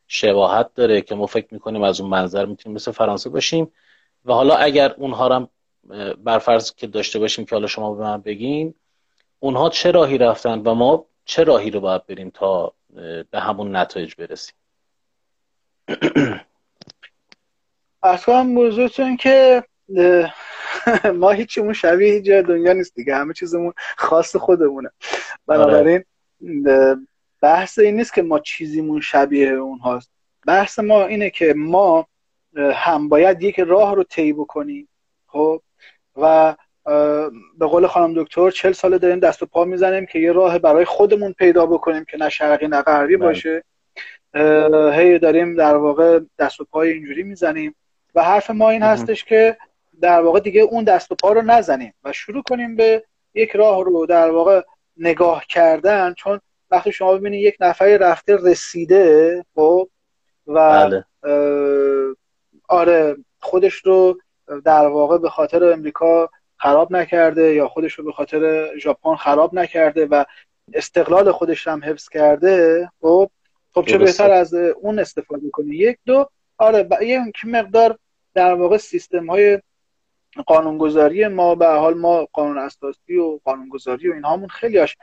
شباهت 0.07 0.73
داره 0.73 1.01
که 1.01 1.15
ما 1.15 1.25
فکر 1.25 1.47
می‌کنیم 1.51 1.83
از 1.83 2.01
اون 2.01 2.09
منظر 2.09 2.45
می‌تونیم 2.45 2.75
مثل 2.75 2.91
فرانسه 2.91 3.29
باشیم؟ 3.29 3.71
و 4.25 4.33
حالا 4.33 4.55
اگر 4.55 4.93
اونها 4.97 5.35
هم 5.35 5.49
برفرض 6.23 6.73
که 6.75 6.87
داشته 6.87 7.19
باشیم 7.19 7.45
که 7.45 7.55
حالا 7.55 7.67
شما 7.67 7.93
به 7.93 8.03
من 8.03 8.21
بگین 8.21 8.73
اونها 9.39 9.69
چه 9.69 9.91
راهی 9.91 10.17
رفتن 10.17 10.59
و 10.59 10.73
ما 10.73 11.05
چه 11.25 11.43
راهی 11.43 11.71
رو 11.71 11.79
باید 11.79 12.05
بریم 12.05 12.29
تا 12.29 12.73
به 13.31 13.39
همون 13.39 13.75
نتایج 13.75 14.15
برسیم؟ 14.15 14.55
اصلا 18.03 18.43
موضوعتون 18.43 19.17
که 19.17 19.63
ما 21.21 21.31
هیچیمون 21.31 21.73
شبیه 21.73 22.13
هیچ 22.13 22.29
دنیا 22.29 22.73
نیست 22.73 22.95
دیگه. 22.95 23.15
همه 23.15 23.33
چیزمون 23.33 23.73
خاص 23.97 24.35
خودمونه. 24.35 24.89
بنابراین 25.47 26.03
بحث 27.41 27.79
این 27.79 27.95
نیست 27.95 28.13
که 28.13 28.21
ما 28.21 28.39
چیزیمون 28.39 29.01
شبیه 29.01 29.47
اونهاست. 29.49 30.11
بحث 30.47 30.79
ما 30.79 31.05
اینه 31.05 31.29
که 31.29 31.53
ما 31.57 32.07
هم 32.57 33.09
باید 33.09 33.43
یک 33.43 33.59
راه 33.59 33.95
رو 33.95 34.03
طی 34.03 34.33
بکنیم. 34.33 34.87
خب؟ 35.27 35.61
قول 37.79 37.87
خانم 37.87 38.23
دکتر 38.23 38.51
چل 38.51 38.71
ساله 38.71 38.97
داریم 38.97 39.19
دست 39.19 39.43
و 39.43 39.45
پا 39.45 39.65
می‌زنیم 39.65 40.05
که 40.05 40.19
یه 40.19 40.31
راه 40.31 40.59
برای 40.59 40.85
خودمون 40.85 41.33
پیدا 41.33 41.65
بکنیم 41.65 42.05
که 42.05 42.17
نه 42.17 42.29
شرقی 42.29 42.67
نه 42.67 42.81
غربی 42.81 43.17
بله. 43.17 43.27
باشه 43.27 43.63
هی 44.93 45.19
داریم 45.19 45.55
در 45.55 45.75
واقع 45.75 46.19
دست 46.39 46.61
و 46.61 46.65
پای 46.71 46.91
اینجوری 46.91 47.23
می‌زنیم 47.23 47.75
و 48.15 48.23
حرف 48.23 48.49
ما 48.49 48.69
این 48.69 48.83
هستش 48.83 49.23
که 49.23 49.57
در 50.01 50.21
واقع 50.21 50.39
دیگه 50.39 50.61
اون 50.61 50.83
دست 50.83 51.11
و 51.11 51.15
پا 51.15 51.31
رو 51.31 51.41
نزنیم 51.41 51.93
و 52.03 52.13
شروع 52.13 52.43
کنیم 52.49 52.75
به 52.75 53.03
یک 53.33 53.51
راه 53.51 53.83
رو 53.83 54.05
در 54.05 54.31
واقع 54.31 54.61
نگاه 54.97 55.45
کردن 55.49 56.13
چون 56.13 56.39
وقتی 56.71 56.91
شما 56.91 57.17
ببینید 57.17 57.41
یک 57.41 57.55
نفری 57.59 57.97
رفته 57.97 58.37
رسیده 58.43 59.45
خب 59.55 59.89
و 60.47 60.53
بله. 60.53 61.05
آره 62.69 63.17
خودش 63.39 63.73
رو 63.73 64.19
در 64.65 64.87
واقع 64.87 65.17
به 65.17 65.29
خاطر 65.29 65.71
امریکا 65.71 66.29
خراب 66.59 66.95
نکرده 66.95 67.53
یا 67.53 67.67
خودش 67.67 67.93
رو 67.93 68.05
به 68.05 68.11
خاطر 68.11 68.69
ژاپن 68.77 69.15
خراب 69.15 69.53
نکرده 69.55 70.05
و 70.05 70.23
استقلال 70.73 71.31
خودش 71.31 71.67
هم 71.67 71.83
حفظ 71.83 72.09
کرده 72.09 72.89
خب 73.01 73.31
خب 73.73 73.85
چه 73.85 73.97
بهتر 73.97 74.31
از 74.31 74.53
اون 74.53 74.99
استفاده 74.99 75.49
کنی؟ 75.49 75.75
یک 75.75 75.97
دو 76.05 76.29
آره 76.57 76.87
یه 77.01 77.19
مقدار 77.43 77.97
در 78.33 78.53
واقع 78.53 78.77
سیستم 78.77 79.29
های 79.29 79.59
قانونگذاری 80.45 81.27
ما 81.27 81.55
به 81.55 81.67
حال 81.67 81.93
ما 81.93 82.27
قانون 82.33 82.57
اساسی 82.57 83.17
و 83.17 83.39
قانونگذاری 83.43 84.09
و 84.09 84.13
اینهامون 84.13 84.49
خیلیاش 84.49 84.97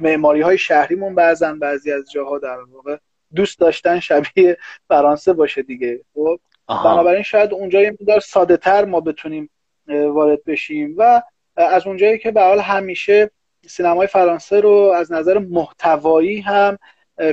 معماری 0.00 0.40
های 0.40 0.58
شهریمون 0.58 1.14
بعضا 1.14 1.52
بعضی 1.54 1.92
از 1.92 2.10
جاها 2.12 2.38
در 2.38 2.58
واقع 2.58 2.96
دوست 3.34 3.58
داشتن 3.58 4.00
شبیه 4.00 4.58
فرانسه 4.88 5.32
باشه 5.32 5.62
دیگه 5.62 6.04
خب. 6.14 6.40
بنابراین 6.68 7.22
شاید 7.22 7.52
اونجا 7.52 7.80
یه 7.80 7.90
مقدار 7.90 8.20
ساده 8.20 8.56
تر 8.56 8.84
ما 8.84 9.00
بتونیم 9.00 9.50
وارد 9.94 10.44
بشیم. 10.44 10.94
و 10.98 11.22
از 11.56 11.86
اونجایی 11.86 12.18
که 12.18 12.30
به 12.30 12.42
حال 12.42 12.60
همیشه 12.60 13.30
سینمای 13.66 14.06
فرانسه 14.06 14.60
رو 14.60 14.92
از 14.96 15.12
نظر 15.12 15.38
محتوایی 15.38 16.40
هم 16.40 16.78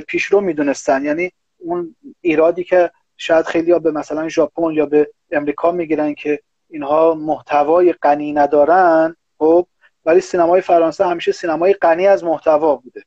پیشرو 0.06 0.40
می‌دونستن. 0.40 1.04
یعنی 1.04 1.32
اون 1.58 1.96
ایرادی 2.20 2.64
که 2.64 2.90
شاید 3.16 3.46
خیلی 3.46 3.72
ها 3.72 3.78
به 3.78 3.90
مثلا 3.90 4.28
ژاپن 4.28 4.72
یا 4.72 4.86
به 4.86 5.10
امریکا 5.32 5.72
می‌گیرن 5.72 6.14
که 6.14 6.40
اینها 6.70 7.14
محتوای 7.14 7.92
غنی 7.92 8.32
ندارن 8.32 9.16
خب 9.38 9.66
ولی 10.04 10.20
سینمای 10.20 10.60
فرانسه 10.60 11.06
همیشه 11.06 11.32
سینمای 11.32 11.72
غنی 11.72 12.06
از 12.06 12.24
محتوا 12.24 12.76
بوده. 12.76 13.02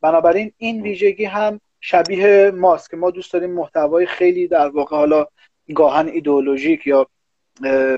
بنابراین 0.00 0.52
این 0.56 0.82
ویژگی 0.82 1.24
هم 1.24 1.60
شبیه 1.80 2.50
ماست 2.50 2.90
که 2.90 2.96
ما 2.96 3.10
دوست 3.10 3.32
داریم 3.32 3.50
محتوای 3.50 4.06
خیلی 4.06 4.48
در 4.48 4.68
واقع 4.68 4.96
حالا 4.96 5.26
گاهن 5.74 6.08
ایدئولوژیک 6.08 6.86
یا 6.86 7.06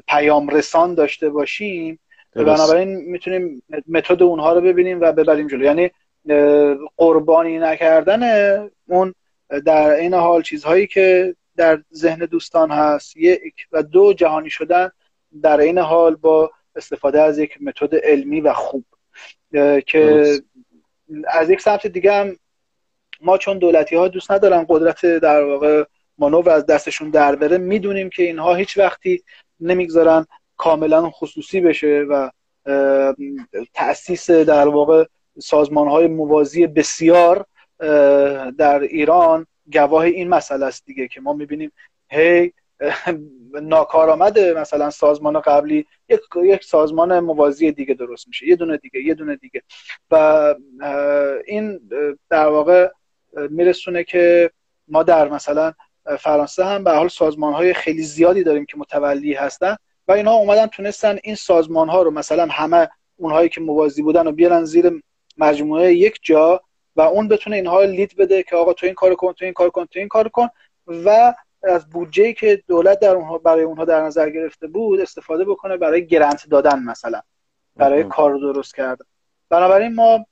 پیام 0.09 0.49
رسان 0.49 0.95
داشته 0.95 1.31
باشیم 1.31 1.99
بنابراین 2.35 2.97
می‌تونیم 2.97 3.63
متد 3.89 4.23
اونها 4.23 4.53
رو 4.53 4.61
ببینیم 4.61 5.01
و 5.01 5.13
ببریم 5.13 5.47
جلو. 5.47 5.65
یعنی 5.65 5.91
قربانی 6.97 7.59
نکردن 7.59 8.23
اون 8.87 9.15
در 9.65 9.91
این 9.91 10.15
حال 10.15 10.43
چیزهایی 10.43 10.87
که 10.87 11.37
در 11.57 11.83
ذهن 11.95 12.19
دوستان 12.19 12.71
هست 12.71 13.17
یک 13.17 13.55
و 13.73 13.83
دو 13.83 14.13
جهانی 14.13 14.51
شدن 14.51 14.91
در 15.43 15.61
این 15.61 15.79
حال 15.79 16.15
با 16.15 16.51
استفاده 16.77 17.23
از 17.23 17.39
یک 17.39 17.63
متد 17.63 17.95
علمی 17.95 18.41
و 18.41 18.53
خوب. 18.53 18.85
که 19.87 20.33
از 21.29 21.51
یک 21.51 21.61
سمت 21.61 21.87
دیگه 21.87 22.13
هم 22.13 22.37
ما 23.21 23.39
چون 23.39 23.59
دولتی 23.59 23.97
ها 23.97 24.09
دوست 24.09 24.31
ندارن 24.31 24.67
قدرت 24.69 25.07
در 25.07 25.43
واقع 25.43 25.85
مانور 26.19 26.51
از 26.51 26.67
دستشون 26.67 27.11
در 27.11 27.37
بره 27.37 27.59
می‌دونیم 27.59 28.11
که 28.11 28.23
اینها 28.23 28.55
هیچ 28.55 28.79
وقتی 28.79 29.23
نمی‌گذارن 29.61 30.27
کاملا 30.57 31.11
خصوصی 31.11 31.61
بشه 31.61 32.07
و 32.11 32.31
تاسیس 33.75 34.31
در 34.31 34.69
واقع 34.69 35.05
سازمان 35.39 35.89
های 35.89 36.07
موازی 36.07 36.67
بسیار 36.67 37.47
در 38.59 38.81
ایران 38.81 39.47
گواه 39.73 40.03
این 40.05 40.29
مسئله 40.29 40.67
است 40.67 40.87
دیگه 40.87 41.09
که 41.09 41.21
ما 41.21 41.33
می‌بینیم 41.33 41.73
هی 42.11 42.53
ناکارآمد 43.63 44.39
مثلا 44.39 44.91
سازمان 44.91 45.41
قبلی 45.41 45.87
یک 46.09 46.21
یک 46.45 46.65
سازمان 46.65 47.21
موازی 47.21 47.73
دیگه 47.73 47.95
درست 47.95 48.29
میشه 48.29 48.49
یه 48.49 48.57
دونه 48.57 48.77
دیگه 48.77 49.01
یه 49.01 49.15
دونه 49.15 49.37
دیگه. 49.37 49.63
و 50.11 50.55
این 51.47 51.81
در 52.31 52.47
واقع 52.47 52.89
میرسونه 53.51 54.05
که 54.05 54.51
ما 54.89 55.03
در 55.03 55.29
مثلا 55.29 55.73
فرانسه 56.17 56.65
هم 56.65 56.85
به 56.85 56.91
حال 56.91 57.09
سازمان 57.09 57.53
های 57.53 57.75
خیلی 57.75 58.03
زیادی 58.03 58.43
داریم 58.43 58.67
که 58.67 58.79
متولی 58.79 59.35
هستن 59.35 59.77
و 60.09 60.13
اینها 60.13 60.35
اومدن 60.35 60.67
تونستن 60.67 61.19
این 61.23 61.35
سازمان 61.35 61.89
ها 61.89 62.03
رو 62.03 62.11
مثلا 62.11 62.47
همه 62.51 62.89
اونهایی 63.17 63.49
که 63.49 63.61
موازی 63.61 64.03
بودن 64.03 64.27
و 64.27 64.33
بیارن 64.33 64.65
زیر 64.65 65.03
مجموعه 65.37 65.95
یک 65.95 66.19
جا 66.23 66.61
و 66.97 67.01
اون 67.01 67.29
بتونه 67.29 67.57
اینها 67.57 67.83
لید 67.83 68.17
بده 68.17 68.43
که 68.43 68.57
آقا 68.57 68.73
تو 68.73 68.87
این 68.87 68.95
کار 68.95 69.15
کن 69.15 69.33
تو 69.33 69.45
این 69.45 69.55
کار 69.55 69.71
کن 69.71 69.85
تو 69.85 69.99
این 69.99 70.09
کار 70.09 70.29
کن 70.29 70.49
و 70.87 71.35
از 71.63 71.91
بودجه 71.91 72.33
که 72.33 72.63
دولت 72.67 73.01
در 73.01 73.15
اونها 73.15 73.39
برای 73.39 73.63
اونها 73.63 73.85
در 73.85 74.03
نظر 74.03 74.31
گرفته 74.31 74.67
بود 74.67 75.01
استفاده 75.01 75.45
بکنه 75.45 75.77
برای 75.77 76.07
گرنت 76.07 76.49
دادن 76.49 76.83
مثلا 76.83 77.21
برای 77.77 78.05
کار 78.05 78.39
درست 78.39 78.75
کردن. 78.75 79.05
بنابراین 79.49 79.95
ما 79.95 80.27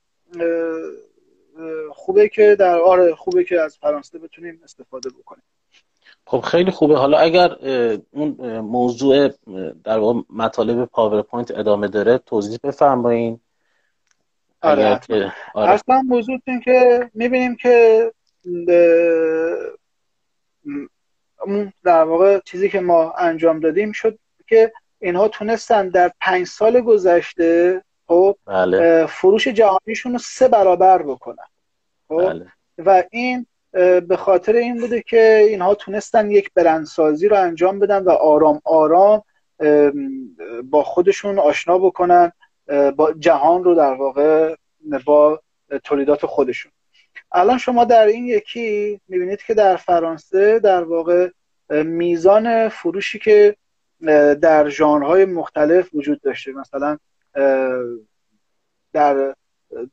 خوبه 1.91 2.29
که 2.29 2.55
در 2.59 2.79
آره 2.79 3.15
خوبه 3.15 3.43
که 3.43 3.61
از 3.61 3.77
فرانسه 3.77 4.19
بتونیم 4.19 4.61
استفاده 4.63 5.09
بکنیم. 5.09 5.43
خب 6.29 6.39
خیلی 6.39 6.71
خوبه 6.71 6.97
حالا 6.97 7.17
اگر 7.17 7.55
اون 8.11 8.59
موضوع 8.59 9.29
در 9.83 9.99
واقع 9.99 10.19
مطالب 10.29 10.85
پاورپوینت 10.85 11.51
ادامه 11.51 11.87
داره 11.87 12.17
توضیح 12.17 12.57
بفرمایید 12.63 13.39
آره, 14.61 14.99
آره. 15.53 15.69
اصلا 15.69 16.01
موضوع 16.01 16.39
این 16.47 16.61
که 16.61 17.09
می‌بینیم 17.13 17.55
که 17.55 18.11
در 21.83 22.03
واقع 22.03 22.39
چیزی 22.45 22.69
که 22.69 22.79
ما 22.79 23.11
انجام 23.11 23.59
دادیم 23.59 23.91
شد 23.91 24.19
که 24.47 24.73
اینها 24.99 25.27
تونستن 25.27 25.89
در 25.89 26.11
پنج 26.21 26.47
سال 26.47 26.81
گذشته 26.81 27.83
خب 28.07 28.37
بله. 28.45 29.05
فروش 29.05 29.47
جهانیشون 29.47 30.11
رو 30.11 30.17
سه 30.17 30.47
برابر 30.47 31.01
بکنن 31.03 31.47
خب 32.07 32.29
بله. 32.29 32.51
و 32.77 33.03
این 33.11 33.45
به 34.07 34.17
خاطر 34.17 34.55
این 34.55 34.79
بوده 34.79 35.01
که 35.01 35.45
اینها 35.49 35.75
تونستن 35.75 36.31
یک 36.31 36.51
برندسازی 36.53 37.27
رو 37.27 37.37
انجام 37.37 37.79
بدن 37.79 38.03
و 38.03 38.09
آرام 38.09 38.61
آرام 38.63 39.23
با 40.63 40.83
خودشون 40.83 41.39
آشنا 41.39 41.77
بکنن 41.77 42.31
با 42.95 43.13
جهان 43.19 43.63
رو 43.63 43.75
در 43.75 43.93
واقع 43.93 44.55
با 45.05 45.41
تولیدات 45.83 46.25
خودشون. 46.25 46.71
الان 47.31 47.57
شما 47.57 47.85
در 47.85 48.05
این 48.05 48.25
یکی 48.25 48.99
می‌بینید 49.07 49.41
که 49.41 49.53
در 49.53 49.75
فرانسه 49.75 50.59
در 50.59 50.83
واقع 50.83 51.29
میزان 51.69 52.69
فروشی 52.69 53.19
که 53.19 53.55
در 54.41 54.69
ژانرهای 54.69 55.25
مختلف 55.25 55.89
وجود 55.93 56.21
داشته. 56.21 56.51
مثلا 56.51 56.97
در 58.93 59.35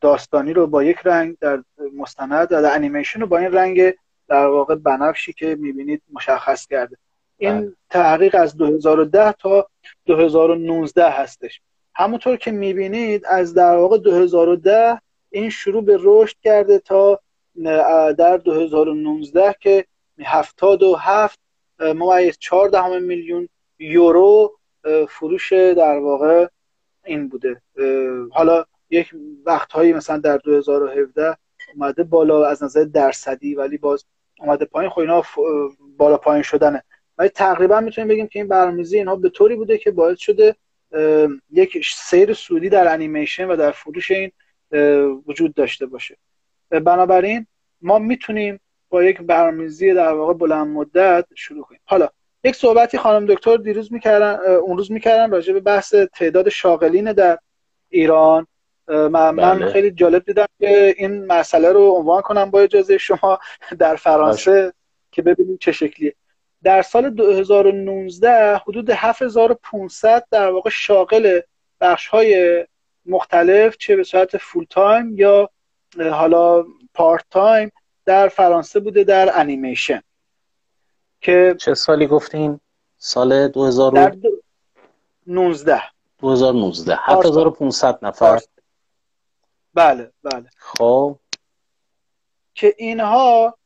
داستانی 0.00 0.52
رو 0.52 0.66
با 0.66 0.82
یک 0.82 0.98
رنگ 1.04 1.36
در 1.40 1.62
مستند 1.96 2.32
و 2.32 2.46
در 2.46 2.74
انیمیشن 2.74 3.20
رو 3.20 3.26
با 3.26 3.38
این 3.38 3.52
رنگ 3.52 3.94
در 4.28 4.46
واقع 4.46 4.74
بنفشی 4.74 5.32
که 5.32 5.56
می‌بینید 5.60 6.02
مشخص 6.12 6.66
کرده. 6.66 6.96
این 7.38 7.60
بله. 7.60 7.72
تحقیق 7.90 8.36
از 8.38 8.56
2010 8.56 9.32
تا 9.32 9.68
2019 10.06 11.10
هستش. 11.10 11.60
همونطور 11.94 12.36
که 12.36 12.50
می‌بینید 12.50 13.26
از 13.26 13.54
در 13.54 13.76
واقع 13.76 13.98
2010 13.98 15.00
این 15.30 15.50
شروع 15.50 15.84
به 15.84 15.98
رشد 16.00 16.36
کرده 16.42 16.78
تا 16.78 17.20
در 18.18 18.36
2019 18.36 19.54
که 19.60 19.84
77 20.24 21.38
ممیز 21.80 22.36
4 22.38 22.98
میلیون 22.98 23.48
یورو 23.78 24.58
فروش 25.08 25.52
در 25.52 25.98
واقع 25.98 26.46
این 27.04 27.28
بوده. 27.28 27.62
حالا 28.30 28.64
یک 28.90 29.10
وقتهایی 29.46 29.92
مثلا 29.92 30.18
در 30.18 30.36
2017 30.36 31.36
اومده 31.74 32.04
بالا 32.04 32.46
از 32.46 32.62
نظر 32.62 32.84
درصدی 32.84 33.54
ولی 33.54 33.78
باز 33.78 34.04
اومده 34.38 34.64
پایین. 34.64 34.90
خب 34.90 34.98
اینا 34.98 35.22
بالا 35.96 36.16
پایین 36.16 36.42
شدنه. 36.42 36.82
ولی 37.18 37.28
تقریبا 37.28 37.80
می‌تونیم 37.80 38.08
بگیم 38.08 38.26
که 38.26 38.38
این 38.38 38.48
برنامه‌ریزی 38.48 38.98
اینها 38.98 39.16
به 39.16 39.28
طوری 39.28 39.56
بوده 39.56 39.78
که 39.78 39.90
باعث 39.90 40.18
شده 40.18 40.56
یک 41.50 41.86
سیر 41.94 42.32
سودی 42.32 42.68
در 42.68 42.92
انیمیشن 42.92 43.48
و 43.48 43.56
در 43.56 43.70
فروش 43.70 44.10
این 44.10 44.32
وجود 45.26 45.54
داشته 45.54 45.86
باشه. 45.86 46.16
بنابراین 46.70 47.46
ما 47.82 47.98
می‌تونیم 47.98 48.60
با 48.88 49.04
یک 49.04 49.20
برنامه‌ریزی 49.20 49.94
در 49.94 50.12
واقع 50.12 50.32
بلند 50.34 50.66
مدت 50.66 51.26
شروع 51.34 51.64
کنیم. 51.64 51.80
حالا 51.84 52.08
یک 52.44 52.56
صحبتی 52.56 52.98
خانم 52.98 53.26
دکتر 53.26 53.56
دیروز 53.56 53.92
می‌کردن 53.92 54.38
اون 54.40 54.78
روز 54.78 54.92
می‌کردن 54.92 55.30
راجع 55.30 55.52
به 55.52 55.60
بحث 55.60 55.94
تعداد 55.94 56.48
شاغلین 56.48 57.12
در 57.12 57.38
ایران. 57.88 58.46
من, 58.88 59.36
بله. 59.36 59.72
خیلی 59.72 59.90
جالب 59.90 60.24
دیدم 60.24 60.46
که 60.60 60.94
این 60.98 61.26
مسئله 61.26 61.72
رو 61.72 61.90
عنوان 61.90 62.22
کنم 62.22 62.50
با 62.50 62.60
اجازه 62.60 62.98
شما 62.98 63.38
در 63.78 63.96
فرانسه 63.96 64.72
که 65.12 65.22
ببینیم 65.22 65.56
چه 65.56 65.72
شکلیه. 65.72 66.14
در 66.62 66.82
سال 66.82 67.10
2019 67.10 68.56
حدود 68.56 68.90
7500 68.90 70.26
در 70.30 70.50
واقع 70.50 70.70
شاغل 70.70 71.40
بخش 71.80 72.08
های 72.08 72.66
مختلف 73.06 73.76
چه 73.76 73.96
به 73.96 74.04
صورت 74.04 74.36
full 74.36 74.66
time 74.70 75.18
یا 75.18 75.50
حالا 75.98 76.64
part 76.94 77.24
time 77.30 77.72
در 78.04 78.28
فرانسه 78.28 78.80
بوده 78.80 79.04
در 79.04 79.38
انیمیشن 79.40 80.02
که 81.20 81.56
چه 81.60 81.74
سالی 81.74 82.06
گفتین؟ 82.06 82.60
سال 82.98 83.48
2000 83.48 83.92
در 83.92 84.10
2019 84.10 85.82
2019 86.18 86.98
7500 87.02 87.98
نفر. 88.02 88.40
بله 89.74 90.12
بله. 90.22 90.48
خب. 90.56 91.18
که 92.54 92.74
اینها 92.78 93.58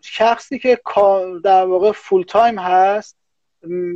شخصی 0.00 0.58
که 0.58 0.80
در 1.44 1.64
واقع 1.64 1.92
فول 1.92 2.22
تایم 2.22 2.58
هست 2.58 3.16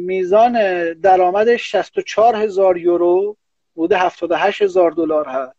میزان 0.06 0.52
درآمدش 0.92 1.72
64 1.72 2.36
هزار 2.36 2.78
یورو 2.78 3.36
بوده 3.74 3.98
78 3.98 4.62
هزار 4.62 4.90
دلار 4.90 5.28
هست. 5.28 5.56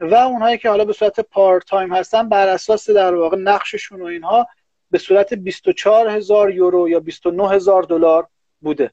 و 0.00 0.14
اونهایی 0.14 0.58
که 0.58 0.68
حالا 0.68 0.84
به 0.84 0.92
صورت 0.92 1.20
پارت 1.20 1.66
تایم 1.66 1.92
هستن 1.92 2.28
بر 2.28 2.48
اساس 2.48 2.90
در 2.90 3.14
واقع 3.14 3.36
نقششون 3.36 4.02
و 4.02 4.04
اینها 4.04 4.46
به 4.90 4.98
صورت 4.98 5.34
24 5.34 6.08
هزار 6.08 6.50
یورو 6.50 6.88
یا 6.88 7.00
29 7.00 7.50
هزار 7.50 7.82
دلار 7.82 8.26
بوده. 8.60 8.90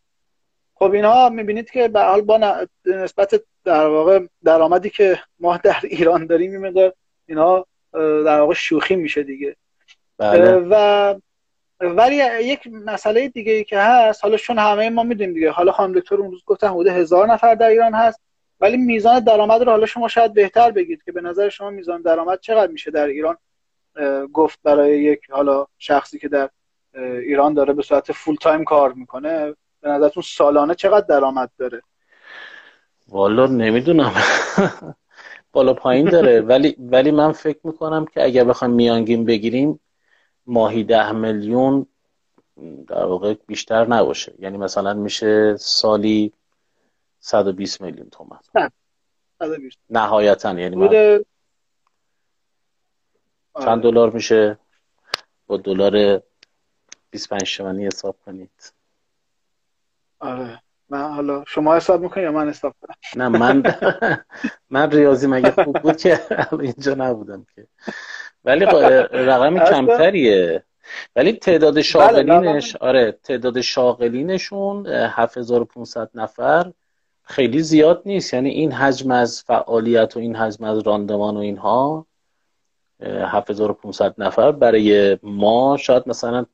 خب 0.76 0.92
اینها 0.92 1.30
می‌بینید 1.30 1.70
که 1.70 1.88
به 1.88 2.02
حال 2.02 2.22
با 2.22 2.68
نسبت 2.86 3.44
در 3.68 3.88
واقع 3.88 4.20
درآمدی 4.44 4.90
که 4.90 5.20
ما 5.40 5.58
در 5.58 5.76
ایران 5.84 6.26
داریم 6.26 6.64
این 6.64 6.92
اینها 7.26 7.68
در 7.94 8.40
واقع 8.40 8.54
شوخی 8.54 8.96
میشه 8.96 9.24
دیگه. 9.24 9.56
بله. 10.18 10.56
و 10.56 11.16
ولی 11.82 12.16
یک 12.42 12.68
مسئله 12.68 13.30
دیگه 13.30 13.52
ای 13.52 13.64
که 13.64 13.80
هست 13.80 14.24
حالا 14.24 14.38
چون 14.38 14.60
همه 14.60 14.90
ما 14.90 15.04
می‌دونیم 15.04 15.34
دیگه 15.34 15.52
حالا 15.52 15.72
خانم 15.72 16.00
دکتر 16.00 16.16
اون 16.16 16.32
روز 16.32 16.44
گفتن 16.46 16.68
حدود 16.68 16.88
هزار 16.88 17.28
نفر 17.28 17.56
در 17.56 17.68
ایران 17.68 17.94
هست 17.94 18.22
ولی 18.60 18.78
میزان 18.78 19.20
درآمد 19.20 19.62
رو 19.62 19.72
حالا 19.72 19.86
شما 19.86 20.08
شاید 20.08 20.34
بهتر 20.34 20.72
بگید 20.72 21.04
که 21.04 21.12
به 21.12 21.22
نظر 21.22 21.50
شما 21.50 21.70
میزان 21.70 22.02
درآمد 22.02 22.40
چقدر 22.40 22.72
میشه 22.72 22.92
در 22.92 23.06
ایران 23.06 23.38
گفت 24.34 24.60
برای 24.64 25.04
یک 25.04 25.20
حالا 25.30 25.66
شخصی 25.78 26.20
که 26.20 26.28
در 26.28 26.50
ایران 26.96 27.54
داره 27.54 27.74
به 27.74 27.82
صورت 27.82 28.12
فول 28.12 28.36
تایم 28.36 28.64
کار 28.64 28.94
می‌کنه؟ 28.94 29.56
به 29.82 29.90
نظرتون 29.90 30.24
سالانه 30.26 30.76
چقدر 30.76 31.06
درآمد 31.06 31.52
داره؟ 31.58 31.82
والا 33.10 33.48
نمی‌دونم. 33.48 34.14
بالا 35.52 35.74
پایین 35.74 36.10
داره. 36.10 36.42
ولی 36.42 36.76
ولی 36.80 37.12
من 37.12 37.32
فکر 37.32 37.60
می‌کنم 37.64 38.06
که 38.06 38.24
اگر 38.24 38.44
بخوایم 38.44 38.74
میانگین 38.74 39.26
بگیریم 39.26 39.80
ماهی 40.46 40.84
ده 40.84 41.12
میلیون 41.12 41.86
در 42.88 43.06
واقع 43.06 43.34
بیشتر 43.34 43.88
نباشه. 43.88 44.34
یعنی 44.40 44.58
مثلا 44.58 44.94
میشه 44.94 45.58
سالی 45.58 46.34
120 47.20 47.82
میلیون 47.82 48.10
تومن 48.10 48.40
نهایتا. 49.90 50.60
یعنی 50.60 50.76
من... 50.76 51.24
چند 53.60 53.84
دلار 53.84 54.10
میشه؟ 54.10 54.58
با 55.48 55.58
دلار 55.58 56.22
25 57.10 57.58
تومانی 57.58 57.86
حساب 57.86 58.16
کنید. 58.26 58.74
آره. 60.20 60.62
من 60.90 61.12
حالا 61.12 61.44
شما 61.48 61.76
حساب 61.76 62.02
می‌کنی 62.02 62.24
یا 62.24 62.32
من 62.32 62.50
حساب 62.50 62.76
کنم؟ 62.82 62.96
نه 63.24 63.40
من 63.40 63.64
من 64.70 64.92
ریاضی 64.92 65.28
مگه 65.28 65.52
خوب 65.52 65.80
بود 65.80 65.98
که 65.98 66.20
اینجا 66.60 66.94
نبودم 66.94 67.46
که. 67.56 67.68
ولی 68.46 68.66
رقم 69.12 69.60
کمتریه. 69.60 70.64
ولی 71.16 71.34
تعداد 71.34 71.74
بله، 71.74 71.82
شاغلینش 71.82 72.76
آره 72.76 73.12
تعداد 73.24 73.62
شاغلینشون 73.62 74.88
7500 74.88 76.10
نفر 76.16 76.72
خیلی 77.24 77.62
زیاد 77.62 78.02
نیست. 78.06 78.34
یعنی 78.34 78.50
این 78.50 78.72
حجم 78.72 79.12
از 79.12 79.44
فعالیت 79.44 80.18
و 80.18 80.20
این 80.20 80.36
حجم 80.36 80.64
از 80.64 80.80
راندمان 80.80 81.38
و 81.38 81.40
اینها 81.40 82.06
7500 83.04 84.16
نفر 84.18 84.52
برای 84.52 85.18
ما 85.24 85.78
شاید 85.78 86.04
مثلا 86.06 86.46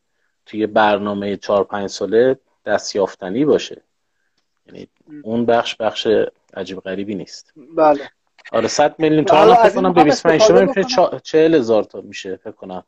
توی 0.46 0.68
برنامه 0.68 1.38
4 1.38 1.64
5 1.64 1.90
ساله 1.90 2.40
دستیافتنی 2.66 3.46
باشه. 3.46 3.82
یعنی 4.66 4.88
اون 5.24 5.46
بخش 5.46 5.76
بخش 5.76 6.08
عجیب 6.54 6.80
غریبی 6.80 7.16
نیست. 7.16 7.54
بله. 7.78 8.10
آره 8.52 8.68
100 8.68 8.96
میلیون 9.00 9.26
تومان 9.26 9.56
فکر 9.56 9.76
کنم 9.76 9.94
به 9.94 10.04
25 10.04 10.42
تومن 10.44 10.74
میشه 10.76 11.20
40 11.24 11.56
هزار 11.56 11.84
تا 11.84 12.02
میشه 12.02 12.36
فکر 12.36 12.52
کنم. 12.52 12.84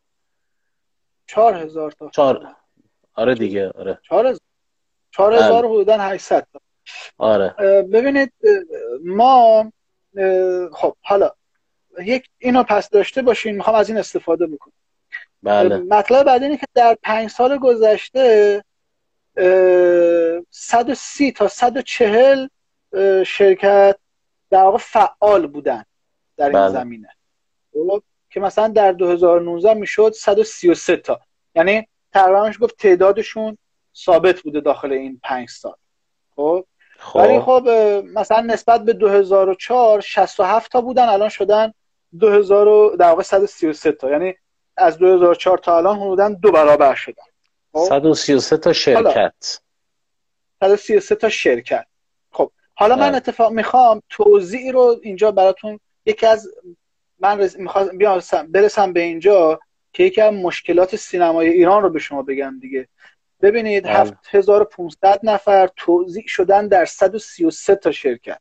4000 1.27 1.91
تا. 1.91 2.09
4 2.09 2.55
آره 3.13 3.35
دیگه 3.35 3.69
آره. 3.69 3.99
4000 4.03 4.39
4000 5.11 5.65
حدودا 5.65 5.97
800 5.97 6.47
تا. 6.53 6.59
آره. 7.17 7.55
ببینید 7.91 8.33
ما 9.05 9.71
خب 10.73 10.95
حالا 11.01 11.31
یک 11.99 12.29
اینو 12.37 12.63
پس 12.63 12.89
داشته 12.89 13.21
باشین 13.21 13.55
می‌خوام 13.55 13.75
از 13.75 13.89
این 13.89 13.97
استفاده 13.97 14.47
بکنم. 14.47 14.73
بله. 15.43 15.77
مطلب 15.77 16.25
بعد 16.25 16.43
اینه 16.43 16.57
که 16.57 16.65
در 16.73 16.97
پنج 17.03 17.29
سال 17.29 17.57
گذشته 17.57 18.63
130 19.37 21.31
تا 21.31 21.47
140 21.47 22.47
شرکت 23.25 23.97
در 24.49 24.63
واقع 24.63 24.77
فعال 24.77 25.47
بودن 25.47 25.85
در 26.37 26.45
این 26.45 26.53
بله. 26.53 26.69
زمینه. 26.69 27.09
خب؟ 27.73 28.03
که 28.29 28.39
مثلا 28.39 28.67
در 28.67 28.91
2019 28.91 29.73
می‌شد 29.73 30.11
133 30.15 30.97
تا. 30.97 31.19
یعنی 31.55 31.87
تقریبا 32.13 32.51
گفت 32.61 32.77
تعدادشون 32.77 33.57
ثابت 33.95 34.41
بوده 34.41 34.61
داخل 34.61 34.91
این 34.91 35.19
پنج 35.23 35.49
سال. 35.49 35.75
خب؟ 36.35 36.65
خب. 36.99 37.19
ولی 37.19 37.39
خب 37.39 37.69
مثلا 38.13 38.41
نسبت 38.41 38.81
به 38.81 38.93
2004 38.93 40.01
67 40.01 40.71
تا 40.71 40.81
بودن 40.81 41.09
الان 41.09 41.29
شدن 41.29 41.73
2000 42.19 42.95
در 42.95 43.09
واقع 43.09 43.23
133 43.23 43.91
تا. 43.91 44.09
یعنی 44.09 44.35
از 44.77 44.97
2004 44.97 45.57
تا 45.57 45.77
الان 45.77 45.99
حدودا 45.99 46.29
دو 46.29 46.51
برابر 46.51 46.95
شدن. 46.95 47.23
133 47.75 48.57
تا 48.57 48.73
شرکت. 48.73 49.59
133 50.63 51.15
تا 51.15 51.29
شرکت. 51.29 51.85
خب 52.31 52.51
حالا 52.73 52.95
من 52.95 53.07
بله. 53.07 53.17
اتفاق 53.17 53.51
می‌خوام 53.51 54.01
توضیح 54.09 54.71
رو 54.71 54.99
اینجا 55.03 55.31
براتون 55.31 55.79
یکی 56.05 56.25
از 56.25 56.47
من 57.19 57.39
رز... 57.39 57.57
می‌خوام 57.57 57.89
برسم 58.51 58.93
به 58.93 58.99
اینجا 58.99 59.59
که 59.93 60.03
یکی 60.03 60.21
از 60.21 60.33
مشکلات 60.33 60.95
سینمای 60.95 61.49
ایران 61.49 61.83
رو 61.83 61.89
به 61.89 61.99
شما 61.99 62.21
بگم 62.21 62.59
دیگه. 62.61 62.87
ببینید 63.41 63.85
7500 63.85 64.97
بله. 65.01 65.33
نفر 65.33 65.69
توضیح 65.75 66.23
شدن 66.27 66.67
در 66.67 66.85
133 66.85 67.75
تا 67.75 67.91
شرکت. 67.91 68.39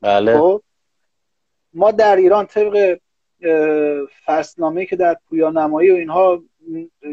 بله. 0.00 0.38
خب؟ 0.38 0.62
ما 1.74 1.90
در 1.90 2.16
ایران 2.16 2.46
طبق 2.46 2.98
فصلنامه 4.24 4.86
که 4.86 4.96
در 4.96 5.16
پویا 5.28 5.50
نمایی 5.50 5.90
و 5.90 5.94
اینها 5.94 6.42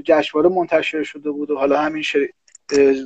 جشنواره 0.03 0.49
منتشر 0.49 1.03
شده 1.03 1.31
بود 1.31 1.51
و 1.51 1.57
حالا 1.57 1.81
همین 1.81 2.03
شر... 2.03 2.27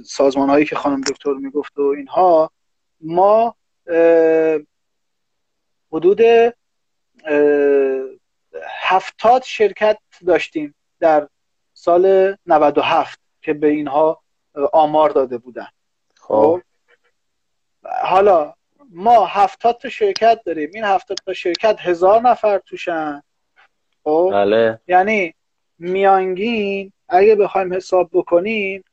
سازمان 0.06 0.50
هایی 0.50 0.66
که 0.66 0.76
خانم 0.76 1.02
دکتر 1.02 1.34
می‌گفت 1.34 1.78
و 1.78 1.82
اینها 1.82 2.52
ما 3.02 3.56
حدود 5.92 6.22
هفتاد 8.82 9.44
شرکت 9.44 9.98
داشتیم 10.26 10.76
در 11.00 11.28
سال 11.74 12.36
97 12.46 13.20
که 13.42 13.54
به 13.54 13.68
اینها 13.68 14.22
آمار 14.74 15.10
داده 15.10 15.38
بودن. 15.38 15.68
خب, 16.18 16.34
خب؟ 16.34 16.62
حالا 18.04 18.54
ما 18.90 19.26
هفتاد 19.26 19.78
تا 19.78 19.90
شرکت 19.90 20.42
داریم. 20.46 20.72
این 20.74 20.84
هفتاد 20.84 21.18
تا 21.26 21.34
شرکت 21.34 21.78
هزار 21.80 22.22
نفر 22.22 22.58
توشن. 22.58 23.24
خب. 24.04 24.30
بله. 24.34 24.80
یعنی 24.88 25.34
میانگین 25.82 26.92
اگه 27.10 27.36
بخوایم 27.36 27.74
حساب 27.74 28.10
بکنیم 28.14 28.84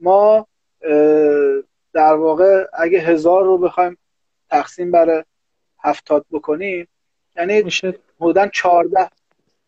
ما 0.00 0.46
در 1.92 2.14
واقع 2.14 2.64
اگه 2.72 2.98
هزار 2.98 3.44
رو 3.44 3.58
بخوایم 3.58 3.98
تقسیم 4.50 4.90
بر 4.90 5.24
هفتاد 5.82 6.26
بکنیم 6.30 6.88
یعنی 7.36 7.62
میشه؟ 7.62 7.98
حدودا 8.20 8.48
چارده 8.48 9.10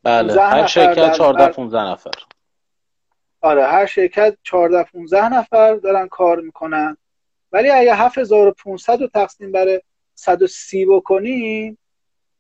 بله 0.03 0.43
هر 0.43 0.67
شرکت 0.67 1.13
چارده 1.13 1.47
15 1.47 1.79
نفر. 1.79 2.11
آره 3.41 3.67
هر 3.67 3.87
شرکت 3.87 4.37
14 4.43 4.83
15 4.83 5.29
نفر 5.29 5.75
دارن 5.75 6.09
کار 6.09 6.41
می‌کنن. 6.41 6.97
ولی 7.53 7.71
اگه 7.71 7.95
7500 7.95 9.01
رو 9.01 9.07
تقسیم 9.07 9.53
بر 9.53 9.81
130 10.15 10.87
بکنیم 10.87 11.79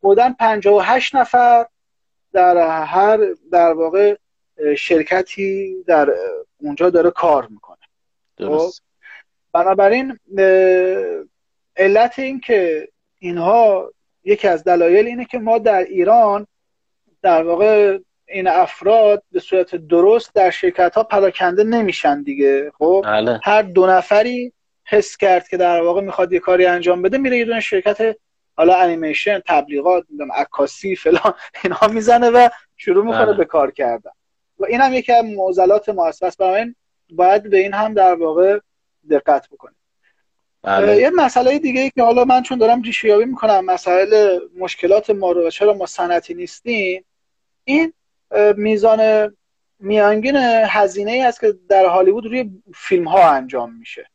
بودن 0.00 0.32
58 0.32 1.14
نفر 1.14 1.66
در 2.32 2.84
هر 2.84 3.18
در 3.52 3.72
واقع 3.72 4.16
شرکتی 4.78 5.76
در 5.86 6.14
اونجا 6.58 6.90
داره 6.90 7.10
کار 7.10 7.46
می‌کنه 7.50 7.78
درست 8.36 8.78
خب؟ 8.78 8.88
بنابراین 9.52 10.18
علت 11.76 12.18
این 12.18 12.40
که 12.40 12.88
اینها 13.18 13.92
یکی 14.24 14.48
از 14.48 14.64
دلایل 14.64 15.06
اینه 15.06 15.24
که 15.24 15.38
ما 15.38 15.58
در 15.58 15.84
ایران 15.84 16.46
در 17.22 17.42
واقع 17.42 17.98
این 18.28 18.48
افراد 18.48 19.22
به 19.32 19.40
صورت 19.40 19.74
درست 19.74 20.34
در 20.34 20.50
شرکت 20.50 20.94
ها 20.94 21.02
پراکنده 21.02 21.64
نمیشن 21.64 22.22
دیگه 22.22 22.72
خب 22.78 23.02
بله. 23.04 23.40
هر 23.44 23.62
دو 23.62 23.86
نفری 23.86 24.52
حس 24.84 25.16
کرد 25.16 25.48
که 25.48 25.56
در 25.56 25.82
واقع 25.82 26.00
می‌خواد 26.00 26.32
یه 26.32 26.38
کاری 26.38 26.66
انجام 26.66 27.02
بده 27.02 27.18
میره 27.18 27.38
یه 27.38 27.44
دونه 27.44 27.60
شرکت 27.60 28.16
حالا 28.56 28.76
انیمیشن 28.76 29.40
تبلیغات 29.46 30.04
می‌دونم 30.08 30.32
عکاسی 30.32 30.96
فلان 30.96 31.34
اینها 31.64 31.88
می‌زنه 31.88 32.30
و 32.30 32.48
شروع 32.76 33.04
می‌کنه 33.04 33.26
بله. 33.26 33.36
به 33.36 33.44
کار 33.44 33.70
کردن 33.70 34.10
و 34.58 34.64
این 34.64 34.80
هم 34.80 34.94
یکی 34.94 35.12
از 35.12 35.24
معضلات 35.24 35.88
ما 35.88 36.06
است. 36.06 36.24
پس 36.24 36.36
باید 37.10 37.50
به 37.50 37.58
این 37.58 37.74
هم 37.74 37.94
در 37.94 38.14
واقع 38.14 38.58
دقت 39.10 39.48
بکنیم. 39.48 39.76
بله. 40.62 40.96
یه 40.96 41.10
مسئله 41.10 41.58
دیگه 41.58 41.80
ای 41.80 41.90
که 41.90 42.02
حالا 42.02 42.24
من 42.24 42.42
چون 42.42 42.58
دارم 42.58 42.82
ریشیابی 42.82 43.24
می‌کنم 43.24 43.64
مسائل 43.64 44.38
مشکلات 44.58 45.10
ما 45.10 45.32
رو 45.32 45.46
و 45.46 45.50
چرا 45.50 45.72
ما 45.74 45.86
صنعتی 45.86 46.34
نیستیم 46.34 47.04
این 47.64 47.92
میزان 48.56 49.32
میانگین 49.78 50.36
هزینه 50.66 51.12
ای 51.12 51.22
است 51.22 51.40
که 51.40 51.54
در 51.68 51.86
هالیوود 51.86 52.26
روی 52.26 52.50
فیلم 52.74 53.08
ها 53.08 53.30
انجام 53.30 53.74
میشه. 53.74 54.10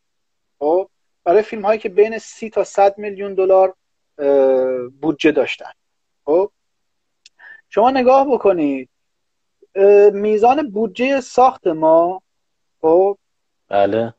خب؟ 0.59 0.89
برای 1.23 1.41
فیلم 1.41 1.65
هایی 1.65 1.79
که 1.79 1.89
بین 1.89 2.17
سی 2.17 2.49
تا 2.49 2.63
100 2.63 2.97
میلیون 2.97 3.33
دلار 3.33 3.73
بودجه 5.01 5.31
داشتن. 5.31 5.71
خب؟ 6.25 6.51
شما 7.69 7.91
نگاه 7.91 8.27
بکنید. 8.33 8.89
میزان 10.13 10.69
بودجه 10.69 11.21
ساخت 11.21 11.67
ما 11.67 12.21
خب؟ 12.81 13.17
بله. 13.69 14.13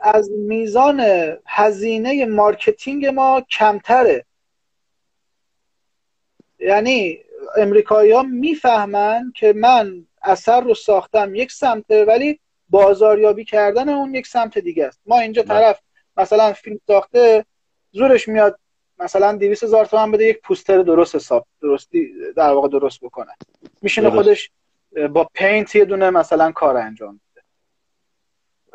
از 0.00 0.30
میزان 0.30 1.00
هزینه 1.46 2.26
marketing 2.26 3.06
ما 3.06 3.40
کمتره. 3.40 4.24
یعنی 6.58 7.18
امریکایی 7.56 8.12
ها 8.12 8.22
می‌فهمن 8.22 9.32
که 9.36 9.52
من 9.52 10.06
اثر 10.22 10.60
رو 10.60 10.74
ساختم 10.74 11.34
یک 11.34 11.52
سمته 11.52 12.04
ولی 12.04 12.40
بازاریابی 12.68 13.44
کردن 13.44 13.88
اون 13.88 14.14
یک 14.14 14.26
سمت 14.26 14.58
دیگه 14.58 14.86
است. 14.86 15.00
ما 15.06 15.18
اینجا 15.18 15.42
بله. 15.42 15.48
طرف 15.48 15.80
مثلا 16.16 16.52
فیلم 16.52 16.80
ساخته 16.86 17.44
زورش 17.92 18.28
میاد 18.28 18.58
مثلا 18.98 19.36
200 19.36 19.64
هزار 19.64 19.86
تومن 19.86 20.10
بده 20.10 20.24
یک 20.24 20.40
پوستر 20.40 20.82
درست 20.82 21.14
حساب 21.14 21.46
درستی 21.62 22.12
در 22.36 22.50
واقع 22.50 22.68
درست 22.68 23.00
بکنه. 23.00 23.32
میشینه 23.82 24.10
خودش 24.10 24.50
با 25.12 25.30
پینت 25.34 25.74
یه 25.74 25.84
دونه 25.84 26.10
مثلا 26.10 26.52
کار 26.52 26.76
انجام 26.76 27.12
میده. 27.12 27.46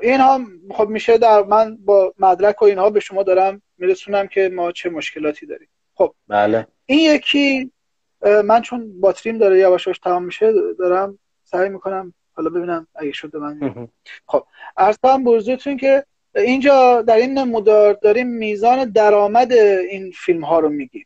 اینها 0.02 0.42
خب 0.72 0.90
میشه 0.90 1.18
در 1.18 1.44
من 1.44 1.78
با 1.86 2.14
مدرک 2.20 2.62
و 2.62 2.66
اینها 2.66 2.90
به 2.90 3.00
شما 3.00 3.24
دارم 3.24 3.62
میرسونم 3.78 4.28
که 4.28 4.50
ما 4.50 4.72
چه 4.72 4.90
مشکلاتی 4.90 5.46
داریم. 5.46 5.68
خب 5.96 6.14
بله. 6.28 6.68
این 6.86 7.16
یکی 7.16 7.72
من 8.46 8.62
چون 8.62 9.02
باتریم 9.02 9.38
داره 9.38 9.60
یواش 9.60 9.88
یواش 9.88 10.00
تمام 10.00 10.24
میشه 10.24 10.54
دارم 10.80 11.20
سعی 11.44 11.70
می‌کنم 11.70 12.14
حالا 12.34 12.50
ببینم 12.50 12.88
اگه 12.96 13.12
شده 13.12 13.38
من. 13.38 13.60
خب 14.32 14.46
ارز 14.78 14.98
کنم 15.04 15.78
که 15.78 16.06
اینجا 16.36 17.02
در 17.02 17.16
این 17.16 17.38
نمودار 17.38 17.94
داریم 17.94 18.28
میزان 18.28 18.92
درآمد 18.92 19.52
این 19.52 20.12
فیلم 20.12 20.44
ها 20.44 20.60
رو 20.60 20.70
میگیم. 20.70 21.06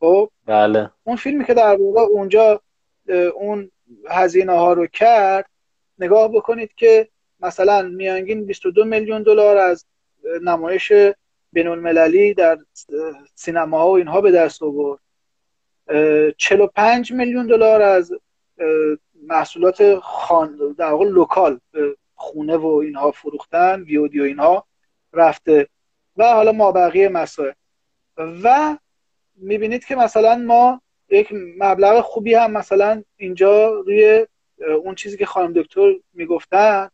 خب؟ 0.00 0.30
بله. 0.46 0.90
اون 1.04 1.16
فیلمی 1.16 1.44
که 1.44 1.54
در 1.54 1.76
واقع 1.76 2.00
اونجا 2.00 2.60
اون 3.34 3.70
هزینه 4.10 4.52
ها 4.52 4.72
رو 4.72 4.86
کرد 4.86 5.50
نگاه 5.98 6.28
بکنید 6.32 6.74
که 6.74 7.08
مثلا 7.40 7.82
میانگین 7.82 8.46
22 8.46 8.84
میلیون 8.84 9.22
دلار 9.22 9.56
از 9.56 9.86
نمایش 10.42 10.92
بین 11.52 11.68
المللی 11.68 12.34
در 12.34 12.58
سینما 13.34 13.88
و 13.88 13.96
اینها 13.96 14.20
به 14.20 14.30
دست 14.30 14.62
آورد. 14.62 15.00
45 16.36 17.12
میلیون 17.12 17.46
دلار 17.46 17.82
از 17.82 18.12
محصولات 19.22 19.98
خان 19.98 20.74
در 20.78 20.90
واقع 20.90 21.04
لوکال 21.04 21.60
خونه 22.14 22.56
و 22.56 22.66
اینها 22.66 23.10
فروختن 23.10 23.82
ویودی 23.82 24.20
و 24.20 24.24
اینها 24.24 24.66
رفته. 25.12 25.68
و 26.16 26.32
حالا 26.32 26.52
ما 26.52 26.72
بقیه 26.72 27.08
مسائل. 27.08 27.52
و 28.16 28.76
می‌بینید 29.36 29.84
که 29.84 29.96
مثلا 29.96 30.36
ما 30.36 30.81
یک 31.16 31.28
مبلغ 31.58 32.00
خوبی 32.00 32.34
هم 32.34 32.50
مثلا 32.50 33.02
اینجا 33.16 33.70
روی 33.70 34.26
اون 34.84 34.94
چیزی 34.94 35.16
که 35.16 35.26
خانم 35.26 35.52
دکتر 35.52 35.94
می‌گفتن 36.14 36.90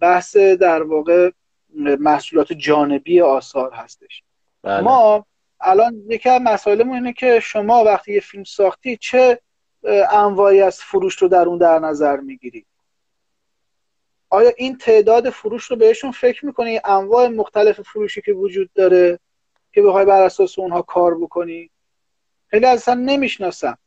بحث 0.00 0.36
در 0.36 0.82
واقع 0.82 1.30
محصولات 1.74 2.52
جانبی 2.52 3.20
آثار 3.20 3.72
هستش. 3.72 4.22
بله. 4.62 4.80
ما 4.80 5.26
الان 5.60 6.02
یکی 6.08 6.28
از 6.28 6.40
مسائلمون 6.42 6.94
اینه 6.94 7.12
که 7.12 7.40
شما 7.40 7.84
وقتی 7.84 8.12
یه 8.12 8.20
فیلم 8.20 8.44
ساختی 8.44 8.96
چه 8.96 9.40
انواعی 10.10 10.60
از 10.60 10.80
فروش 10.80 11.14
رو 11.14 11.28
در 11.28 11.48
اون 11.48 11.58
در 11.58 11.78
نظر 11.78 12.16
می‌گیرید 12.16 12.66
آیا 14.30 14.52
این 14.56 14.78
تعداد 14.78 15.30
فروش 15.30 15.64
رو 15.64 15.76
بهشون 15.76 16.10
فکر 16.10 16.46
می‌کنی؟ 16.46 16.80
انواع 16.84 17.28
مختلف 17.28 17.80
فروشی 17.80 18.22
که 18.22 18.32
وجود 18.32 18.70
داره 18.74 19.18
که 19.72 19.82
بخوای 19.82 20.04
بر 20.04 20.22
اساس 20.22 20.58
اونها 20.58 20.82
کار 20.82 21.18
بکنی؟ 21.18 21.70
خیلی 22.50 22.66
اصلا 22.66 22.94
نمی‌شناسم. 22.94 23.78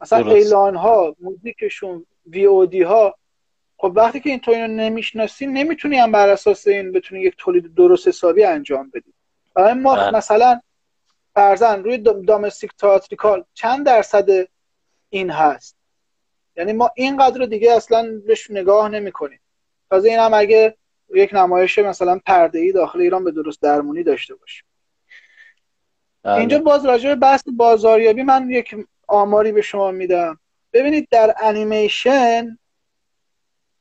مثلا 0.00 0.30
اعلان 0.30 0.76
ها 0.76 1.16
موزیکشون 1.20 2.06
وی 2.26 2.44
او 2.44 2.66
دی 2.66 2.82
ها 2.82 3.14
خب 3.76 3.92
وقتی 3.96 4.20
که 4.20 4.30
این 4.30 4.40
تو 4.40 4.50
اینو 4.50 4.66
نمی‌شناسی 4.66 5.46
نمی‌تونی 5.46 5.96
هم 5.96 6.12
بر 6.12 6.28
اساس 6.28 6.66
این 6.66 6.92
بتونی 6.92 7.20
یک 7.20 7.34
تولید 7.38 7.74
درست 7.74 8.08
حسابی 8.08 8.44
انجام 8.44 8.90
بدی. 8.94 9.12
برای 9.54 9.72
ما 9.72 9.94
بله. 9.94 10.16
مثلا 10.16 10.60
فرزن 11.34 11.84
روی 11.84 11.98
دامستیک 11.98 12.70
تئاتریکال 12.78 13.44
چند 13.54 13.86
درصد 13.86 14.28
این 15.10 15.30
هست؟ 15.30 15.76
یعنی 16.56 16.72
ما 16.72 16.90
اینقدر 16.96 17.38
رو 17.38 17.46
دیگه 17.46 17.72
اصلا 17.72 18.20
بهش 18.26 18.50
نگاه 18.50 18.88
نمی 18.88 19.12
کنیم 19.12 19.40
تازه 19.90 20.08
این 20.08 20.18
هم 20.18 20.34
اگه 20.34 20.76
یک 21.14 21.34
نمایش 21.34 21.78
مثلا 21.78 22.20
پرده 22.26 22.58
ای 22.58 22.72
داخل 22.72 23.00
ایران 23.00 23.24
به 23.24 23.30
درست 23.30 23.62
درمونی 23.62 24.02
داشته 24.02 24.34
باشیم 24.34 24.64
بله. 26.24 26.34
اینجا 26.34 26.58
باز 26.58 26.86
راجع 26.86 27.08
به 27.08 27.14
بحث 27.14 27.42
بازاریابی 27.56 28.22
من 28.22 28.50
یک 28.50 28.76
آماری 29.08 29.52
به 29.52 29.62
شما 29.62 29.90
میدم. 29.90 30.38
ببینید 30.72 31.08
در 31.10 31.34
انیمیشن 31.42 32.58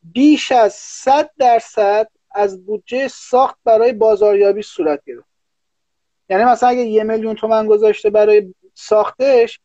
بیش 0.04 0.52
از 0.52 0.74
100 0.74 1.30
درصد 1.38 2.08
از 2.32 2.66
بودجه 2.66 3.08
ساخت 3.08 3.58
برای 3.64 3.94
بازاریابی 3.94 4.62
صورت 4.62 5.04
گرفت. 5.06 5.28
یعنی 6.30 6.44
مثلا 6.44 6.70
اگه 6.70 6.82
یه 6.82 7.04
میلیون 7.04 7.36
تومن 7.36 7.68
گذاشته 7.68 8.10
برای 8.10 8.54
ساختش 8.74 9.60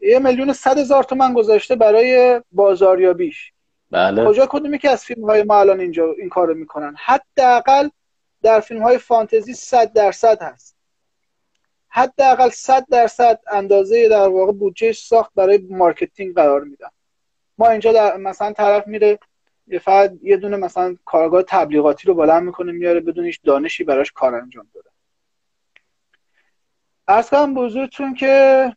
یه 0.00 0.18
میلیون 0.18 0.52
صد 0.52 0.78
هزار 0.78 1.04
تومن 1.04 1.34
گذاشته 1.34 1.76
برای 1.76 2.40
بازاریابیش. 2.52 3.52
بله. 3.90 4.26
کجا 4.26 4.46
کدومی 4.46 4.78
که 4.78 4.90
از 4.90 5.04
فیلم 5.04 5.24
های 5.24 5.42
ما 5.42 5.60
الان 5.60 5.80
اینجا 5.80 6.12
این 6.18 6.28
کارو 6.28 6.54
می‌کنن؟ 6.54 6.94
حداقل 6.98 7.88
در 8.42 8.60
فیلم 8.60 8.82
های 8.82 8.98
فانتزی 8.98 9.54
100 9.54 9.92
درصد 9.92 10.42
هست. 10.42 10.71
حداقل 11.94 12.48
100 12.48 12.86
درصد 12.90 13.40
اندازه 13.50 14.08
در 14.08 14.28
واقع 14.28 14.52
بودجه 14.52 14.92
ساخت 14.92 15.30
برای 15.34 15.58
marketing 15.70 16.34
قرار 16.34 16.64
میدن. 16.64 16.88
ما 17.58 17.68
اینجا 17.68 17.92
در 17.92 18.16
مثلا 18.16 18.52
طرف 18.52 18.86
میره 18.86 19.18
یه 19.66 19.78
فقط 19.78 20.12
یه 20.22 20.36
دونه 20.36 20.56
مثلا 20.56 20.96
کارگاه 21.04 21.42
تبلیغاتی 21.42 22.08
رو 22.08 22.14
بلند 22.14 22.42
می‌کنه 22.42 22.72
میاره 22.72 23.00
بدون 23.00 23.24
هیچ 23.24 23.40
دانشی 23.44 23.84
براش 23.84 24.12
کار 24.12 24.34
انجام 24.34 24.66
داده. 24.74 24.90
ارز 27.08 27.30
کنم 27.30 27.54
بزرگتون 27.54 28.14
که 28.14 28.76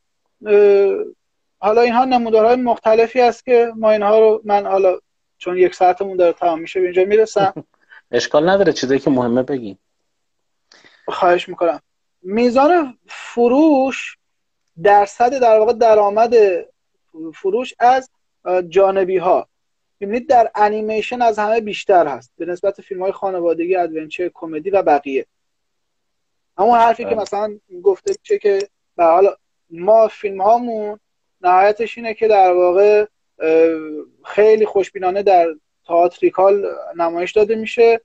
حالا 1.59 1.82
اینها 1.82 2.05
نمودارهای 2.05 2.55
مختلفی 2.55 3.22
است 3.22 3.45
که 3.45 3.72
ما 3.76 3.91
اینها 3.91 4.20
رو 4.20 4.41
من 4.45 4.66
حالا 4.66 4.99
چون 5.38 5.57
یک 5.57 5.76
ساعتمون 5.76 6.18
داره 6.18 6.34
تمام 6.34 6.59
میشه 6.59 6.80
به 6.80 6.86
اینجا 6.86 7.05
می‌رسم. 7.05 7.53
اشکال 8.11 8.49
نداره 8.49 8.74
چیزی 8.74 8.99
که 8.99 9.09
مهمه 9.09 9.43
بگی 9.43 9.78
خواهش 11.07 11.49
می‌کنم. 11.49 11.82
میزان 12.28 12.98
فروش 13.08 14.18
درصد 14.84 15.40
در 15.40 15.60
واقع 15.60 15.74
درآمد 15.74 16.36
فروش 17.34 17.74
از 17.80 18.10
جانبی 18.70 19.18
ها 19.18 19.48
می‌بینید 20.00 20.30
در 20.30 20.52
انیمیشن 20.56 21.22
از 21.22 21.40
همه 21.40 21.62
بیشتر 21.62 22.08
هست. 22.08 22.32
به 22.38 22.46
نسبت 22.46 22.82
فیلم 22.82 23.02
های 23.02 23.12
خانوادگی 23.12 23.76
ادونچر 23.76 24.32
کمدی 24.34 24.70
و 24.70 24.82
بقیه. 24.82 25.26
همون 26.58 26.80
حرفی 26.80 27.04
که 27.04 27.10
بله. 27.10 27.22
مثلا 27.22 27.60
گفته 27.84 28.16
چه 28.24 28.38
که 28.38 28.68
به 28.98 29.04
حال 29.04 29.36
ما 29.70 30.08
فیلم 30.08 30.42
هامون 30.42 31.00
نهایتش 31.42 31.98
اینه 31.98 32.14
که 32.14 32.28
در 32.28 32.54
واقع 32.54 33.06
خیلی 34.26 34.66
خوشبینانه 34.66 35.24
در 35.24 35.56
تئاتریکال 35.88 36.66
نمایش 36.98 37.32
داده 37.32 37.56
میشه 37.56 38.02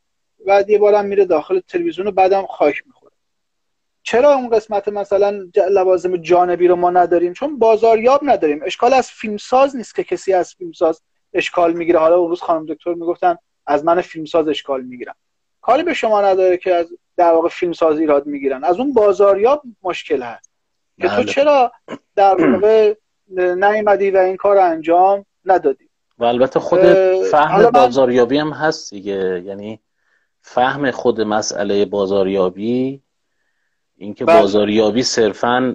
و 0.47 0.65
یه 0.69 0.79
بارم 0.79 1.05
میره 1.05 1.25
داخل 1.25 1.61
تلویزیون 1.61 2.07
و 2.07 2.11
بعدم 2.11 2.47
خاک 2.47 2.83
می‌خوره. 2.87 3.00
چرا 4.03 4.35
اون 4.35 4.49
قسمت 4.49 4.89
مثلا 4.89 5.45
لوازم 5.71 6.17
جانبی 6.17 6.69
رو 6.69 6.77
ما 6.77 6.91
نداریم؟ 6.91 7.33
چون 7.33 7.59
بازاریاب 7.59 8.21
نداریم. 8.23 8.61
اشکال 8.65 8.93
از 8.93 9.11
فیلمساز 9.11 9.77
نیست 9.77 9.95
که 9.95 10.05
کسی 10.05 10.33
از 10.33 10.55
فیلمساز 10.55 11.03
اشکال 11.35 11.73
می‌گیره. 11.73 11.99
حالا 11.99 12.17
اون 12.17 12.29
روز 12.29 12.41
خانم 12.41 12.67
دکتر 12.67 12.95
می‌گفتن 12.95 13.37
از 13.67 13.85
من 13.85 14.01
فیلمساز 14.01 14.49
اشکال 14.49 14.83
می‌گیرن. 14.83 15.15
کاری 15.61 15.83
به 15.83 15.95
شما 15.95 16.23
نداره 16.23 16.57
که 16.57 16.75
از 16.75 16.87
در 17.17 17.33
واقع 17.33 17.49
فیلمساز 17.49 17.99
ایراد 17.99 18.27
می‌گیرن. 18.27 18.65
از 18.65 18.79
اون 18.79 18.93
بازاریاب 18.93 19.63
مشکل 19.83 20.23
هست. 20.23 20.51
که 21.01 21.09
تو 21.09 21.17
بله. 21.17 21.25
چرا 21.25 21.73
در 22.17 22.47
واقع 22.47 22.95
نیومدی 23.65 24.11
و 24.11 24.17
این 24.17 24.37
کار 24.37 24.59
انجام 24.59 25.27
ندادی؟ 25.45 25.89
و 26.19 26.25
البته 26.25 26.61
خود 26.61 26.81
فهم 27.31 27.71
بازاریابی 27.71 28.39
هم 28.39 28.51
هست 28.51 28.91
دیگه. 28.91 29.43
یعنی 29.45 29.81
فهم 30.41 30.91
خود 30.91 31.21
مسئله 31.21 31.85
بازاریابی 31.85 33.03
اینکه 34.01 34.25
بله. 34.25 34.41
بازاریابی 34.41 35.03
صرفا 35.03 35.75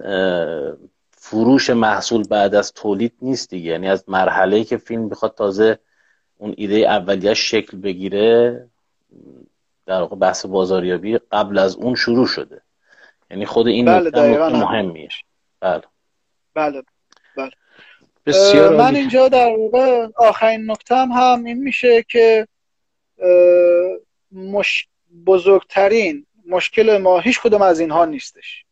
فروش 1.11 1.69
محصول 1.69 2.27
بعد 2.27 2.55
از 2.55 2.73
تولید 2.73 3.13
نیست 3.21 3.49
دیگه. 3.49 3.71
یعنی 3.71 3.89
از 3.89 4.03
مرحله 4.07 4.63
که 4.63 4.77
فیلم 4.77 5.09
بخواد 5.09 5.35
تازه 5.35 5.79
اون 6.37 6.53
ایده 6.57 6.75
اولیش 6.75 7.51
شکل 7.51 7.77
بگیره 7.77 8.67
در 9.85 9.99
واقع 9.99 10.15
بحث 10.15 10.45
بازاریابی 10.45 11.17
قبل 11.17 11.57
از 11.57 11.75
اون 11.75 11.95
شروع 11.95 12.27
شده. 12.27 12.61
یعنی 13.31 13.45
خود 13.45 13.67
این 13.67 13.85
بله 13.85 14.07
نکته 14.07 14.37
مهمیه. 14.49 15.09
بله. 15.59 15.81
بله 16.53 16.83
بله. 17.37 17.51
بسیار 18.25 18.75
من 18.75 18.95
اینجا 18.95 19.27
در 19.27 19.55
واقع 19.57 20.07
آخرین 20.15 20.71
نکته 20.71 20.95
هم, 20.95 21.11
هم 21.11 21.43
این 21.43 21.57
میشه 21.57 22.03
که 22.03 22.47
مش... 24.31 24.87
بزرگترین 25.25 26.25
مشکل 26.47 26.97
ما 26.97 27.19
هیچ 27.19 27.41
کدوم 27.41 27.61
از 27.61 27.79
اینها 27.79 28.05
نیستش. 28.05 28.65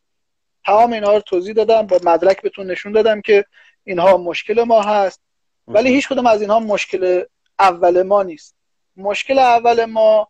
تمام 0.65 0.93
اینها 0.93 1.13
رو 1.13 1.19
توضیح 1.19 1.53
دادم 1.53 1.81
با 1.81 1.99
مدرک 2.03 2.41
بهتون 2.41 2.71
نشون 2.71 2.91
دادم 2.91 3.21
که 3.21 3.45
اینها 3.83 4.17
مشکل 4.17 4.63
ما 4.63 4.81
هست 4.81 5.21
ولی 5.67 5.89
هیچ 5.89 6.09
کدوم 6.09 6.27
از 6.27 6.41
اینها 6.41 6.59
مشکل 6.59 7.23
اول 7.59 8.03
ما 8.03 8.23
نیست. 8.23 8.55
مشکل 8.97 9.39
اول 9.39 9.85
ما 9.85 10.27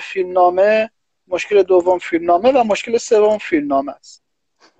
فیلمنامه 0.00 0.90
مشکل 1.28 1.62
دوم 1.62 1.98
فیلمنامه 1.98 2.52
و 2.52 2.64
مشکل 2.64 2.98
سوم 2.98 3.38
فیلمنامه 3.38 3.92
است. 3.92 4.22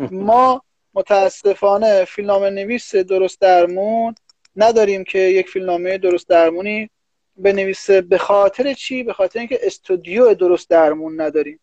ما 0.28 0.62
متاسفانه 0.94 2.04
فیلمنامه 2.04 2.50
نویس 2.50 2.94
درست 2.96 3.40
درمون 3.40 4.14
نداریم 4.56 5.04
که 5.04 5.18
یک 5.18 5.48
فیلمنامه 5.48 5.98
درست 5.98 6.28
درمونی 6.28 6.90
بنویسه 7.36 8.00
به 8.00 8.18
خاطر 8.18 8.74
چی؟ 8.74 9.02
به 9.02 9.12
خاطر 9.12 9.38
اینکه 9.38 9.58
استودیو 9.62 10.34
درست 10.34 10.70
درمون 10.70 11.20
نداریم. 11.20 11.60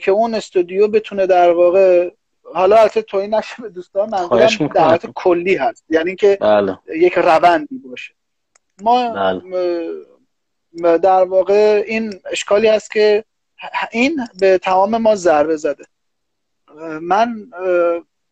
که 0.00 0.10
اون 0.10 0.34
استودیو 0.34 0.88
بتونه 0.88 1.26
در 1.26 1.52
واقع 1.52 2.10
حالا 2.54 2.76
البته 2.76 3.02
توی 3.02 3.26
نشه 3.26 3.62
به 3.62 3.68
دوستان 3.68 4.10
منظورم 4.10 4.66
در 4.66 4.80
حالت 4.80 5.06
کلی 5.14 5.54
هست 5.54 5.84
یعنی 5.88 6.16
که 6.16 6.38
بله. 6.40 6.78
یک 6.96 7.12
روندی 7.18 7.78
باشه 7.78 8.14
ما 8.82 9.08
بله. 9.10 10.98
در 10.98 11.24
واقع 11.24 11.84
این 11.86 12.20
اشکالی 12.30 12.68
هست 12.68 12.90
که 12.90 13.24
این 13.90 14.26
به 14.40 14.58
تمام 14.58 14.96
ما 14.96 15.14
ضربه 15.14 15.56
زده 15.56 15.84
من 17.00 17.50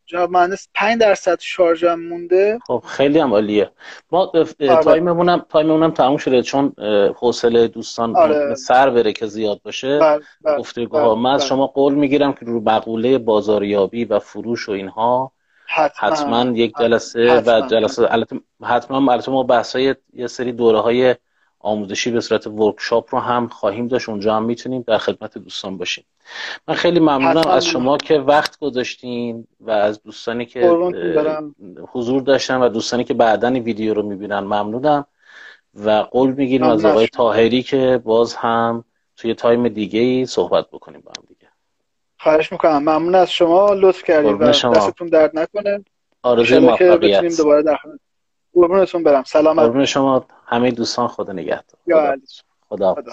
جناب 0.06 0.30
مهندس 0.30 0.68
5 0.74 1.00
درصد 1.00 1.40
شارژم 1.40 1.94
مونده. 1.94 2.58
خب 2.66 2.82
خیلی 2.86 3.18
هم 3.18 3.32
عالیه. 3.32 3.70
ما 4.10 4.32
آره. 4.34 4.44
تایممونم 4.82 5.46
تایممونم 5.48 5.90
تموم 5.90 6.16
شده. 6.16 6.42
چون 6.42 6.72
حوصله 7.16 7.68
دوستان 7.68 8.16
آره. 8.16 8.54
سر 8.54 8.90
بره 8.90 9.12
که 9.12 9.26
زیاد 9.26 9.60
باشه. 9.64 9.98
بله، 9.98 10.20
بله، 10.40 10.58
گفتگوها. 10.58 11.14
بله، 11.14 11.22
من 11.22 11.30
از 11.30 11.46
شما 11.46 11.66
قول 11.66 11.94
می‌گیرم 11.94 12.32
که 12.32 12.46
رو 12.46 12.60
بقوله 12.60 13.18
بازاریابی 13.18 14.04
و 14.04 14.18
فروش 14.18 14.68
و 14.68 14.72
اینها 14.72 15.32
حتما, 15.66 16.08
حتما 16.08 16.50
یک 16.50 16.72
جلسه 16.80 17.30
حتما. 17.30 17.64
و 17.64 17.66
جلسه 17.66 18.08
حتما 18.62 19.12
البته 19.12 19.32
ما 19.32 19.42
بحثای 19.42 19.94
یه 20.14 20.26
سری 20.26 20.52
دوره 20.52 20.78
های 20.78 21.14
آموزشی 21.62 22.10
به 22.10 22.20
صورت 22.20 22.46
workshop 22.46 23.14
رو 23.14 23.20
هم 23.20 23.48
خواهیم 23.48 23.88
داشت. 23.88 24.08
اونجا 24.08 24.34
هم 24.34 24.42
می‌تونیم 24.44 24.84
در 24.86 24.98
خدمت 24.98 25.38
دوستان 25.38 25.78
باشیم. 25.78 26.04
من 26.68 26.74
خیلی 26.74 27.00
ممنونم 27.00 27.48
از 27.48 27.66
شما 27.66 27.96
که 27.96 28.18
وقت 28.18 28.58
گذاشتین 28.58 29.46
و 29.60 29.70
از 29.70 30.02
دوستانی 30.02 30.46
که 30.46 30.68
حضور 31.92 32.22
داشتن 32.22 32.62
و 32.62 32.68
دوستانی 32.68 33.04
که 33.04 33.14
بعدا 33.14 33.50
ویدیو 33.50 33.94
رو 33.94 34.02
می‌بینن 34.02 34.40
ممنونم. 34.40 35.06
و 35.74 35.90
قول 35.90 36.32
می‌گیریم 36.32 36.66
از 36.66 36.84
آقای 36.84 37.06
طاهری 37.06 37.62
که 37.62 38.00
باز 38.04 38.34
هم 38.34 38.84
توی 39.16 39.34
time 39.34 39.68
دیگه 39.68 40.00
ای 40.00 40.26
صحبت 40.26 40.70
بکنیم 40.70 41.00
با 41.00 41.12
هم 41.18 41.24
دیگه. 41.28 41.48
خواهش 42.18 42.52
می‌کنم. 42.52 42.78
ممنون 42.78 43.14
از 43.14 43.30
شما. 43.30 43.72
لطف 43.72 44.02
کردید 44.02 44.40
و 44.40 44.44
دستتون 44.44 45.08
درد 45.08 45.38
نکنه. 45.38 45.84
آرزوی 46.22 46.58
موفقیت. 46.58 47.36
دوباره 47.36 47.62
در 47.62 47.78
برم. 49.04 49.22
سلامت 49.22 49.58
قربون 49.58 49.84
شما. 49.84 50.26
همه 50.52 50.70
دوستان 50.70 51.08
خدا 51.08 51.32
نگهدار. 51.32 51.80
خدا, 52.68 52.94
خدا. 52.94 53.12